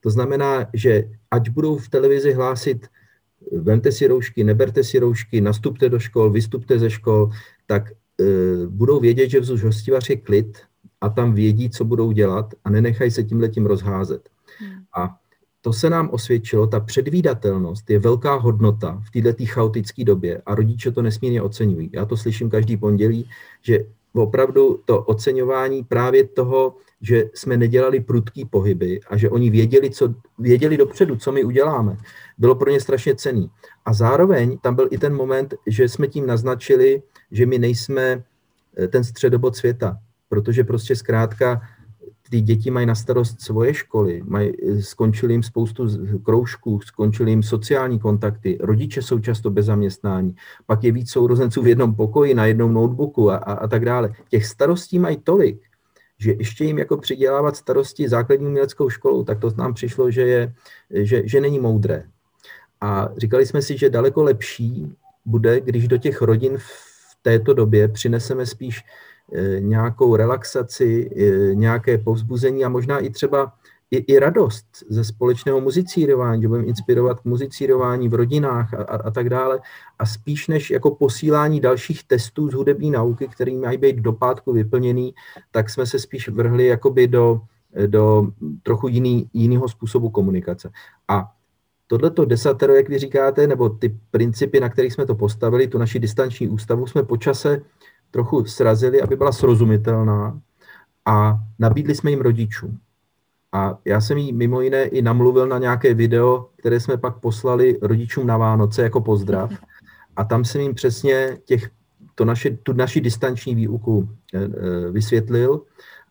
[0.00, 2.86] To znamená, že ať budou v televizi hlásit,
[3.52, 7.30] vemte si roušky, neberte si roušky, nastupte do škol, vystupte ze škol,
[7.66, 7.94] tak e,
[8.68, 10.58] budou vědět, že vzduš hostivař je klid
[11.00, 14.28] a tam vědí, co budou dělat a nenechají se tím letím rozházet.
[14.60, 14.84] Hmm.
[14.96, 15.16] A
[15.66, 20.90] to se nám osvědčilo, ta předvídatelnost je velká hodnota v této chaotické době a rodiče
[20.90, 21.90] to nesmírně oceňují.
[21.92, 23.28] Já to slyším každý pondělí,
[23.62, 29.90] že opravdu to oceňování právě toho, že jsme nedělali prudký pohyby a že oni věděli,
[29.90, 31.96] co, věděli dopředu, co my uděláme,
[32.38, 33.50] bylo pro ně strašně cený.
[33.84, 38.22] A zároveň tam byl i ten moment, že jsme tím naznačili, že my nejsme
[38.76, 39.98] eh, ten středobod světa,
[40.28, 41.62] protože prostě zkrátka
[42.30, 45.88] ty děti mají na starost svoje školy, mají, skončili jim spoustu
[46.22, 51.66] kroužků, skončili jim sociální kontakty, rodiče jsou často bez zaměstnání, pak je víc sourozenců v
[51.66, 54.12] jednom pokoji, na jednom notebooku a, a, a tak dále.
[54.28, 55.60] Těch starostí mají tolik,
[56.18, 60.54] že ještě jim jako přidělávat starosti základní uměleckou školou, tak to nám přišlo, že, je,
[60.90, 62.04] že, že není moudré.
[62.80, 64.92] A říkali jsme si, že daleko lepší
[65.24, 68.84] bude, když do těch rodin v této době přineseme spíš
[69.60, 73.52] nějakou relaxaci, e, nějaké povzbuzení a možná i třeba
[73.90, 78.96] i, i radost ze společného muzicírování, že budeme inspirovat k muzicírování v rodinách a, a,
[78.96, 79.60] a tak dále.
[79.98, 84.52] A spíš než jako posílání dalších testů z hudební nauky, který mají být do pátku
[84.52, 85.14] vyplněný,
[85.50, 87.40] tak jsme se spíš vrhli jakoby do,
[87.86, 88.28] do
[88.62, 90.70] trochu jiný, jiného způsobu komunikace.
[91.08, 91.32] A
[91.86, 95.98] tohleto desatero, jak vy říkáte, nebo ty principy, na kterých jsme to postavili, tu naši
[95.98, 97.62] distanční ústavu, jsme počase
[98.16, 100.40] trochu srazili, aby byla srozumitelná
[101.04, 102.78] a nabídli jsme jim rodičům.
[103.52, 107.78] A já jsem jí mimo jiné i namluvil na nějaké video, které jsme pak poslali
[107.82, 109.52] rodičům na Vánoce jako pozdrav.
[110.16, 111.70] A tam jsem jim přesně těch,
[112.14, 115.62] to naše, tu naši distanční výuku eh, eh, vysvětlil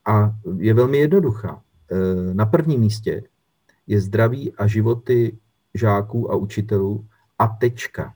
[0.06, 1.62] a je velmi jednoduchá.
[1.91, 3.24] Eh, na prvním místě
[3.88, 5.38] je zdraví a životy
[5.74, 7.06] žáků a učitelů
[7.39, 8.14] a tečka.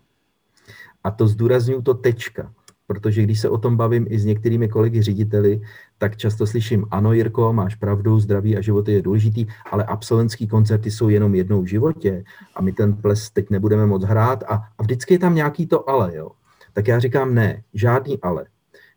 [1.04, 2.54] A to zdůraznuju to tečka
[2.90, 5.62] protože když se o tom bavím i s některými kolegy řediteli,
[5.98, 10.92] tak často slyším, ano Jirko, máš pravdu, zdraví a životy je důležitý, ale absolventský koncerty
[10.92, 12.24] jsou jenom jednou v životě
[12.56, 15.90] a my ten ples teď nebudeme moc hrát a, a vždycky je tam nějaký to
[15.90, 16.32] ale, jo.
[16.74, 18.46] Tak já říkám ne, žádný ale.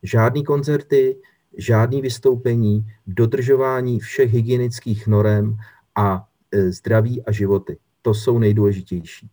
[0.03, 1.16] Žádný koncerty,
[1.59, 5.57] žádný vystoupení, dodržování všech hygienických norem
[5.97, 7.76] a e, zdraví a životy.
[8.03, 9.28] To jsou nejdůležitější.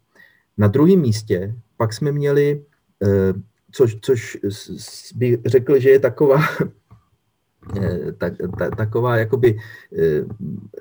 [0.58, 2.64] Na druhém místě pak jsme měli
[3.04, 4.38] e, což, což
[5.16, 6.42] bych řekl, že je taková,
[7.82, 9.60] eh, tak, ta, taková jakoby
[9.98, 10.24] eh,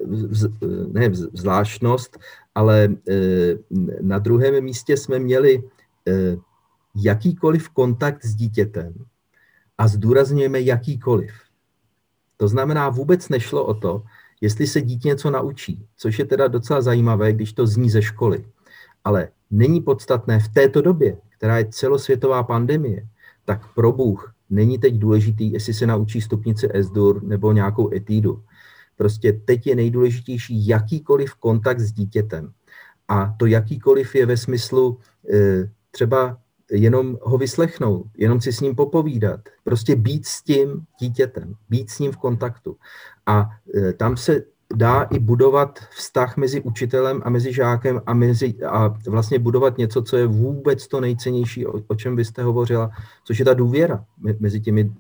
[0.07, 0.47] vz,
[0.93, 2.19] ne zvláštnost,
[2.55, 3.15] ale eh,
[4.01, 5.63] na druhém místě jsme měli
[6.97, 8.95] jakýkoliv kontakt s dítětem
[9.79, 11.31] a zdůrazňujeme jakýkoliv.
[12.37, 14.03] To znamená, vůbec nešlo o to,
[14.41, 18.45] jestli se dítě něco naučí, což je teda docela zajímavé, když to zní ze školy.
[19.05, 23.09] Ale není podstatné v této době, která je celosvětová pandemie,
[23.45, 28.43] tak pro Bůh není teď důležitý, jestli se naučí stupnici Esdur nebo nějakou etídu.
[28.97, 32.53] Prostě teď je nejdůležitější jakýkoliv kontakt s dítětem.
[33.09, 34.99] A to jakýkoliv je ve smyslu
[35.33, 36.39] e, třeba
[36.71, 41.99] jenom ho vyslechnout, jenom si s ním popovídat, prostě být s tím dítětem, být s
[41.99, 42.77] ním v kontaktu.
[43.27, 44.45] A e, tam se
[44.75, 50.03] dá i budovat vztah mezi učitelem a mezi žákem a, mezi, a vlastně budovat něco,
[50.03, 52.91] co je vůbec to nejcennější, o, o čem byste hovořila,
[53.25, 54.05] což je ta důvěra
[54.41, 54.91] mezi těmi e,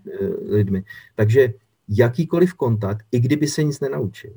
[0.54, 0.84] lidmi.
[1.14, 1.54] Takže
[1.88, 4.32] jakýkoliv kontakt, i kdyby se nic nenaučil.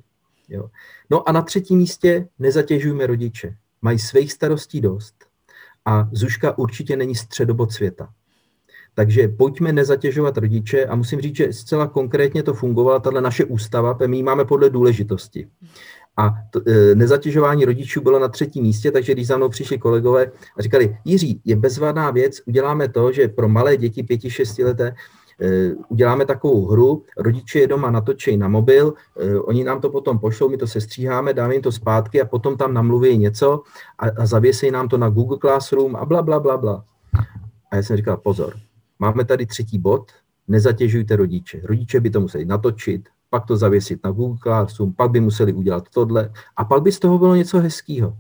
[0.50, 0.70] Jo.
[1.10, 3.56] No a na třetím místě nezatěžujme rodiče.
[3.82, 5.16] Mají svých starostí dost
[5.86, 8.14] a Zuška určitě není středobod světa.
[8.96, 13.98] Takže pojďme nezatěžovat rodiče a musím říct, že zcela konkrétně to fungovala, tahle naše ústava,
[14.08, 15.48] my ji máme podle důležitosti.
[16.18, 20.32] A to, e, nezatěžování rodičů bylo na třetím místě, takže když za mnou přišli kolegové
[20.58, 24.96] a říkali, Jiří, je bezvadná věc, uděláme to, že pro malé děti pěti, šestileté
[25.42, 30.20] e, uděláme takovou hru, rodiče je doma natočej na mobil, e, oni nám to potom
[30.20, 33.62] pošlou, my to sestříháme, dáme jim to zpátky a potom tam namluví něco
[34.00, 36.84] a, a zavěsí nám to na Google Classroom a bla, bla, bla, bla.
[37.72, 38.54] A já jsem říkal, pozor,
[39.02, 40.12] Máme tady třetí bod,
[40.48, 41.62] nezatěžujte rodiče.
[41.64, 45.90] Rodiče by to museli natočit, pak to zavěsit na Google Classroom, pak by museli udělat
[45.94, 48.18] tohle a pak by z toho bylo něco hezkého.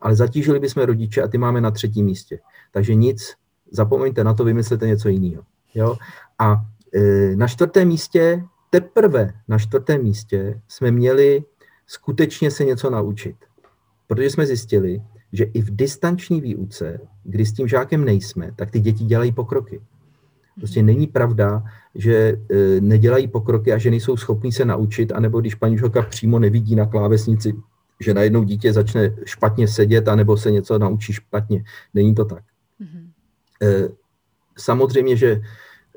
[0.00, 2.38] Ale zatížili bychom rodiče a ty máme na třetím místě.
[2.72, 3.34] Takže nic,
[3.70, 5.42] zapomeňte na to, vymyslete něco jiného.
[5.74, 5.96] Jo?
[6.38, 6.56] A
[6.94, 11.44] e, na čtvrtém místě, teprve na čtvrtém místě jsme měli
[11.86, 13.36] skutečně se něco naučit.
[14.06, 18.80] Protože jsme zjistili, že i v distanční výuce, kdy s tím žákem nejsme, tak ty
[18.80, 19.80] děti dělají pokroky.
[20.58, 20.86] Prostě mhm.
[20.86, 21.62] není pravda,
[21.94, 22.36] že e,
[22.80, 26.86] nedělají pokroky a že nejsou schopní se naučit, anebo když paní učitelka přímo nevidí na
[26.86, 27.54] klávesnici,
[28.00, 31.64] že najednou dítě začne špatně sedět, anebo se něco naučí špatně.
[31.94, 32.42] Není to tak.
[32.80, 33.90] Mm-hmm.
[34.58, 35.30] Samozřejmě, že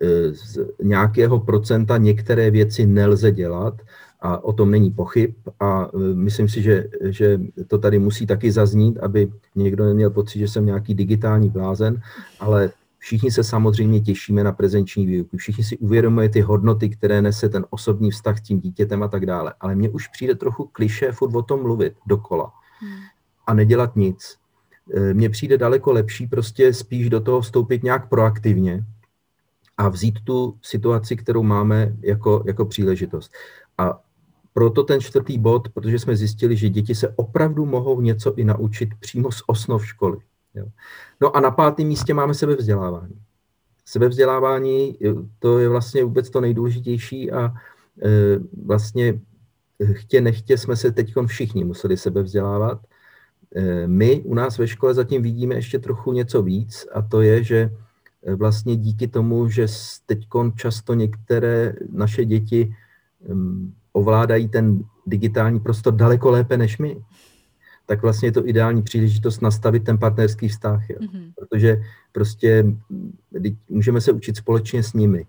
[0.01, 3.81] e, z nějakého procenta některé věci nelze dělat,
[4.21, 8.51] a o tom není pochyb a e, myslím si, že, že to tady musí taky
[8.51, 12.01] zaznít, aby někdo neměl pocit, že jsem nějaký digitální blázen,
[12.39, 12.71] ale
[13.07, 17.65] všichni se samozřejmě těšíme na prezenční výuku, všichni si uvědomuje ty hodnoty, které nese ten
[17.69, 21.35] osobní vztah s tím dítětem a tak dále, ale mně už přijde trochu kliše furt
[21.35, 22.51] o tom mluvit dokola
[23.47, 24.37] a nedělat nic.
[24.93, 28.85] E, mně přijde daleko lepší prostě spíš do toho vstoupit nějak proaktivně,
[29.77, 33.31] a vzít tu situaci, kterou máme jako, jako příležitost.
[33.77, 33.99] A
[34.53, 38.89] proto ten čtvrtý bod, protože jsme zjistili, že děti se opravdu mohou něco i naučit
[38.99, 40.17] přímo z osnov školy.
[40.55, 40.65] Jo.
[41.21, 43.21] No a na pátém místě máme sebevzdělávání.
[43.85, 44.97] Sebevzdělávání,
[45.39, 47.53] to je vlastně vůbec to nejdůležitější a
[48.03, 49.19] e, vlastně
[49.93, 52.81] chtě nechtě jsme se teď všichni museli sebevzdělávat.
[53.55, 57.43] E, my u nás ve škole zatím vidíme ještě trochu něco víc a to je,
[57.43, 57.57] že
[58.23, 59.67] e, vlastně díky tomu, že
[60.05, 62.75] teď často některé naše děti
[63.97, 67.01] ovládají ten digitální prostor daleko lépe než my,
[67.87, 70.89] tak vlastně je to ideální příležitost nastavit ten partnerský vztah.
[70.89, 70.97] Jo.
[70.99, 71.31] Mm-hmm.
[71.35, 71.81] Protože
[72.11, 72.65] prostě
[73.69, 75.25] můžeme se učit společně s nimi.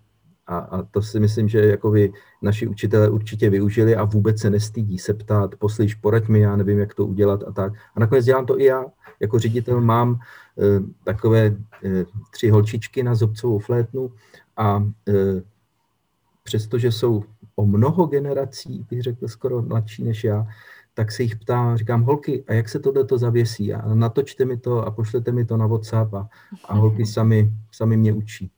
[0.46, 4.50] A, a to si myslím, že jako vy, naši učitelé určitě využili a vůbec se
[4.50, 7.72] nestydí se ptát, poslíš, poraď mi, já nevím, jak to udělat a tak.
[7.94, 8.84] A nakonec dělám to i já.
[9.20, 10.18] Jako ředitel mám e,
[11.04, 11.56] takové e,
[12.30, 14.12] tři holčičky na zobcovou flétnu
[14.56, 15.42] a e,
[16.42, 17.24] přestože jsou
[17.56, 20.46] o mnoho generací, bych řekl skoro mladší než já,
[20.98, 23.74] tak se jich ptám, říkám, holky, a jak se tohle to zavěsí?
[23.74, 26.28] A natočte mi to a pošlete mi to na WhatsApp a,
[26.64, 28.50] a holky sami, sami mě učí.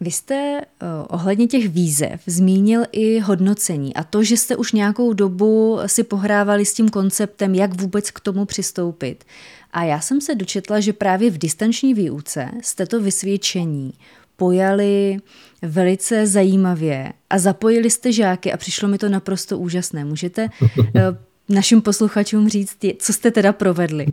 [0.00, 5.12] Vy jste uh, ohledně těch výzev zmínil i hodnocení a to, že jste už nějakou
[5.12, 9.24] dobu si pohrávali s tím konceptem, jak vůbec k tomu přistoupit.
[9.72, 13.92] A já jsem se dočetla, že právě v distanční výuce jste to vysvědčení
[14.38, 15.16] pojali
[15.62, 20.04] velice zajímavě a zapojili jste žáky a přišlo mi to naprosto úžasné.
[20.04, 20.48] Můžete
[20.96, 21.02] eh,
[21.48, 24.06] našim posluchačům říct, co jste teda provedli?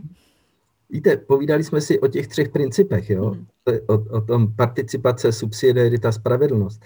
[0.90, 3.26] Víte, povídali jsme si o těch třech principech, jo?
[3.26, 3.46] Hmm.
[3.88, 6.82] O, o tom participace, subsidiarita, spravedlnost.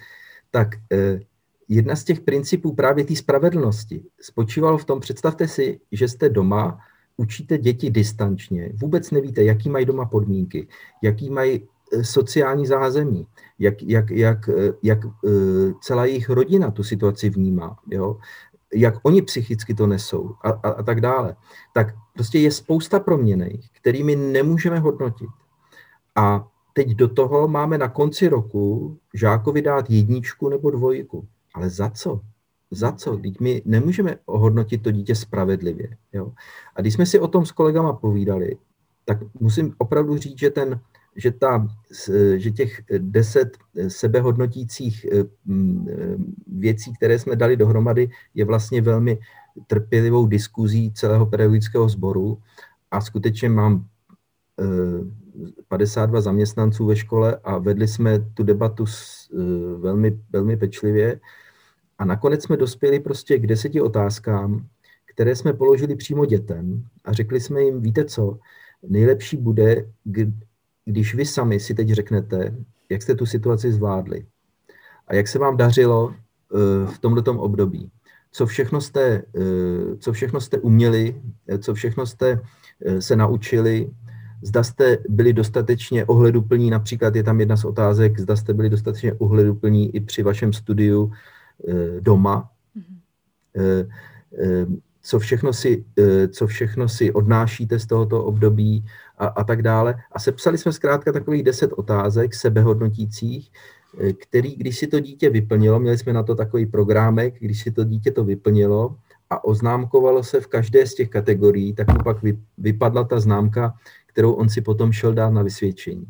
[0.52, 1.20] Tak eh,
[1.68, 6.80] jedna z těch principů právě té spravedlnosti spočívalo v tom, představte si, že jste doma,
[7.18, 10.68] učíte děti distančně, vůbec nevíte, jaký mají doma podmínky,
[11.04, 11.62] jaký mají
[12.02, 13.28] sociální zázemí,
[13.60, 15.30] jak, jak, jak, eh, jak eh,
[15.82, 18.18] celá jejich rodina tu situaci vnímá, jo?
[18.74, 21.36] jak oni psychicky to nesou a, a, a tak dále.
[21.74, 25.30] Tak prostě je spousta proměnej, kterými nemůžeme hodnotit.
[26.16, 31.28] A teď do toho máme na konci roku žákovi dát jedničku nebo dvojku.
[31.54, 32.22] Ale za co?
[32.72, 33.18] Za co?
[33.18, 35.98] Teď my nemůžeme ohodnotit to dítě spravedlivě.
[36.14, 36.32] Jo?
[36.76, 38.58] A když jsme si o tom s kolegama povídali,
[39.06, 40.80] tak musím opravdu říct, že ten
[41.20, 41.68] že, ta,
[42.36, 43.58] že těch deset
[43.88, 46.18] sebehodnotících eh, eh,
[46.48, 49.20] věcí, které jsme dali dohromady, je vlastně velmi
[49.68, 52.38] trpělivou diskuzí celého pedagogického sboru.
[52.92, 53.86] A skutečně mám
[55.68, 58.86] 52 eh, zaměstnanců ve škole a vedli jsme tu debatu
[59.78, 61.20] velmi, velmi pečlivě.
[61.98, 64.66] A nakonec jsme dospěli prostě k deseti otázkám,
[65.06, 68.40] které jsme položili přímo dětem a řekli jsme jim, víte co,
[68.88, 69.86] nejlepší bude,
[70.90, 72.56] když vy sami si teď řeknete,
[72.90, 74.26] jak jste tu situaci zvládli
[75.08, 77.92] a jak se vám dařilo eh, v tomto období,
[78.32, 79.24] co všechno jste, eh,
[80.00, 82.42] co všechno jste uměli, eh, co všechno jste
[83.00, 83.90] se naučili,
[84.42, 89.14] zda jste byli dostatečně ohleduplní, například je tam jedna z otázek, zda jste byli dostatečně
[89.14, 91.12] ohleduplní i při vašem studiu
[92.00, 92.50] doma.
[92.76, 98.86] Mm-hmm co všechno si, eh, co všechno si odnášíte z tohoto období
[99.18, 99.96] a, a tak dále.
[100.12, 103.52] A sepsali jsme zkrátka takových deset otázek sebehodnotících,
[104.00, 107.72] eh, který, když si to dítě vyplnilo, měli jsme na to takový programek, když si
[107.72, 108.96] to dítě to vyplnilo
[109.30, 112.18] a oznámkovalo se v každé z těch kategorií, tak mu pak
[112.58, 113.74] vypadla ta známka,
[114.08, 116.08] kterou on si potom šel dát na vysvědčení.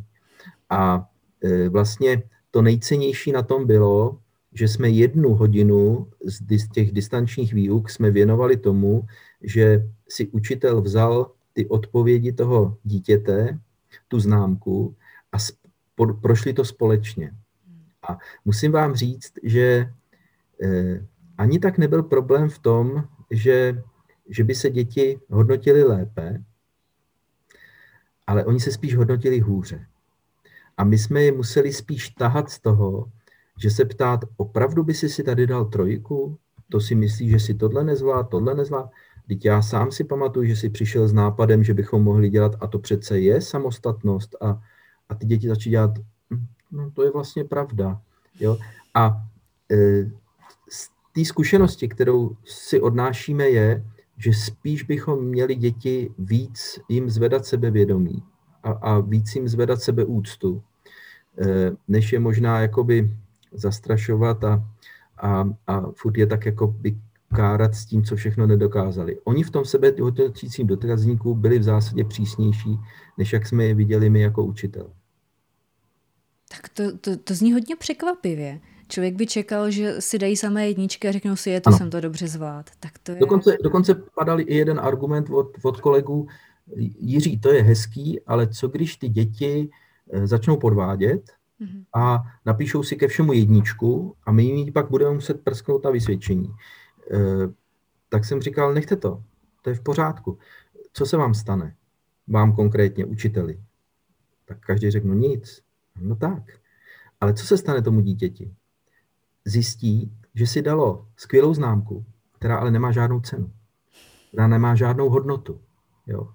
[0.70, 1.06] A
[1.44, 4.18] eh, vlastně to nejcennější na tom bylo,
[4.54, 9.08] že jsme jednu hodinu z těch distančních výuk jsme věnovali tomu,
[9.42, 13.60] že si učitel vzal ty odpovědi toho dítěte,
[14.08, 14.96] tu známku
[15.32, 15.38] a
[16.22, 17.32] prošli to společně.
[18.10, 19.90] A musím vám říct, že
[20.64, 21.06] eh,
[21.38, 23.84] ani tak nebyl problém v tom, že,
[24.30, 26.44] že by se děti hodnotily lépe,
[28.28, 29.86] ale oni se spíš hodnotili hůře.
[30.78, 33.12] A my jsme je museli spíš tahat z toho,
[33.60, 36.38] že se ptát, opravdu by si si tady dal trojku?
[36.72, 38.90] To si myslí, že si tohle nezvlád, tohle nezvlád?
[39.28, 42.68] Teď já sám si pamatuju, že si přišel s nápadem, že bychom mohli dělat, a
[42.68, 44.36] to přece je samostatnost.
[44.42, 44.62] A,
[45.10, 45.92] a ty děti začaly dělat,
[46.34, 48.02] hm, no to je vlastně pravda.
[48.40, 48.58] Jo?
[48.94, 49.28] A
[49.72, 50.04] e,
[50.70, 53.86] z té zkušenosti, kterou si odnášíme, je,
[54.18, 58.24] že spíš bychom měli děti víc jim zvedat sebevědomí
[58.64, 60.64] a, a víc jim zvedat sebeúctu,
[61.42, 63.14] e, než je možná jakoby
[63.52, 64.68] zastrašovat a,
[65.18, 66.98] a, a furt je tak jako by
[67.36, 69.18] kárat s tím, co všechno nedokázali.
[69.24, 72.80] Oni v tom sebe hodnotícím dotazníku byli v zásadě přísnější,
[73.18, 74.92] než jak jsme je viděli my jako učitel.
[76.50, 78.60] Tak to, to, to zní hodně překvapivě.
[78.88, 81.78] Člověk by čekal, že si dají samé jedničky a řeknou si, je to ano.
[81.78, 82.70] jsem to dobře zvlád.
[82.80, 83.18] Tak to je...
[83.20, 86.28] dokonce, dokonce padal i jeden argument od, od kolegů,
[87.00, 89.70] Jiří, to je hezký, ale co když ty děti
[90.14, 91.32] eh, začnou podvádět
[91.62, 91.86] mm-hmm.
[91.96, 96.50] a napíšou si ke všemu jedničku a my jim pak budeme muset prsknout na vysvědčení.
[97.12, 97.18] E,
[98.10, 99.24] tak jsem říkal, nechte to,
[99.62, 100.38] to je v pořádku.
[100.94, 101.76] Co se vám stane?
[102.28, 103.60] Vám konkrétně, učiteli?
[104.46, 105.62] Tak každý řekl, no nic.
[106.02, 106.44] No tak.
[107.22, 108.54] Ale co se stane tomu dítěti?
[109.46, 112.06] Zjistí, že si dalo skvělou známku,
[112.36, 113.52] která ale nemá žádnou cenu,
[114.28, 115.62] která nemá žádnou hodnotu.
[116.08, 116.30] Jo.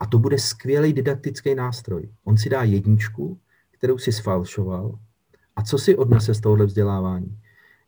[0.00, 2.08] A to bude skvělý didaktický nástroj.
[2.24, 3.40] On si dá jedničku,
[3.84, 4.98] kterou si sfalšoval.
[5.56, 7.38] A co si odnese z tohohle vzdělávání?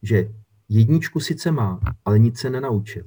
[0.02, 0.28] Že
[0.68, 3.04] jedničku sice má, ale nic se nenaučil.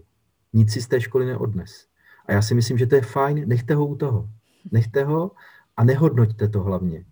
[0.54, 1.86] Nic si z té školy neodnes.
[2.26, 4.30] A já si myslím, že to je fajn, nechte ho u toho.
[4.72, 5.32] Nechte ho
[5.78, 7.06] a nehodnoťte to hlavně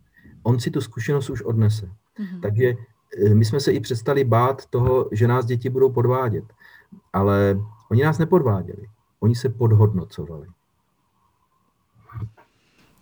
[0.48, 1.86] on si tu zkušenost už odnese.
[1.86, 2.40] Mm-hmm.
[2.42, 6.44] Takže eh, my jsme se i přestali bát toho, že nás děti budou podvádět.
[7.14, 7.60] Ale
[7.92, 8.88] oni nás nepodváděli.
[9.20, 10.48] Oni se podhodnocovali.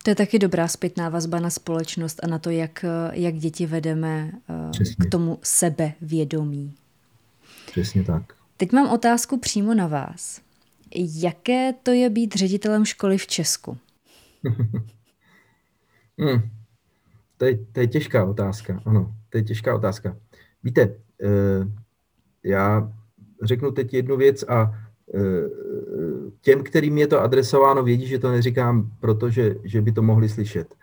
[0.05, 4.31] To je taky dobrá zpětná vazba na společnost a na to, jak, jak děti vedeme
[4.49, 5.05] eh, Přesně.
[5.05, 6.73] k tomu sebevědomí.
[7.71, 8.33] Přesně tak.
[8.57, 10.41] Teď mám otázku přímo na vás.
[10.95, 13.77] Jaké to je být ředitelem školy v Česku?
[16.19, 16.49] hmm.
[17.37, 20.17] To je, to je těžká otázka, ano, to je těžká otázka.
[20.63, 20.81] Víte,
[21.23, 21.67] eh,
[22.43, 22.93] já
[23.43, 24.84] řeknu teď jednu věc a
[26.41, 30.75] těm, kterým je to adresováno, vědí, že to neříkám, protože že by to mohli slyšet.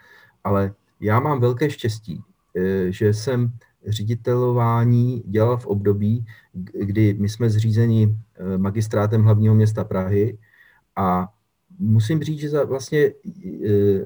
[0.44, 2.22] Ale já mám velké štěstí,
[2.56, 3.52] eh, že jsem
[3.86, 6.26] ředitelování dělal v období,
[6.72, 8.16] kdy my jsme zřízeni
[8.56, 10.38] magistrátem hlavního města Prahy
[10.96, 11.28] a
[11.78, 13.12] musím říct, že vlastně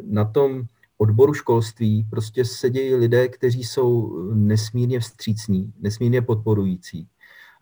[0.03, 0.63] na tom
[0.99, 7.09] odboru školství prostě sedějí lidé, kteří jsou nesmírně vstřícní, nesmírně podporující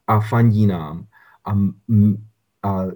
[0.06, 1.06] a fandí nám.
[1.44, 1.58] A,
[2.64, 2.90] a e,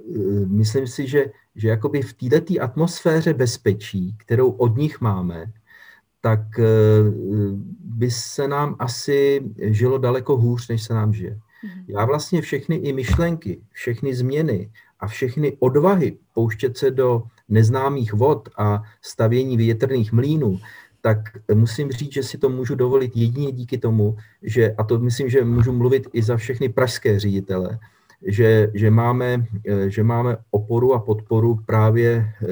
[0.47, 5.53] myslím si, že, že jakoby v této atmosféře bezpečí, kterou od nich máme,
[6.21, 6.65] tak e,
[7.81, 11.39] by se nám asi žilo daleko hůř, než se nám žije.
[11.65, 11.85] Mhm.
[11.89, 18.49] Já vlastně všechny i myšlenky, všechny změny a všechny odvahy pouštět se do neznámých vod
[18.59, 20.59] a stavění větrných mlínů,
[21.01, 21.19] tak
[21.55, 25.45] musím říct, že si to můžu dovolit jedině díky tomu, že, a to myslím, že
[25.45, 27.79] můžu mluvit i za všechny pražské ředitele,
[28.27, 29.47] že, že, máme,
[29.89, 32.47] že máme oporu a podporu právě eh,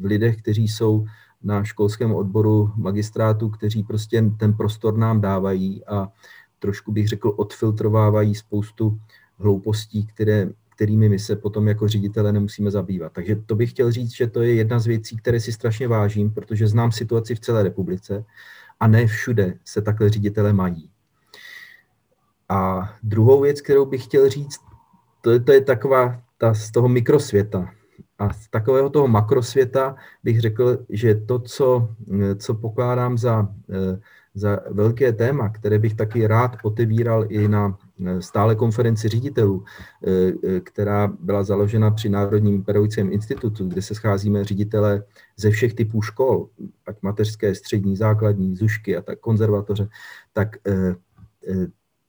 [0.00, 1.04] v lidech, kteří jsou
[1.42, 6.08] na školském odboru magistrátu, kteří prostě ten prostor nám dávají a
[6.58, 8.98] trošku bych řekl odfiltrovávají spoustu
[9.38, 13.12] hloupostí, které kterými my se potom jako ředitele nemusíme zabývat.
[13.12, 16.30] Takže to bych chtěl říct, že to je jedna z věcí, které si strašně vážím,
[16.30, 18.24] protože znám situaci v celé republice
[18.80, 20.90] a ne všude se takhle ředitele mají.
[22.54, 24.60] A druhou věc, kterou bych chtěl říct,
[25.20, 27.70] to je, to je taková ta z toho mikrosvěta.
[28.18, 31.88] A z takového toho makrosvěta bych řekl, že to, co,
[32.38, 33.48] co pokládám za,
[34.34, 37.78] za velké téma, které bych taky rád otevíral i na
[38.20, 39.64] stále konferenci ředitelů,
[40.06, 45.02] eh, eh, která byla založena při Národním pedagogickém institutu, kde se scházíme ředitele
[45.36, 46.48] ze všech typů škol,
[46.86, 49.88] ať mateřské, střední, základní, zušky a tak konzervatoře,
[50.32, 50.94] tak eh,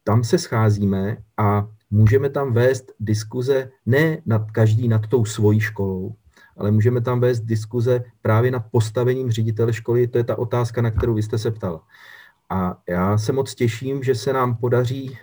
[0.08, 6.16] tam se scházíme a můžeme tam vést diskuze ne nad každý nad tou svojí školou,
[6.58, 10.08] ale můžeme tam vést diskuze právě nad postavením ředitele školy.
[10.08, 11.82] To je ta otázka, na kterou vy jste se ptala.
[12.49, 15.18] A já se moc těším, že se nám podaří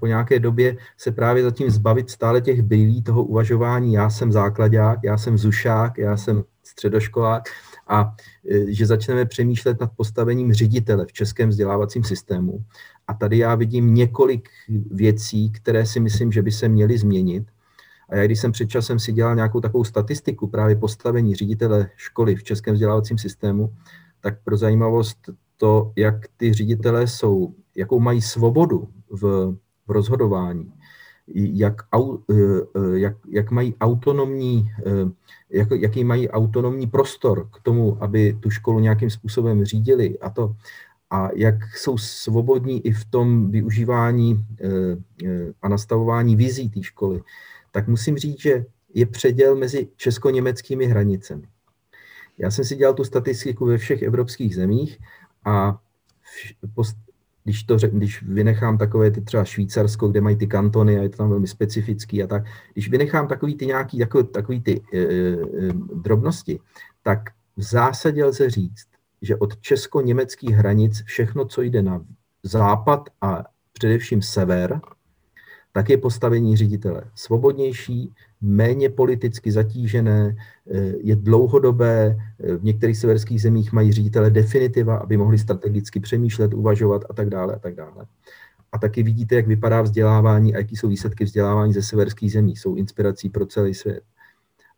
[0.00, 4.98] po nějaké době se právě zatím zbavit stále těch brýlí, toho uvažování, já jsem základák,
[5.04, 7.44] já jsem zušák, já jsem středoškolák
[7.88, 8.14] a
[8.50, 12.64] e, že začneme přemýšlet nad postavením ředitele v českém vzdělávacím systému.
[13.08, 14.48] A tady já vidím několik
[14.90, 17.44] věcí, které si myslím, že by se měly změnit.
[18.08, 22.36] A já, když jsem před časem si dělal nějakou takovou statistiku právě postavení ředitele školy
[22.36, 23.72] v českém vzdělávacím systému,
[24.20, 25.18] tak pro zajímavost
[25.56, 29.52] to, jak ty ředitelé jsou, jakou mají svobodu v,
[29.86, 30.72] v rozhodování,
[31.26, 31.98] jak, eh,
[32.76, 35.10] eh, jak, jak mají autonomní, eh,
[35.50, 40.56] jak, jaký mají autonomní prostor k tomu, aby tu školu nějakým způsobem řídili a to,
[41.14, 44.46] a jak jsou svobodní i v tom využívání
[45.62, 47.22] a nastavování vizí té školy,
[47.72, 51.48] tak musím říct, že je předěl mezi česko-německými hranicemi.
[52.38, 54.98] Já jsem si dělal tu statistiku ve všech evropských zemích
[55.44, 55.78] a
[57.44, 61.16] když, to, když vynechám takové ty třeba Švýcarsko, kde mají ty kantony a je to
[61.16, 65.36] tam velmi specifický a tak, když vynechám takový ty nějaký, takový, takový ty e, e,
[65.94, 66.60] drobnosti,
[67.02, 67.20] tak
[67.56, 68.93] v zásadě lze říct,
[69.24, 72.04] že od česko-německých hranic všechno, co jde na
[72.42, 74.80] západ a především sever,
[75.72, 80.36] tak je postavení ředitele svobodnější, méně politicky zatížené,
[80.70, 86.54] eh, je dlouhodobé, eh, v některých severských zemích mají ředitele definitiva, aby mohli strategicky přemýšlet,
[86.54, 88.06] uvažovat a tak dále a tak dále.
[88.72, 92.56] A taky vidíte, jak vypadá vzdělávání a jaký jsou výsledky vzdělávání ze severských zemí.
[92.56, 94.02] Jsou inspirací pro celý svět.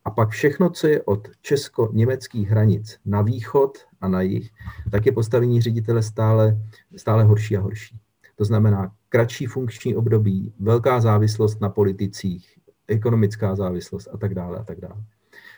[0.05, 4.51] A pak všechno, co je od česko-německých hranic na východ a na jih,
[4.91, 6.57] tak je postavení ředitele stále,
[6.97, 7.99] stále horší a horší.
[8.37, 14.65] To znamená kratší funkční období, velká závislost na politicích, ekonomická závislost a tak dále a
[14.65, 15.03] tak dále.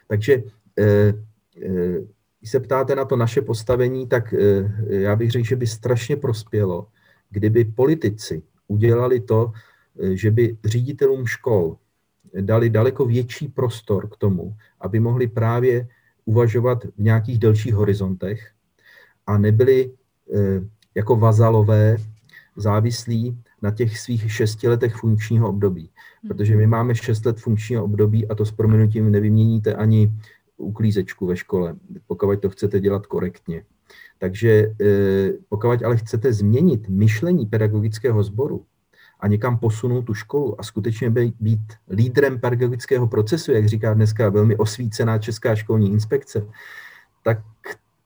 [0.09, 0.43] Takže
[0.79, 1.15] eh,
[1.63, 2.01] eh,
[2.41, 6.17] když se ptáte na to naše postavení, tak eh, já bych řekl, že by strašně
[6.17, 6.87] prospělo,
[7.31, 9.53] kdyby politici udělali to,
[10.15, 11.77] že by ředitelům škol
[12.41, 15.89] dali daleko větší prostor k tomu, aby mohli právě
[16.29, 18.51] uvažovat v nějakých delších horizontech
[19.27, 19.93] a nebyli
[20.95, 21.97] jako vazalové
[22.57, 25.91] závislí na těch svých šesti letech funkčního období.
[26.23, 26.29] Hmm.
[26.29, 30.13] Protože my máme šest let funkčního období a to s proměnutím nevyměníte ani
[30.57, 31.77] uklízečku ve škole,
[32.07, 33.65] pokud to chcete dělat korektně.
[34.19, 38.65] Takže eh, pokud ale chcete změnit myšlení pedagogického sboru
[39.21, 41.11] a někam posunout tu školu a skutečně
[41.41, 46.47] být lídrem pedagogického procesu, jak říká dneska velmi osvícená Česká školní inspekce,
[47.23, 47.39] tak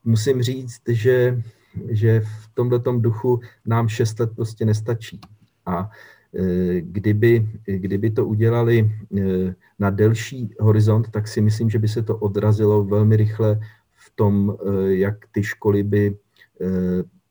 [0.03, 1.43] musím říct, že
[1.89, 5.21] že v tomto duchu nám šest let prostě nestačí.
[5.65, 5.89] A
[6.35, 12.03] e, kdyby, kdyby to udělali e, na delší horizont, tak si myslím, že by se
[12.03, 13.59] to odrazilo velmi rychle
[13.95, 16.17] v tom, e, jak ty školy by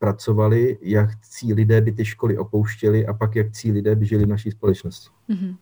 [0.03, 4.25] pracovaly, jak cí lidé by ty školy opouštěli a pak jak cí lidé by žili
[4.25, 5.09] v naší společnosti.
[5.29, 5.57] Mm-hmm.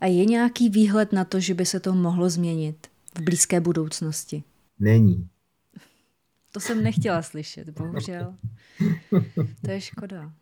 [0.00, 2.86] A je nějaký výhled na to, že by se to mohlo změnit
[3.18, 4.44] v blízké budoucnosti?
[4.78, 5.28] Není.
[6.52, 8.34] To jsem nechtěla slyšet, bohužel.
[9.64, 10.32] To je škoda.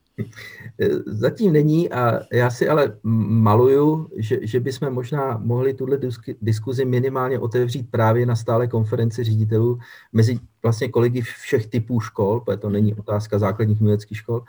[1.07, 5.99] Zatím není a já si ale maluju, že, že bychom možná mohli tuhle
[6.43, 9.79] diskuzi minimálně otevřít právě na stále konferenci ředitelů
[10.13, 14.45] mezi vlastně kolegy všech typů škol, protože to není otázka základních uměleckých škol.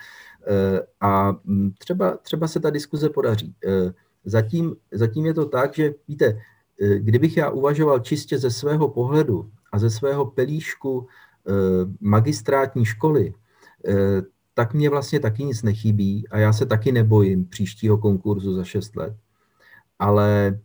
[0.47, 1.36] Eh, a
[1.78, 3.55] třeba, třeba se ta diskuze podaří.
[3.66, 3.93] Eh,
[4.26, 6.41] zatím, zatím je to tak, že víte,
[6.82, 11.07] eh, kdybych já uvažoval čistě ze svého pohledu a ze svého pelíšku
[11.47, 13.33] Eh, magistrátní školy,
[13.87, 14.21] eh,
[14.55, 18.95] tak mě vlastně taky nic nechybí a já se taky nebojím příštího konkurzu za 6
[18.95, 19.13] let.
[19.99, 20.59] Ale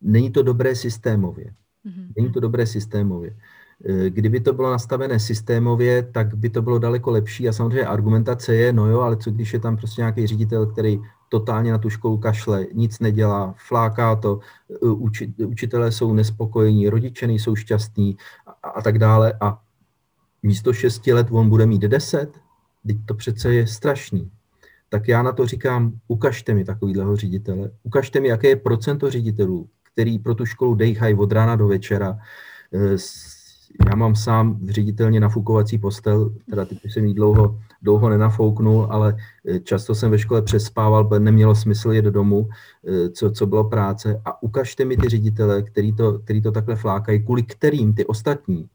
[0.00, 1.54] není to dobré systémově.
[1.84, 2.12] Mhm.
[2.16, 3.36] Není to dobré systémově.
[3.84, 8.54] Eh, kdyby to bylo nastavené systémově, tak by to bylo daleko lepší a samozřejmě argumentace
[8.54, 10.98] je, no jo, ale co když je tam prostě nějaký ředitel, který
[11.28, 14.40] totálně na tu školu kašle, nic nedělá, fláká to,
[14.80, 18.16] uči, učitelé jsou nespokojení, rodiče nejsou šťastní
[18.62, 19.32] a, a tak dále.
[19.40, 19.60] A
[20.42, 22.38] místo 6 let on bude mít 10,
[22.88, 24.30] teď to přece je strašný.
[24.88, 29.68] Tak já na to říkám, ukažte mi takovýhleho ředitele, ukažte mi, jaké je procento ředitelů,
[29.92, 32.18] který pro tu školu dejchají od rána do večera.
[32.74, 32.96] Eh,
[33.90, 39.16] já mám sám v ředitelně nafukovací postel, teda teď jsem ji dlouho, dlouho nenafouknul, ale
[39.48, 42.48] eh, často jsem ve škole přespával, protože nemělo smysl jít do domu,
[42.88, 44.22] eh, co, co bylo práce.
[44.24, 48.68] A ukažte mi ty ředitele, který to, který to takhle flákají, kvůli kterým ty ostatní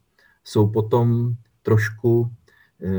[0.44, 2.30] jsou potom trošku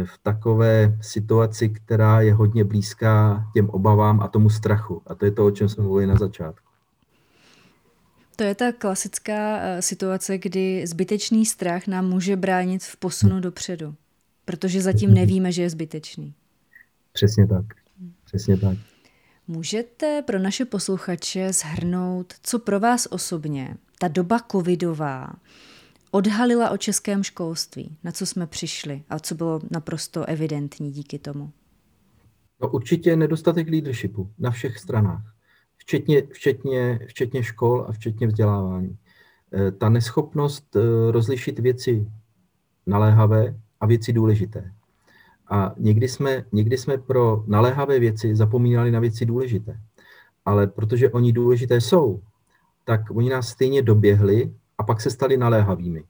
[0.06, 5.02] v takové situaci, která je hodně blízká těm obavám a tomu strachu.
[5.07, 6.66] A to je to, o čem jsme mluvili na začátku.
[8.36, 13.95] To je ta klasická eh, situace, kdy zbytečný strach nám může bránit v posunu dopředu,
[14.45, 16.34] protože zatím nevíme, že je zbytečný.
[17.14, 17.66] Přesně tak.
[18.26, 18.78] Přesně tak.
[19.48, 25.34] Můžete pro naše posluchače zhrnout, co pro vás osobně ta doba covidová
[26.15, 31.51] odhalila o českém školství, na co jsme přišli a co bylo naprosto evidentní díky tomu?
[32.61, 35.21] No určitě nedostatek leadershipu na všech stranách,
[35.77, 38.97] včetně, včetně, včetně škol a včetně vzdělávání.
[39.53, 42.07] Eh, ta neschopnost eh, rozlišit věci
[42.85, 44.71] naléhavé a věci důležité.
[45.49, 49.79] A někdy jsme, někdy jsme pro naléhavé věci zapomínali na věci důležité.
[50.45, 52.21] Ale protože oni důležité jsou,
[52.83, 56.03] tak oni nás stejně doběhli a pak se stali naléhavými.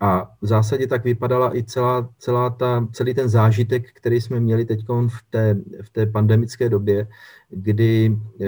[0.00, 4.64] A v zásadě tak vypadala i celá, celá ta, celý ten zážitek, který jsme měli
[4.64, 7.08] teď v té, v té pandemické době,
[7.48, 8.46] kdy e,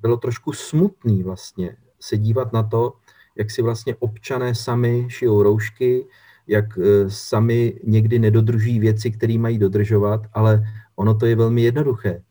[0.00, 2.92] bylo trošku smutný vlastně se dívat na to,
[3.36, 6.06] jak si vlastně občané sami šijou roušky,
[6.46, 10.64] jak e, sami někdy nedodržují věci, které mají dodržovat, ale
[10.96, 12.22] ono to je velmi jednoduché.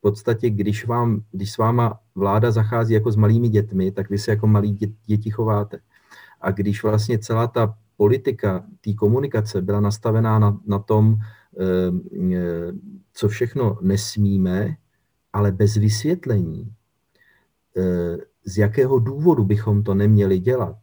[0.00, 4.18] V podstatě, když, vám, když s váma vláda zachází jako s malými dětmi, tak vy
[4.18, 5.80] se jako malí děti chováte.
[6.40, 11.64] A když vlastně celá ta politika té komunikace byla nastavená na, na tom, e,
[12.34, 12.72] e,
[13.12, 14.76] co všechno nesmíme,
[15.32, 16.74] ale bez vysvětlení,
[18.44, 20.76] z jakého důvodu bychom to neměli dělat,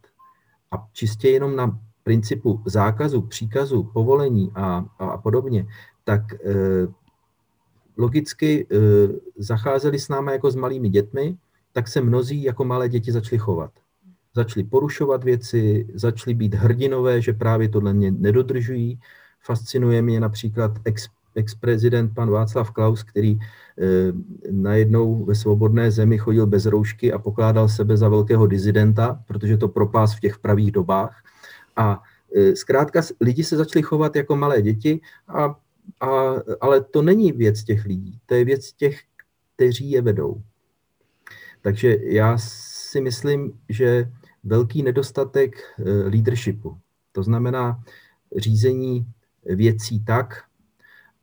[0.70, 5.66] a čistě jenom na principu zákazu, příkazu, povolení a, a, podobně,
[6.04, 6.22] tak
[7.98, 8.76] logicky e,
[9.36, 11.36] zacházeli s námi jako s malými dětmi,
[11.72, 13.70] tak se mnozí jako malé děti začali chovat.
[14.34, 18.98] Začali porušovat věci, začali být hrdinové, že právě tohle mě nedodržují.
[19.40, 23.38] Fascinuje mě například ex, ex-prezident pan Václav Klaus, který e,
[24.50, 29.68] najednou ve svobodné zemi chodil bez roušky a pokládal sebe za velkého dizidenta, protože to
[29.68, 31.22] propás v těch pravých dobách
[31.76, 32.02] a
[32.34, 35.56] e, zkrátka lidi se začali chovat jako malé děti, a,
[36.00, 36.08] a,
[36.60, 39.00] ale to není věc těch lidí, to je věc těch,
[39.56, 40.42] kteří je vedou.
[41.62, 44.12] Takže já si myslím, že
[44.44, 46.78] velký nedostatek e, leadershipu,
[47.12, 47.84] to znamená
[48.36, 49.06] řízení
[49.44, 50.44] věcí tak,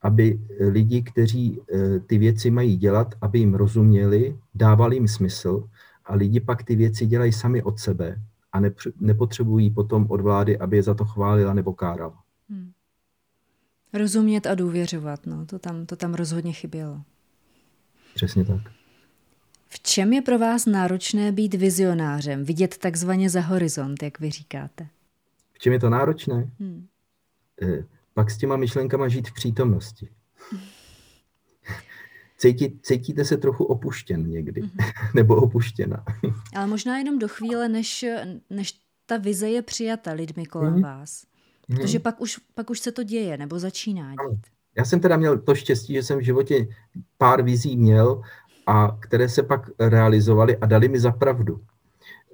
[0.02, 5.70] aby lidi, kteří e, ty věci mají dělat, aby jim rozuměli, dávali jim smysl
[6.06, 8.22] a lidi pak ty věci dělají sami od sebe
[8.52, 8.60] a
[9.00, 12.24] nepotřebují potom od vlády, aby je za to chválila nebo kárala.
[12.50, 12.72] Hmm.
[13.96, 17.02] Rozumět a důvěřovat, no, to tam, to tam rozhodně chybělo.
[18.16, 18.62] Přesně tak.
[19.68, 24.88] V čem je pro vás náročné být vizionářem, vidět takzvaně za horizont, jak vy říkáte?
[25.54, 26.50] V čem je to náročné?
[26.60, 26.88] Hmm.
[27.62, 30.10] Eh, pak s těma myšlenkama žít v přítomnosti.
[32.38, 34.94] Cítí, cítíte se trochu opuštěn někdy, mm-hmm.
[35.16, 36.06] nebo opuštěna.
[36.56, 38.06] Ale možná jenom do chvíle, než,
[38.50, 40.84] než ta vize je přijata lidmi kolem mm-hmm.
[40.84, 41.26] vás.
[41.68, 42.02] Protože mm-hmm.
[42.02, 44.42] pak už, pak už se to děje, nebo začíná dít.
[44.78, 46.68] Já jsem teda měl to štěstí, že jsem v životě
[47.18, 48.22] pár vizí měl,
[48.68, 51.62] a které se pak realizovaly a dali mi za pravdu.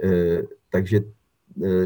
[0.04, 1.04] E, takže e,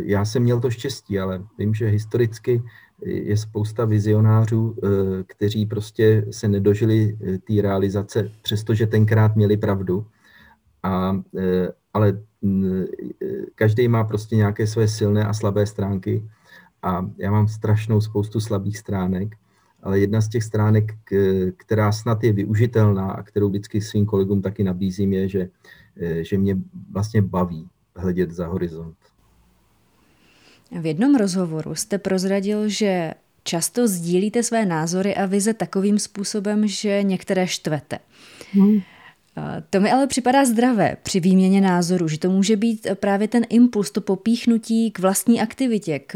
[0.03, 2.61] já jsem měl to štěstí, ale vím, že historicky
[3.01, 4.87] je spousta vizionářů, eh,
[5.27, 10.05] kteří prostě se nedožili eh, té realizace, přestože tenkrát měli pravdu.
[10.83, 12.83] A, eh, ale mm,
[13.55, 16.23] každý má prostě nějaké své silné a slabé stránky.
[16.85, 19.35] A já mám strašnou spoustu slabých stránek,
[19.83, 20.93] ale jedna z těch stránek,
[21.57, 25.49] která snad je využitelná a kterou vždycky svým kolegům taky nabízím, je, že,
[26.21, 26.57] že mě
[26.91, 28.95] vlastně baví hledět za horizont.
[30.81, 33.13] V jednom rozhovoru jste prozradil, že
[33.43, 37.99] často sdílíte své názory a vize takovým způsobem, že některé štvete.
[38.53, 38.81] Hmm.
[39.69, 43.91] To mi ale připadá zdravé při výměně názoru, že to může být právě ten impuls,
[43.91, 46.15] to popíchnutí k vlastní aktivitě, k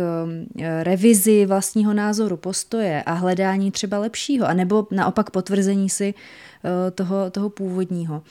[0.59, 7.31] e, revizi vlastního názoru, postoje a hledání třeba lepšího, anebo naopak potvrzení si e, toho,
[7.31, 8.23] toho původního.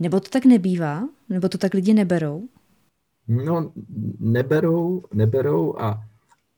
[0.00, 1.08] Nebo to tak nebývá?
[1.28, 2.42] Nebo to tak lidi neberou?
[3.28, 3.72] No,
[4.20, 6.04] neberou, neberou, a,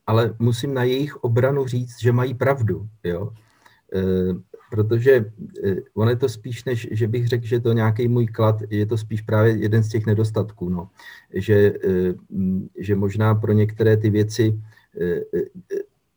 [0.07, 3.33] ale musím na jejich obranu říct, že mají pravdu, jo.
[3.95, 3.99] E,
[4.69, 5.11] protože
[5.63, 8.85] e, on je to spíš, než že bych řekl, že to nějaký můj klad, je
[8.85, 10.89] to spíš právě jeden z těch nedostatků, no.
[11.33, 12.13] Že, e,
[12.79, 14.61] že možná pro některé ty věci,
[15.01, 15.21] e, e,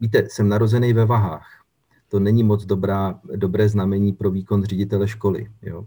[0.01, 1.65] víte, jsem narozený ve vahách.
[2.09, 5.85] To není moc dobrá, dobré znamení pro výkon ředitele školy, jo.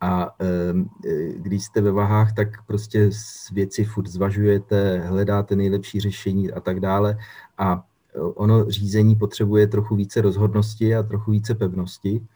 [0.00, 0.88] A ehm,
[1.36, 3.10] když jste ve vahách, tak prostě
[3.52, 7.18] věci furt zvažujete, hledáte nejlepší řešení a tak dále.
[7.58, 12.26] A ono řízení potřebuje trochu více rozhodnosti a trochu více pevnosti.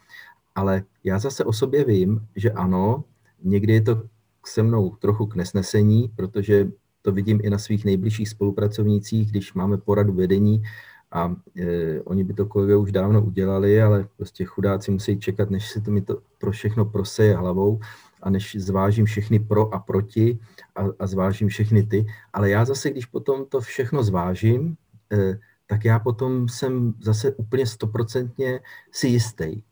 [0.54, 3.04] Ale já zase o sobě vím, že ano,
[3.42, 4.02] někdy je to
[4.46, 6.68] se mnou trochu k nesnesení, protože
[7.02, 10.62] to vidím i na svých nejbližších spolupracovnících, když máme poradu vedení
[11.10, 15.70] A e, oni by to kolegové už dávno udělali, ale prostě chudáci musí čekat, než
[15.70, 17.80] si to mi to pro všechno proseje hlavou
[18.22, 20.38] a než zvážím všechny pro a proti
[20.76, 22.06] a, a zvážím všechny ty.
[22.32, 24.76] Ale já zase, když potom to všechno zvážím,
[25.12, 25.38] e,
[25.68, 28.60] tak já potom jsem zase úplně stoprocentně
[28.92, 29.62] si jistý.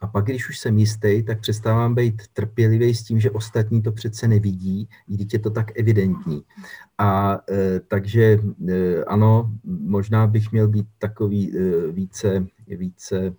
[0.00, 3.92] A pak, když už jsem jistý, tak přestávám být trpělivý s tím, že ostatní to
[3.92, 4.88] přece nevidí,
[5.32, 6.42] je to tak evidentní.
[6.98, 8.38] A e, takže
[8.68, 13.34] e, ano, možná bych měl být takový e, více, více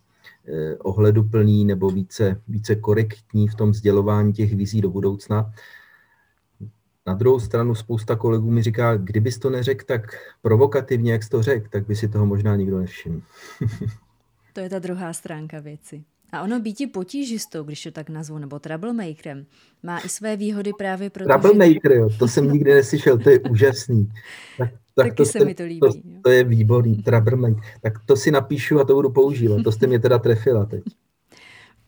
[0.48, 5.54] e, ohleduplný nebo více, více korektní v tom sdělování těch vizí do budoucna.
[7.08, 11.42] Na druhou stranu spousta kolegů mi říká, kdybys to neřekl tak provokativně, jak jsi to
[11.42, 13.22] řekl, tak by si toho možná nikdo nevšiml.
[14.54, 16.04] to je ta druhá stránka věci.
[16.32, 19.46] A ono býti potížistou, když to tak nazvu, nebo troublemakerem,
[19.84, 24.12] má i své výhody právě proto, Troublemaker, jo, to jsem nikdy neslyšel, to je úžasný.
[24.58, 25.80] Tak, tak Taky to se mi to líbí.
[25.80, 25.90] To,
[26.24, 27.64] to je výborný, troublemaker.
[27.82, 29.64] Tak to si napíšu a to budu používat.
[29.64, 30.84] To jste mě teda trefila teď.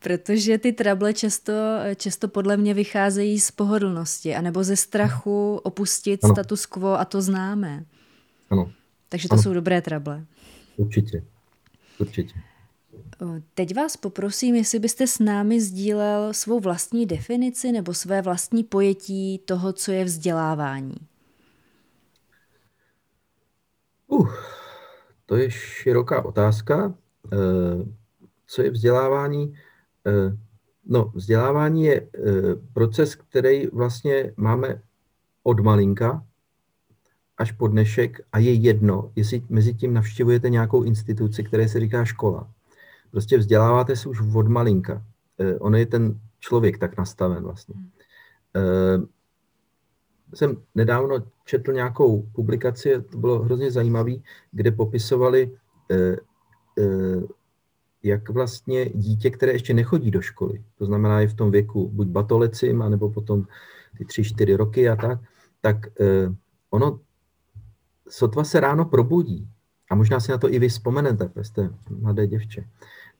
[0.03, 1.53] Protože ty trable často,
[1.95, 6.33] často podle mě vycházejí z pohodlnosti, anebo ze strachu opustit ano.
[6.33, 7.85] status quo a to známe.
[8.49, 8.71] Ano.
[9.09, 9.43] Takže to ano.
[9.43, 10.25] jsou dobré trable.
[10.77, 11.23] Určitě.
[11.99, 12.33] Určitě.
[13.53, 19.39] Teď vás poprosím, jestli byste s námi sdílel svou vlastní definici nebo své vlastní pojetí
[19.45, 20.95] toho, co je vzdělávání.
[24.07, 24.33] Uh,
[25.25, 26.95] to je široká otázka.
[28.47, 29.53] Co je vzdělávání?
[30.85, 32.07] No, vzdělávání je
[32.73, 34.81] proces, který vlastně máme
[35.43, 36.25] od malinka
[37.37, 42.05] až po dnešek a je jedno, jestli mezi tím navštěvujete nějakou instituci, které se říká
[42.05, 42.53] škola
[43.13, 45.05] prostě vzděláváte se už od malinka.
[45.39, 47.75] Eh, on je ten člověk tak nastaven vlastně.
[48.55, 48.97] Eh,
[50.33, 54.11] jsem nedávno četl nějakou publikaci, to bylo hrozně zajímavé,
[54.51, 55.57] kde popisovali,
[55.91, 56.17] eh,
[58.03, 62.07] jak vlastně dítě, které ještě nechodí do školy, to znamená je v tom věku buď
[62.07, 63.45] batolecím, anebo potom
[63.97, 65.19] ty tři, čtyři roky a tak,
[65.61, 65.77] tak
[66.69, 66.99] ono
[68.09, 69.47] sotva se ráno probudí,
[69.93, 72.65] a možná si na to i vy vzpomenete, jste mladé děvče,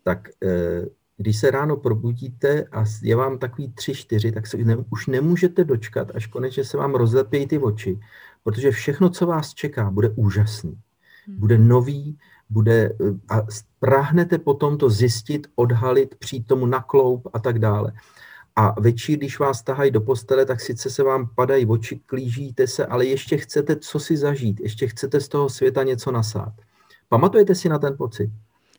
[0.03, 0.85] tak eh,
[1.18, 5.64] když se ráno probudíte a je vám takový tři, čtyři, tak se ne, už nemůžete
[5.64, 7.99] dočkat, až konečně se vám rozlepějí ty oči,
[8.43, 10.77] protože všechno, co vás čeká, bude úžasný.
[11.27, 11.39] Hmm.
[11.39, 12.18] Bude nový,
[12.49, 13.45] bude eh, a
[13.80, 17.91] prahnete potom to zjistit, odhalit, přijít tomu na kloup a tak dále.
[18.56, 22.86] A večer, když vás tahají do postele, tak sice se vám padají oči, klížíte se,
[22.86, 26.53] ale ještě chcete co si zažít, ještě chcete z toho světa něco nasát.
[27.10, 28.30] Pamatujete si na ten pocit?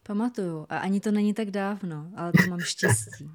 [0.06, 0.66] Pamatuju.
[0.68, 3.30] A ani to není tak dávno, ale to mám štěstí.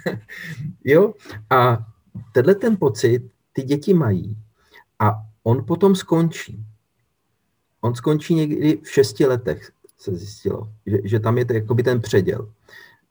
[0.84, 1.14] jo,
[1.50, 1.78] a
[2.32, 4.36] tenhle ten pocit ty děti mají
[4.98, 5.12] a
[5.42, 6.64] on potom skončí.
[7.80, 12.00] On skončí někdy v šesti letech, se zjistilo, že, že tam je to jakoby ten
[12.00, 12.48] předěl.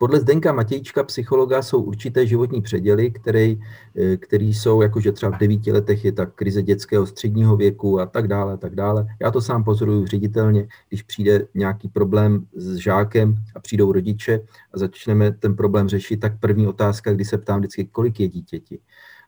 [0.02, 3.56] Podle Zdenka Matějčka, psychologa, jsou určité životní předěly, které,
[3.98, 8.06] eh, které jsou, jakože třeba v devíti letech je ta krize dětského středního věku a
[8.06, 9.08] tak dále, a tak dále.
[9.22, 14.42] Já to sám pozoruju ředitelně, když přijde nějaký problém s žákem a přijdou rodiče
[14.74, 18.80] a začneme ten problém řešit, tak první otázka, kdy se ptám vždycky, kolik je dítěti.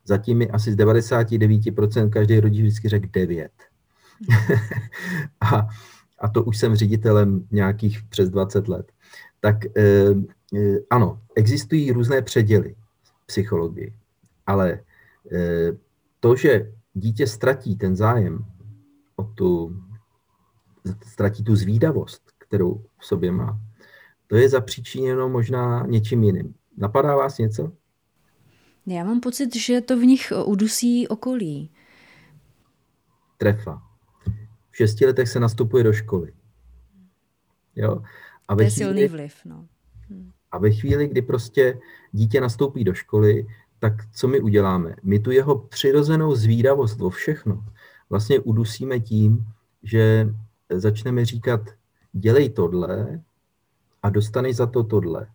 [0.05, 3.51] Zatím mi asi z 99% každý rodič vždycky řekl 9.
[5.41, 5.67] a,
[6.19, 8.91] a to už jsem ředitelem nějakých přes 20 let.
[9.39, 10.13] Tak eh,
[10.55, 12.75] Eh, ano, existují různé předěly
[13.25, 13.93] psychologii,
[14.47, 14.83] ale
[15.31, 15.77] eh,
[16.19, 18.45] to, že dítě ztratí ten zájem
[19.15, 19.75] o tu,
[21.07, 23.59] ztratí tu zvídavost, kterou v sobě má,
[24.27, 26.55] to je zapříčiněno možná něčím jiným.
[26.77, 27.71] Napadá vás něco?
[28.85, 31.71] Já mám pocit, že to v nich udusí okolí.
[33.37, 33.81] Trefa.
[34.81, 36.33] V šesti letech se nastupuje do školy.
[37.75, 38.01] Jo?
[38.47, 39.35] A to je chvíli, silný vliv.
[39.45, 39.67] No.
[40.09, 40.31] Hm.
[40.51, 41.79] A ve chvíli, kdy prostě
[42.11, 43.47] dítě nastoupí do školy,
[43.79, 44.95] tak co my uděláme?
[45.03, 47.65] My tu jeho přirozenou zvídavost o všechno
[48.09, 49.45] vlastně udusíme tím,
[49.83, 50.29] že
[50.69, 51.61] začneme říkat,
[52.13, 53.21] dělej tohle
[54.03, 55.27] a dostaneš za to tohle.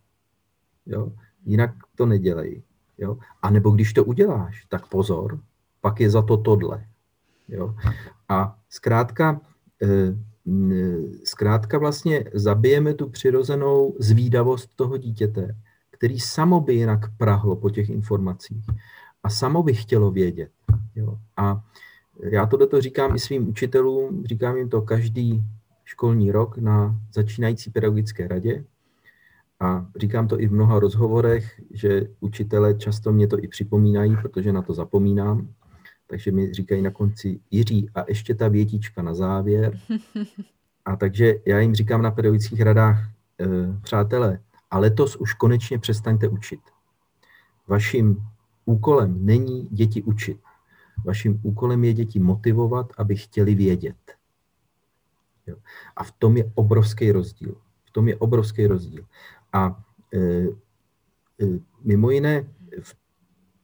[0.86, 1.12] Jo?
[1.44, 2.62] Jinak to nedělej.
[2.98, 3.18] Jo?
[3.42, 5.40] A nebo když to uděláš, tak pozor,
[5.80, 6.86] pak je za to tohle.
[7.48, 7.74] Jo?
[8.28, 9.40] A zkrátka,
[9.82, 10.14] eh,
[11.24, 15.56] zkrátka vlastně zabijeme tu přirozenou zvídavost toho dítěte,
[15.90, 18.64] který samo by jinak prahlo po těch informacích
[19.22, 20.50] a samo by chtělo vědět.
[20.94, 21.18] Jo.
[21.36, 21.64] A
[22.22, 25.44] já to říkám i svým učitelům, říkám jim to každý
[25.84, 28.64] školní rok na začínající pedagogické radě
[29.60, 34.52] a říkám to i v mnoha rozhovorech, že učitele často mě to i připomínají, protože
[34.52, 35.48] na to zapomínám,
[36.06, 39.78] takže mi říkají na konci Jiří a ještě ta větička na závěr.
[40.84, 43.10] A takže já jim říkám na pedagogických radách,
[43.82, 46.60] přátelé, a letos už konečně přestaňte učit.
[47.66, 48.22] Vaším
[48.64, 50.40] úkolem není děti učit.
[51.04, 53.96] Vaším úkolem je děti motivovat, aby chtěli vědět.
[55.46, 55.56] Jo.
[55.96, 57.54] A v tom je obrovský rozdíl.
[57.84, 59.06] V tom je obrovský rozdíl.
[59.52, 59.84] A
[60.14, 60.48] e, e,
[61.84, 62.44] mimo jiné,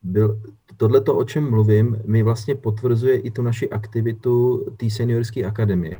[0.02, 0.42] byl,
[0.76, 5.98] tohleto, o čem mluvím, mi vlastně potvrzuje i tu naši aktivitu té seniorské akademie.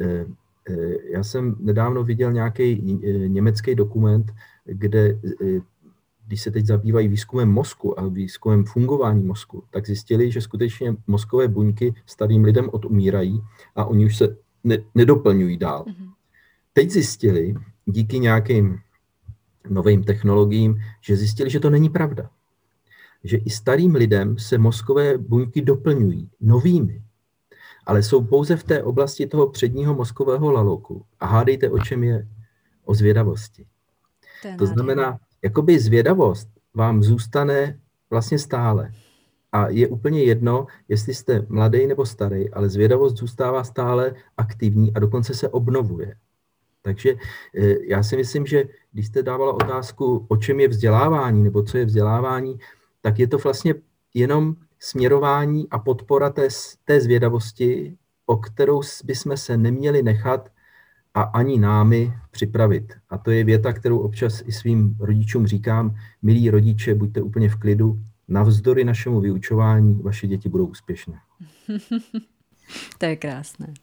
[0.00, 0.26] E, e,
[1.10, 4.32] já jsem nedávno viděl nějaký e, německý dokument,
[4.64, 5.18] kde
[6.26, 11.48] když se teď zabývají výzkumem mozku a výzkumem fungování mozku, tak zjistili, že skutečně mozkové
[11.48, 13.42] buňky starým lidem odumírají
[13.76, 15.84] a oni už se ne, nedoplňují dál.
[15.84, 16.10] Mm-hmm.
[16.72, 17.54] Teď zjistili,
[17.86, 18.78] díky nějakým
[19.68, 22.30] novým technologiím, že zjistili, že to není pravda.
[23.24, 27.02] Že i starým lidem se mozkové buňky doplňují novými,
[27.86, 31.04] ale jsou pouze v té oblasti toho předního mozkového laloku.
[31.20, 32.28] A hádejte, o čem je?
[32.84, 33.66] O zvědavosti.
[34.58, 37.78] To znamená, jakoby zvědavost vám zůstane
[38.10, 38.92] vlastně stále.
[39.52, 44.98] A je úplně jedno, jestli jste mladý nebo starý, ale zvědavost zůstává stále aktivní a
[44.98, 46.14] dokonce se obnovuje.
[46.82, 47.14] Takže
[47.58, 51.78] eh, já si myslím, že když jste dávala otázku, o čem je vzdělávání nebo co
[51.78, 52.58] je vzdělávání,
[53.02, 53.74] tak je to vlastně
[54.14, 56.48] jenom směrování a podpora té,
[56.84, 57.96] té zvědavosti,
[58.26, 60.48] o kterou bychom se neměli nechat
[61.14, 62.92] a ani námi připravit.
[63.10, 65.96] A to je věta, kterou občas i svým rodičům říkám.
[66.22, 71.18] Milí rodiče, buďte úplně v klidu, navzdory našemu vyučování vaše děti budou úspěšné.
[72.98, 73.74] to je krásné.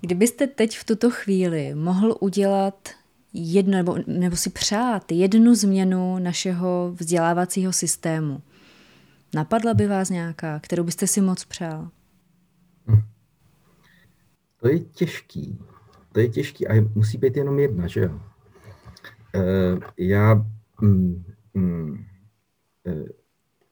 [0.00, 2.88] Kdybyste teď v tuto chvíli mohl udělat
[3.32, 8.42] jedno, nebo, nebo si přát jednu změnu našeho vzdělávacího systému,
[9.34, 11.90] napadla by vás nějaká, kterou byste si moc přál?
[12.86, 13.02] Hm.
[14.60, 15.58] To je těžký
[16.18, 18.20] to je těžký a musí být jenom jedna, že jo.
[19.34, 19.42] E,
[19.98, 20.46] já,
[20.80, 21.24] mm,
[21.54, 22.04] mm,
[22.86, 23.04] e,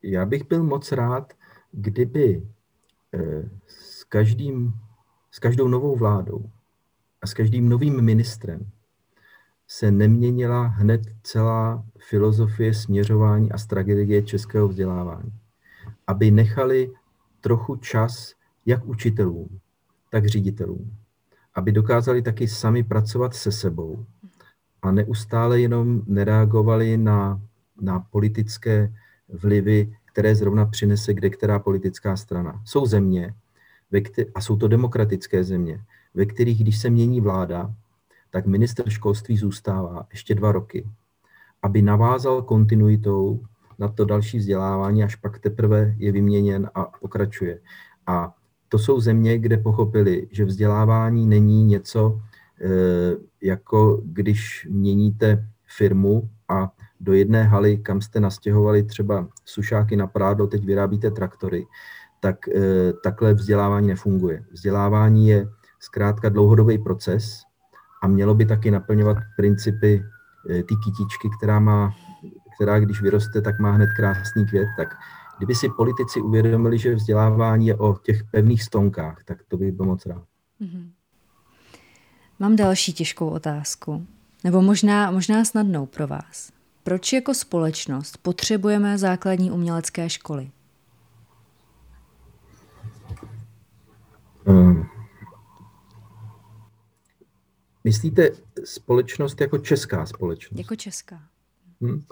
[0.02, 1.32] já bych byl moc rád,
[1.72, 2.42] kdyby
[3.14, 4.74] e, s, každým,
[5.30, 6.50] s každou novou vládou
[7.22, 8.70] a s každým novým ministrem
[9.68, 15.32] se neměnila hned celá filozofie směřování a strategie českého vzdělávání.
[16.06, 16.90] Aby nechali
[17.40, 18.34] trochu čas
[18.66, 19.60] jak učitelům,
[20.10, 20.96] tak ředitelům
[21.56, 24.06] aby dokázali taky sami pracovat se sebou
[24.82, 27.40] a neustále jenom nereagovali na,
[27.80, 28.92] na politické
[29.28, 32.62] vlivy, které zrovna přinese kde která politická strana.
[32.64, 33.34] Jsou země,
[34.34, 35.80] a jsou to demokratické země,
[36.14, 37.74] ve kterých, když se mění vláda,
[38.36, 40.88] tak minister školství zůstává ještě dva roky,
[41.62, 43.40] aby navázal kontinuitou
[43.78, 47.60] na to další vzdělávání, až pak teprve je vyměněn a pokračuje.
[48.06, 48.34] A
[48.68, 52.20] to jsou země, kde pochopili, že vzdělávání není něco,
[52.60, 60.06] eh, jako když měníte firmu a do jedné haly, kam jste nastěhovali třeba sušáky na
[60.06, 61.66] prádo, teď vyrábíte traktory,
[62.20, 64.44] tak eh, takhle vzdělávání nefunguje.
[64.52, 65.48] Vzdělávání je
[65.80, 67.45] zkrátka dlouhodobý proces
[68.06, 70.04] a mělo by taky naplňovat principy
[70.50, 71.94] eh, ty kytičky, která má,
[72.54, 74.88] která když vyroste, tak má hned krásný květ, tak
[75.38, 79.88] Kdyby si politici uvědomili, že vzdělávání je o těch pevných stonkách, tak to by bylo
[79.88, 80.24] moc rád.
[80.60, 80.90] Mm-hmm.
[82.38, 84.06] Mám další těžkou otázku,
[84.44, 86.52] nebo možná, možná snadnou pro vás.
[86.82, 90.50] Proč jako společnost potřebujeme základní umělecké školy?
[94.44, 94.88] Um,
[97.86, 98.30] myslíte
[98.64, 100.58] společnost jako česká společnost?
[100.58, 101.22] Jako česká.
[101.80, 102.02] Hmm.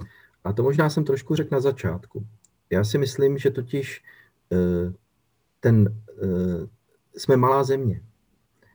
[0.44, 2.26] A to možná jsem trošku řekl na začátku.
[2.70, 4.02] Já si myslím, že totiž
[4.52, 4.92] eh,
[5.60, 6.66] ten, eh,
[7.16, 8.02] jsme malá země.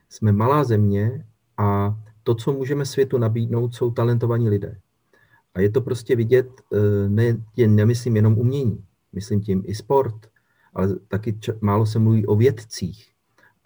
[0.08, 1.24] Jsme malá země
[1.56, 4.76] a to, co můžeme světu nabídnout, jsou talentovaní lidé.
[5.54, 7.36] A je to prostě vidět, eh, ne,
[7.66, 10.28] nemyslím jenom umění, myslím tím i sport,
[10.74, 13.12] ale taky č- málo se mluví o vědcích,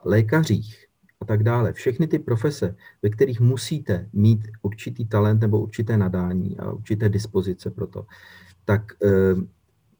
[0.04, 0.83] lékařích
[1.24, 1.72] a tak dále.
[1.72, 7.70] Všechny ty profese, ve kterých musíte mít určitý talent nebo určité nadání a určité dispozice
[7.70, 8.06] pro to,
[8.64, 8.82] tak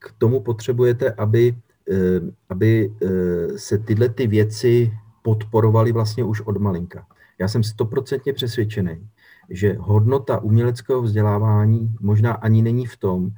[0.05, 1.57] k tomu potřebujete, aby,
[1.91, 4.93] eh, aby eh, se tyhle ty věci
[5.23, 7.07] podporovaly vlastně už od malinka.
[7.39, 9.09] Já jsem stoprocentně přesvědčený,
[9.51, 13.31] že hodnota uměleckého vzdělávání možná ani není v tom,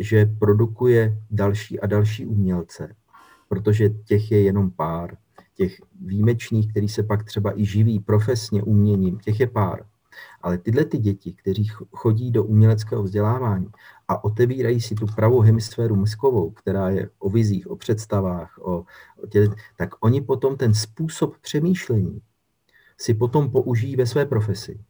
[0.00, 2.94] že produkuje další a další umělce,
[3.48, 5.16] protože těch je jenom pár.
[5.58, 9.86] Těch výjimečných, který se pak třeba i živí profesně uměním, těch je pár.
[10.42, 13.66] Ale tyhle ty děti, kteří chodí do uměleckého vzdělávání
[14.08, 18.84] a otevírají si tu pravou hemisféru mozkovou, která je o vizích, o představách, o,
[19.22, 22.20] o tě, tak oni potom ten způsob přemýšlení
[23.00, 24.80] si potom použijí ve své profesi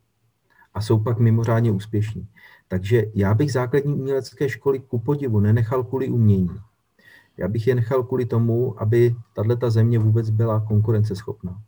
[0.74, 2.28] a jsou pak mimořádně úspěšní.
[2.68, 6.50] Takže já bych základní umělecké školy ku podivu nenechal kvůli umění.
[7.38, 11.62] Já bych je nechal kvůli tomu, aby tato země vůbec byla konkurenceschopná.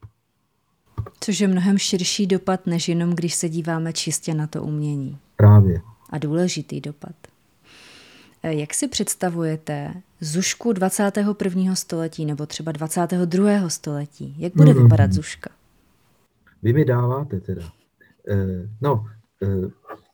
[1.21, 5.19] Což je mnohem širší dopad, než jenom když se díváme čistě na to umění.
[5.37, 5.81] Právě.
[6.11, 7.15] A důležitý dopad.
[8.43, 11.75] E, jak si představujete Zušku 21.
[11.75, 13.69] století nebo třeba 22.
[13.69, 14.35] století?
[14.39, 14.83] Jak bude mm.
[14.83, 15.51] vypadat Zuška?
[16.63, 17.63] Vy mi dáváte teda.
[18.29, 18.37] E,
[18.81, 19.07] no,
[19.43, 19.47] e,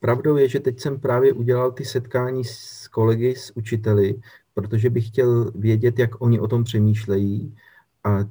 [0.00, 4.20] pravdou je, že teď jsem právě udělal ty setkání s kolegy, s učiteli,
[4.56, 7.56] protože bych chtěl vědět, jak oni o tom přemýšlejí
[8.04, 8.24] a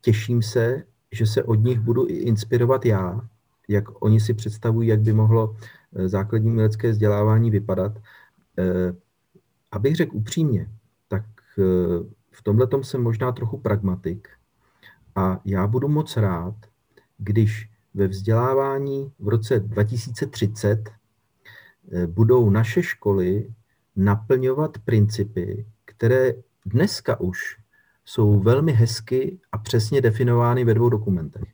[0.00, 0.82] těším se,
[1.12, 3.20] že se od nich budu i inspirovat já,
[3.68, 5.56] jak oni si představují, jak by mohlo
[5.96, 7.92] eh, základní umělecké vzdělávání vypadat.
[8.58, 8.96] Eh,
[9.72, 10.70] abych řekl upřímně,
[11.08, 11.24] tak
[11.58, 11.62] eh,
[12.30, 14.28] v tomhle jsem možná trochu pragmatik
[15.14, 16.54] a já budu moc rád,
[17.18, 20.90] když ve vzdělávání v roce 2030
[22.06, 23.48] budou naše školy
[23.96, 26.34] naplňovat principy, které
[26.66, 27.58] dneska už
[28.04, 31.48] jsou velmi hezky a přesně definovány ve dvou dokumentech.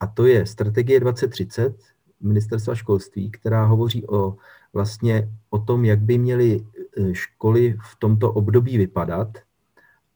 [0.00, 1.76] A to je strategie 2030
[2.20, 4.36] ministerstva školství, která hovoří o
[4.72, 9.38] vlastně o tom, jak by měly e, školy v tomto období vypadat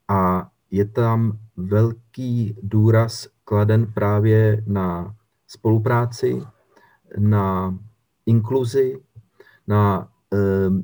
[0.09, 5.15] a je tam velký důraz kladen právě na
[5.47, 6.43] spolupráci,
[7.19, 7.79] na
[8.27, 9.01] inkluzi,
[9.67, 10.09] na,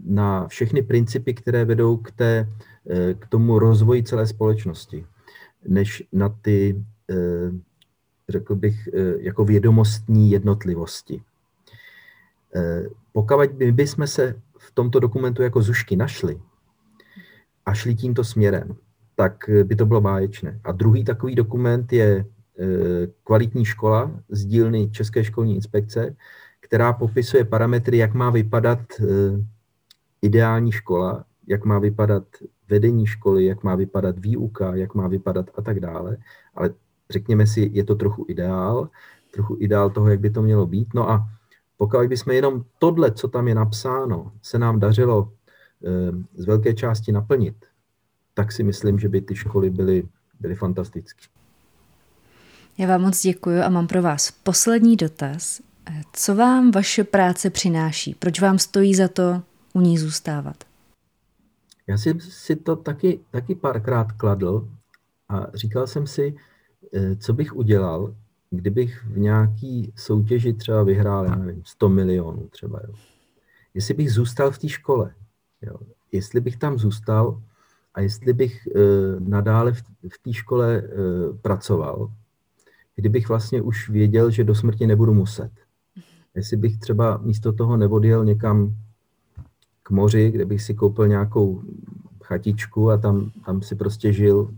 [0.04, 2.48] na všechny principy, které vedou k té
[2.90, 5.06] Eh, k tomu rozvoji celé společnosti,
[5.68, 7.50] než na ty, eh,
[8.28, 11.22] řekl bych, eh, jako vědomostní jednotlivosti.
[13.12, 16.40] Pokud by bychom se v tomto dokumentu jako zušky našli
[17.66, 18.76] a šli tímto směrem,
[19.16, 20.60] tak by to bylo báječné.
[20.64, 22.24] A druhý takový dokument je
[23.24, 26.16] kvalitní škola z dílny České školní inspekce,
[26.64, 28.78] která popisuje parametry, jak má vypadat
[30.22, 32.24] ideální škola, jak má vypadat
[32.68, 36.16] vedení školy, jak má vypadat výuka, jak má vypadat a tak dále.
[36.54, 36.70] Ale
[37.10, 38.88] řekněme si, je to trochu ideál,
[39.30, 40.94] trochu ideál toho, jak by to mělo být.
[40.94, 41.28] No a
[41.76, 45.32] pokud bychom jenom tohle, co tam je napsáno, se nám dařilo
[45.84, 47.56] e, z velké části naplnit,
[48.34, 50.08] tak si myslím, že by ty školy byly,
[50.40, 51.24] byly fantastické.
[52.78, 55.60] Já vám moc děkuji a mám pro vás poslední dotaz.
[56.12, 58.14] Co vám vaše práce přináší?
[58.14, 59.42] Proč vám stojí za to
[59.72, 60.64] u ní zůstávat?
[61.86, 64.68] Já jsem si to taky, taky párkrát kladl
[65.28, 66.36] a říkal jsem si,
[66.94, 68.14] eh, co bych udělal,
[68.50, 72.94] kdybych v nějaký soutěži třeba vyhrál, já nevím, 100 milionů třeba, jo.
[73.74, 75.14] Jestli bych zůstal v té škole,
[75.62, 75.76] jo.
[76.12, 77.42] Jestli bych tam zůstal
[77.94, 78.70] a jestli bych e,
[79.20, 80.82] nadále v, v té škole e,
[81.42, 82.12] pracoval,
[82.96, 85.50] kdybych vlastně už věděl, že do smrti nebudu muset.
[86.34, 88.76] Jestli bych třeba místo toho neodjel někam
[89.82, 91.62] k moři, kde bych si koupil nějakou
[92.22, 94.54] chatičku a tam, tam si prostě žil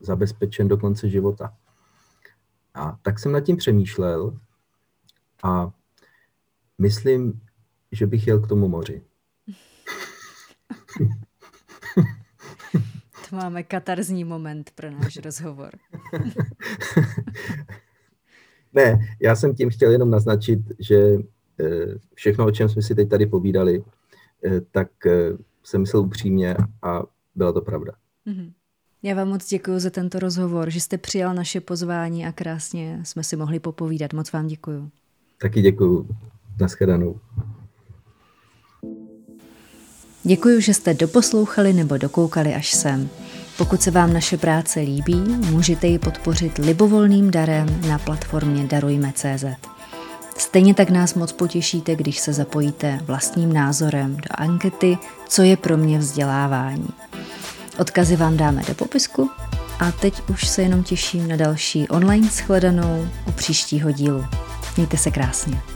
[0.00, 1.54] zabezpečen do konce života.
[2.74, 4.38] A tak jsem nad tím přemýšlel
[5.42, 5.70] a
[6.78, 7.40] myslím,
[7.92, 9.02] že bych jel k tomu moři.
[13.30, 15.70] To máme katarzní moment pro náš rozhovor.
[18.74, 21.18] ne, já jsem tím chtěl jenom naznačit, že
[21.60, 23.84] eh, všechno, o čem jsme si teď tady povídali,
[24.44, 25.32] Eh, tak eh,
[25.64, 27.02] jsem myslel upřímně a
[27.34, 27.92] byla to pravda.
[28.26, 28.52] Mm-hmm.
[29.02, 33.24] Já vám moc děkuji za tento rozhovor, že jste přijal naše pozvání a krásně jsme
[33.24, 34.12] si mohli popovídat.
[34.12, 34.90] Moc vám děkuji.
[35.40, 36.08] Taky děkuji.
[36.60, 37.20] Naschledanou.
[40.22, 43.08] Děkuji, že jste doposlouchali nebo dokoukali až sem.
[43.56, 45.16] Pokud se vám naše práce líbí,
[45.50, 49.44] můžete ji podpořit libovolným darem na platformě Darujme.cz.
[50.38, 55.76] Stejně tak nás moc potěšíte, když se zapojíte vlastním názorem do ankety Co je pro
[55.76, 56.88] mě vzdělávání.
[57.78, 59.30] Odkazy vám dáme do popisku
[59.78, 64.24] a teď už se jenom těším na další online shledanou u příštího dílu.
[64.76, 65.75] Mějte se krásně.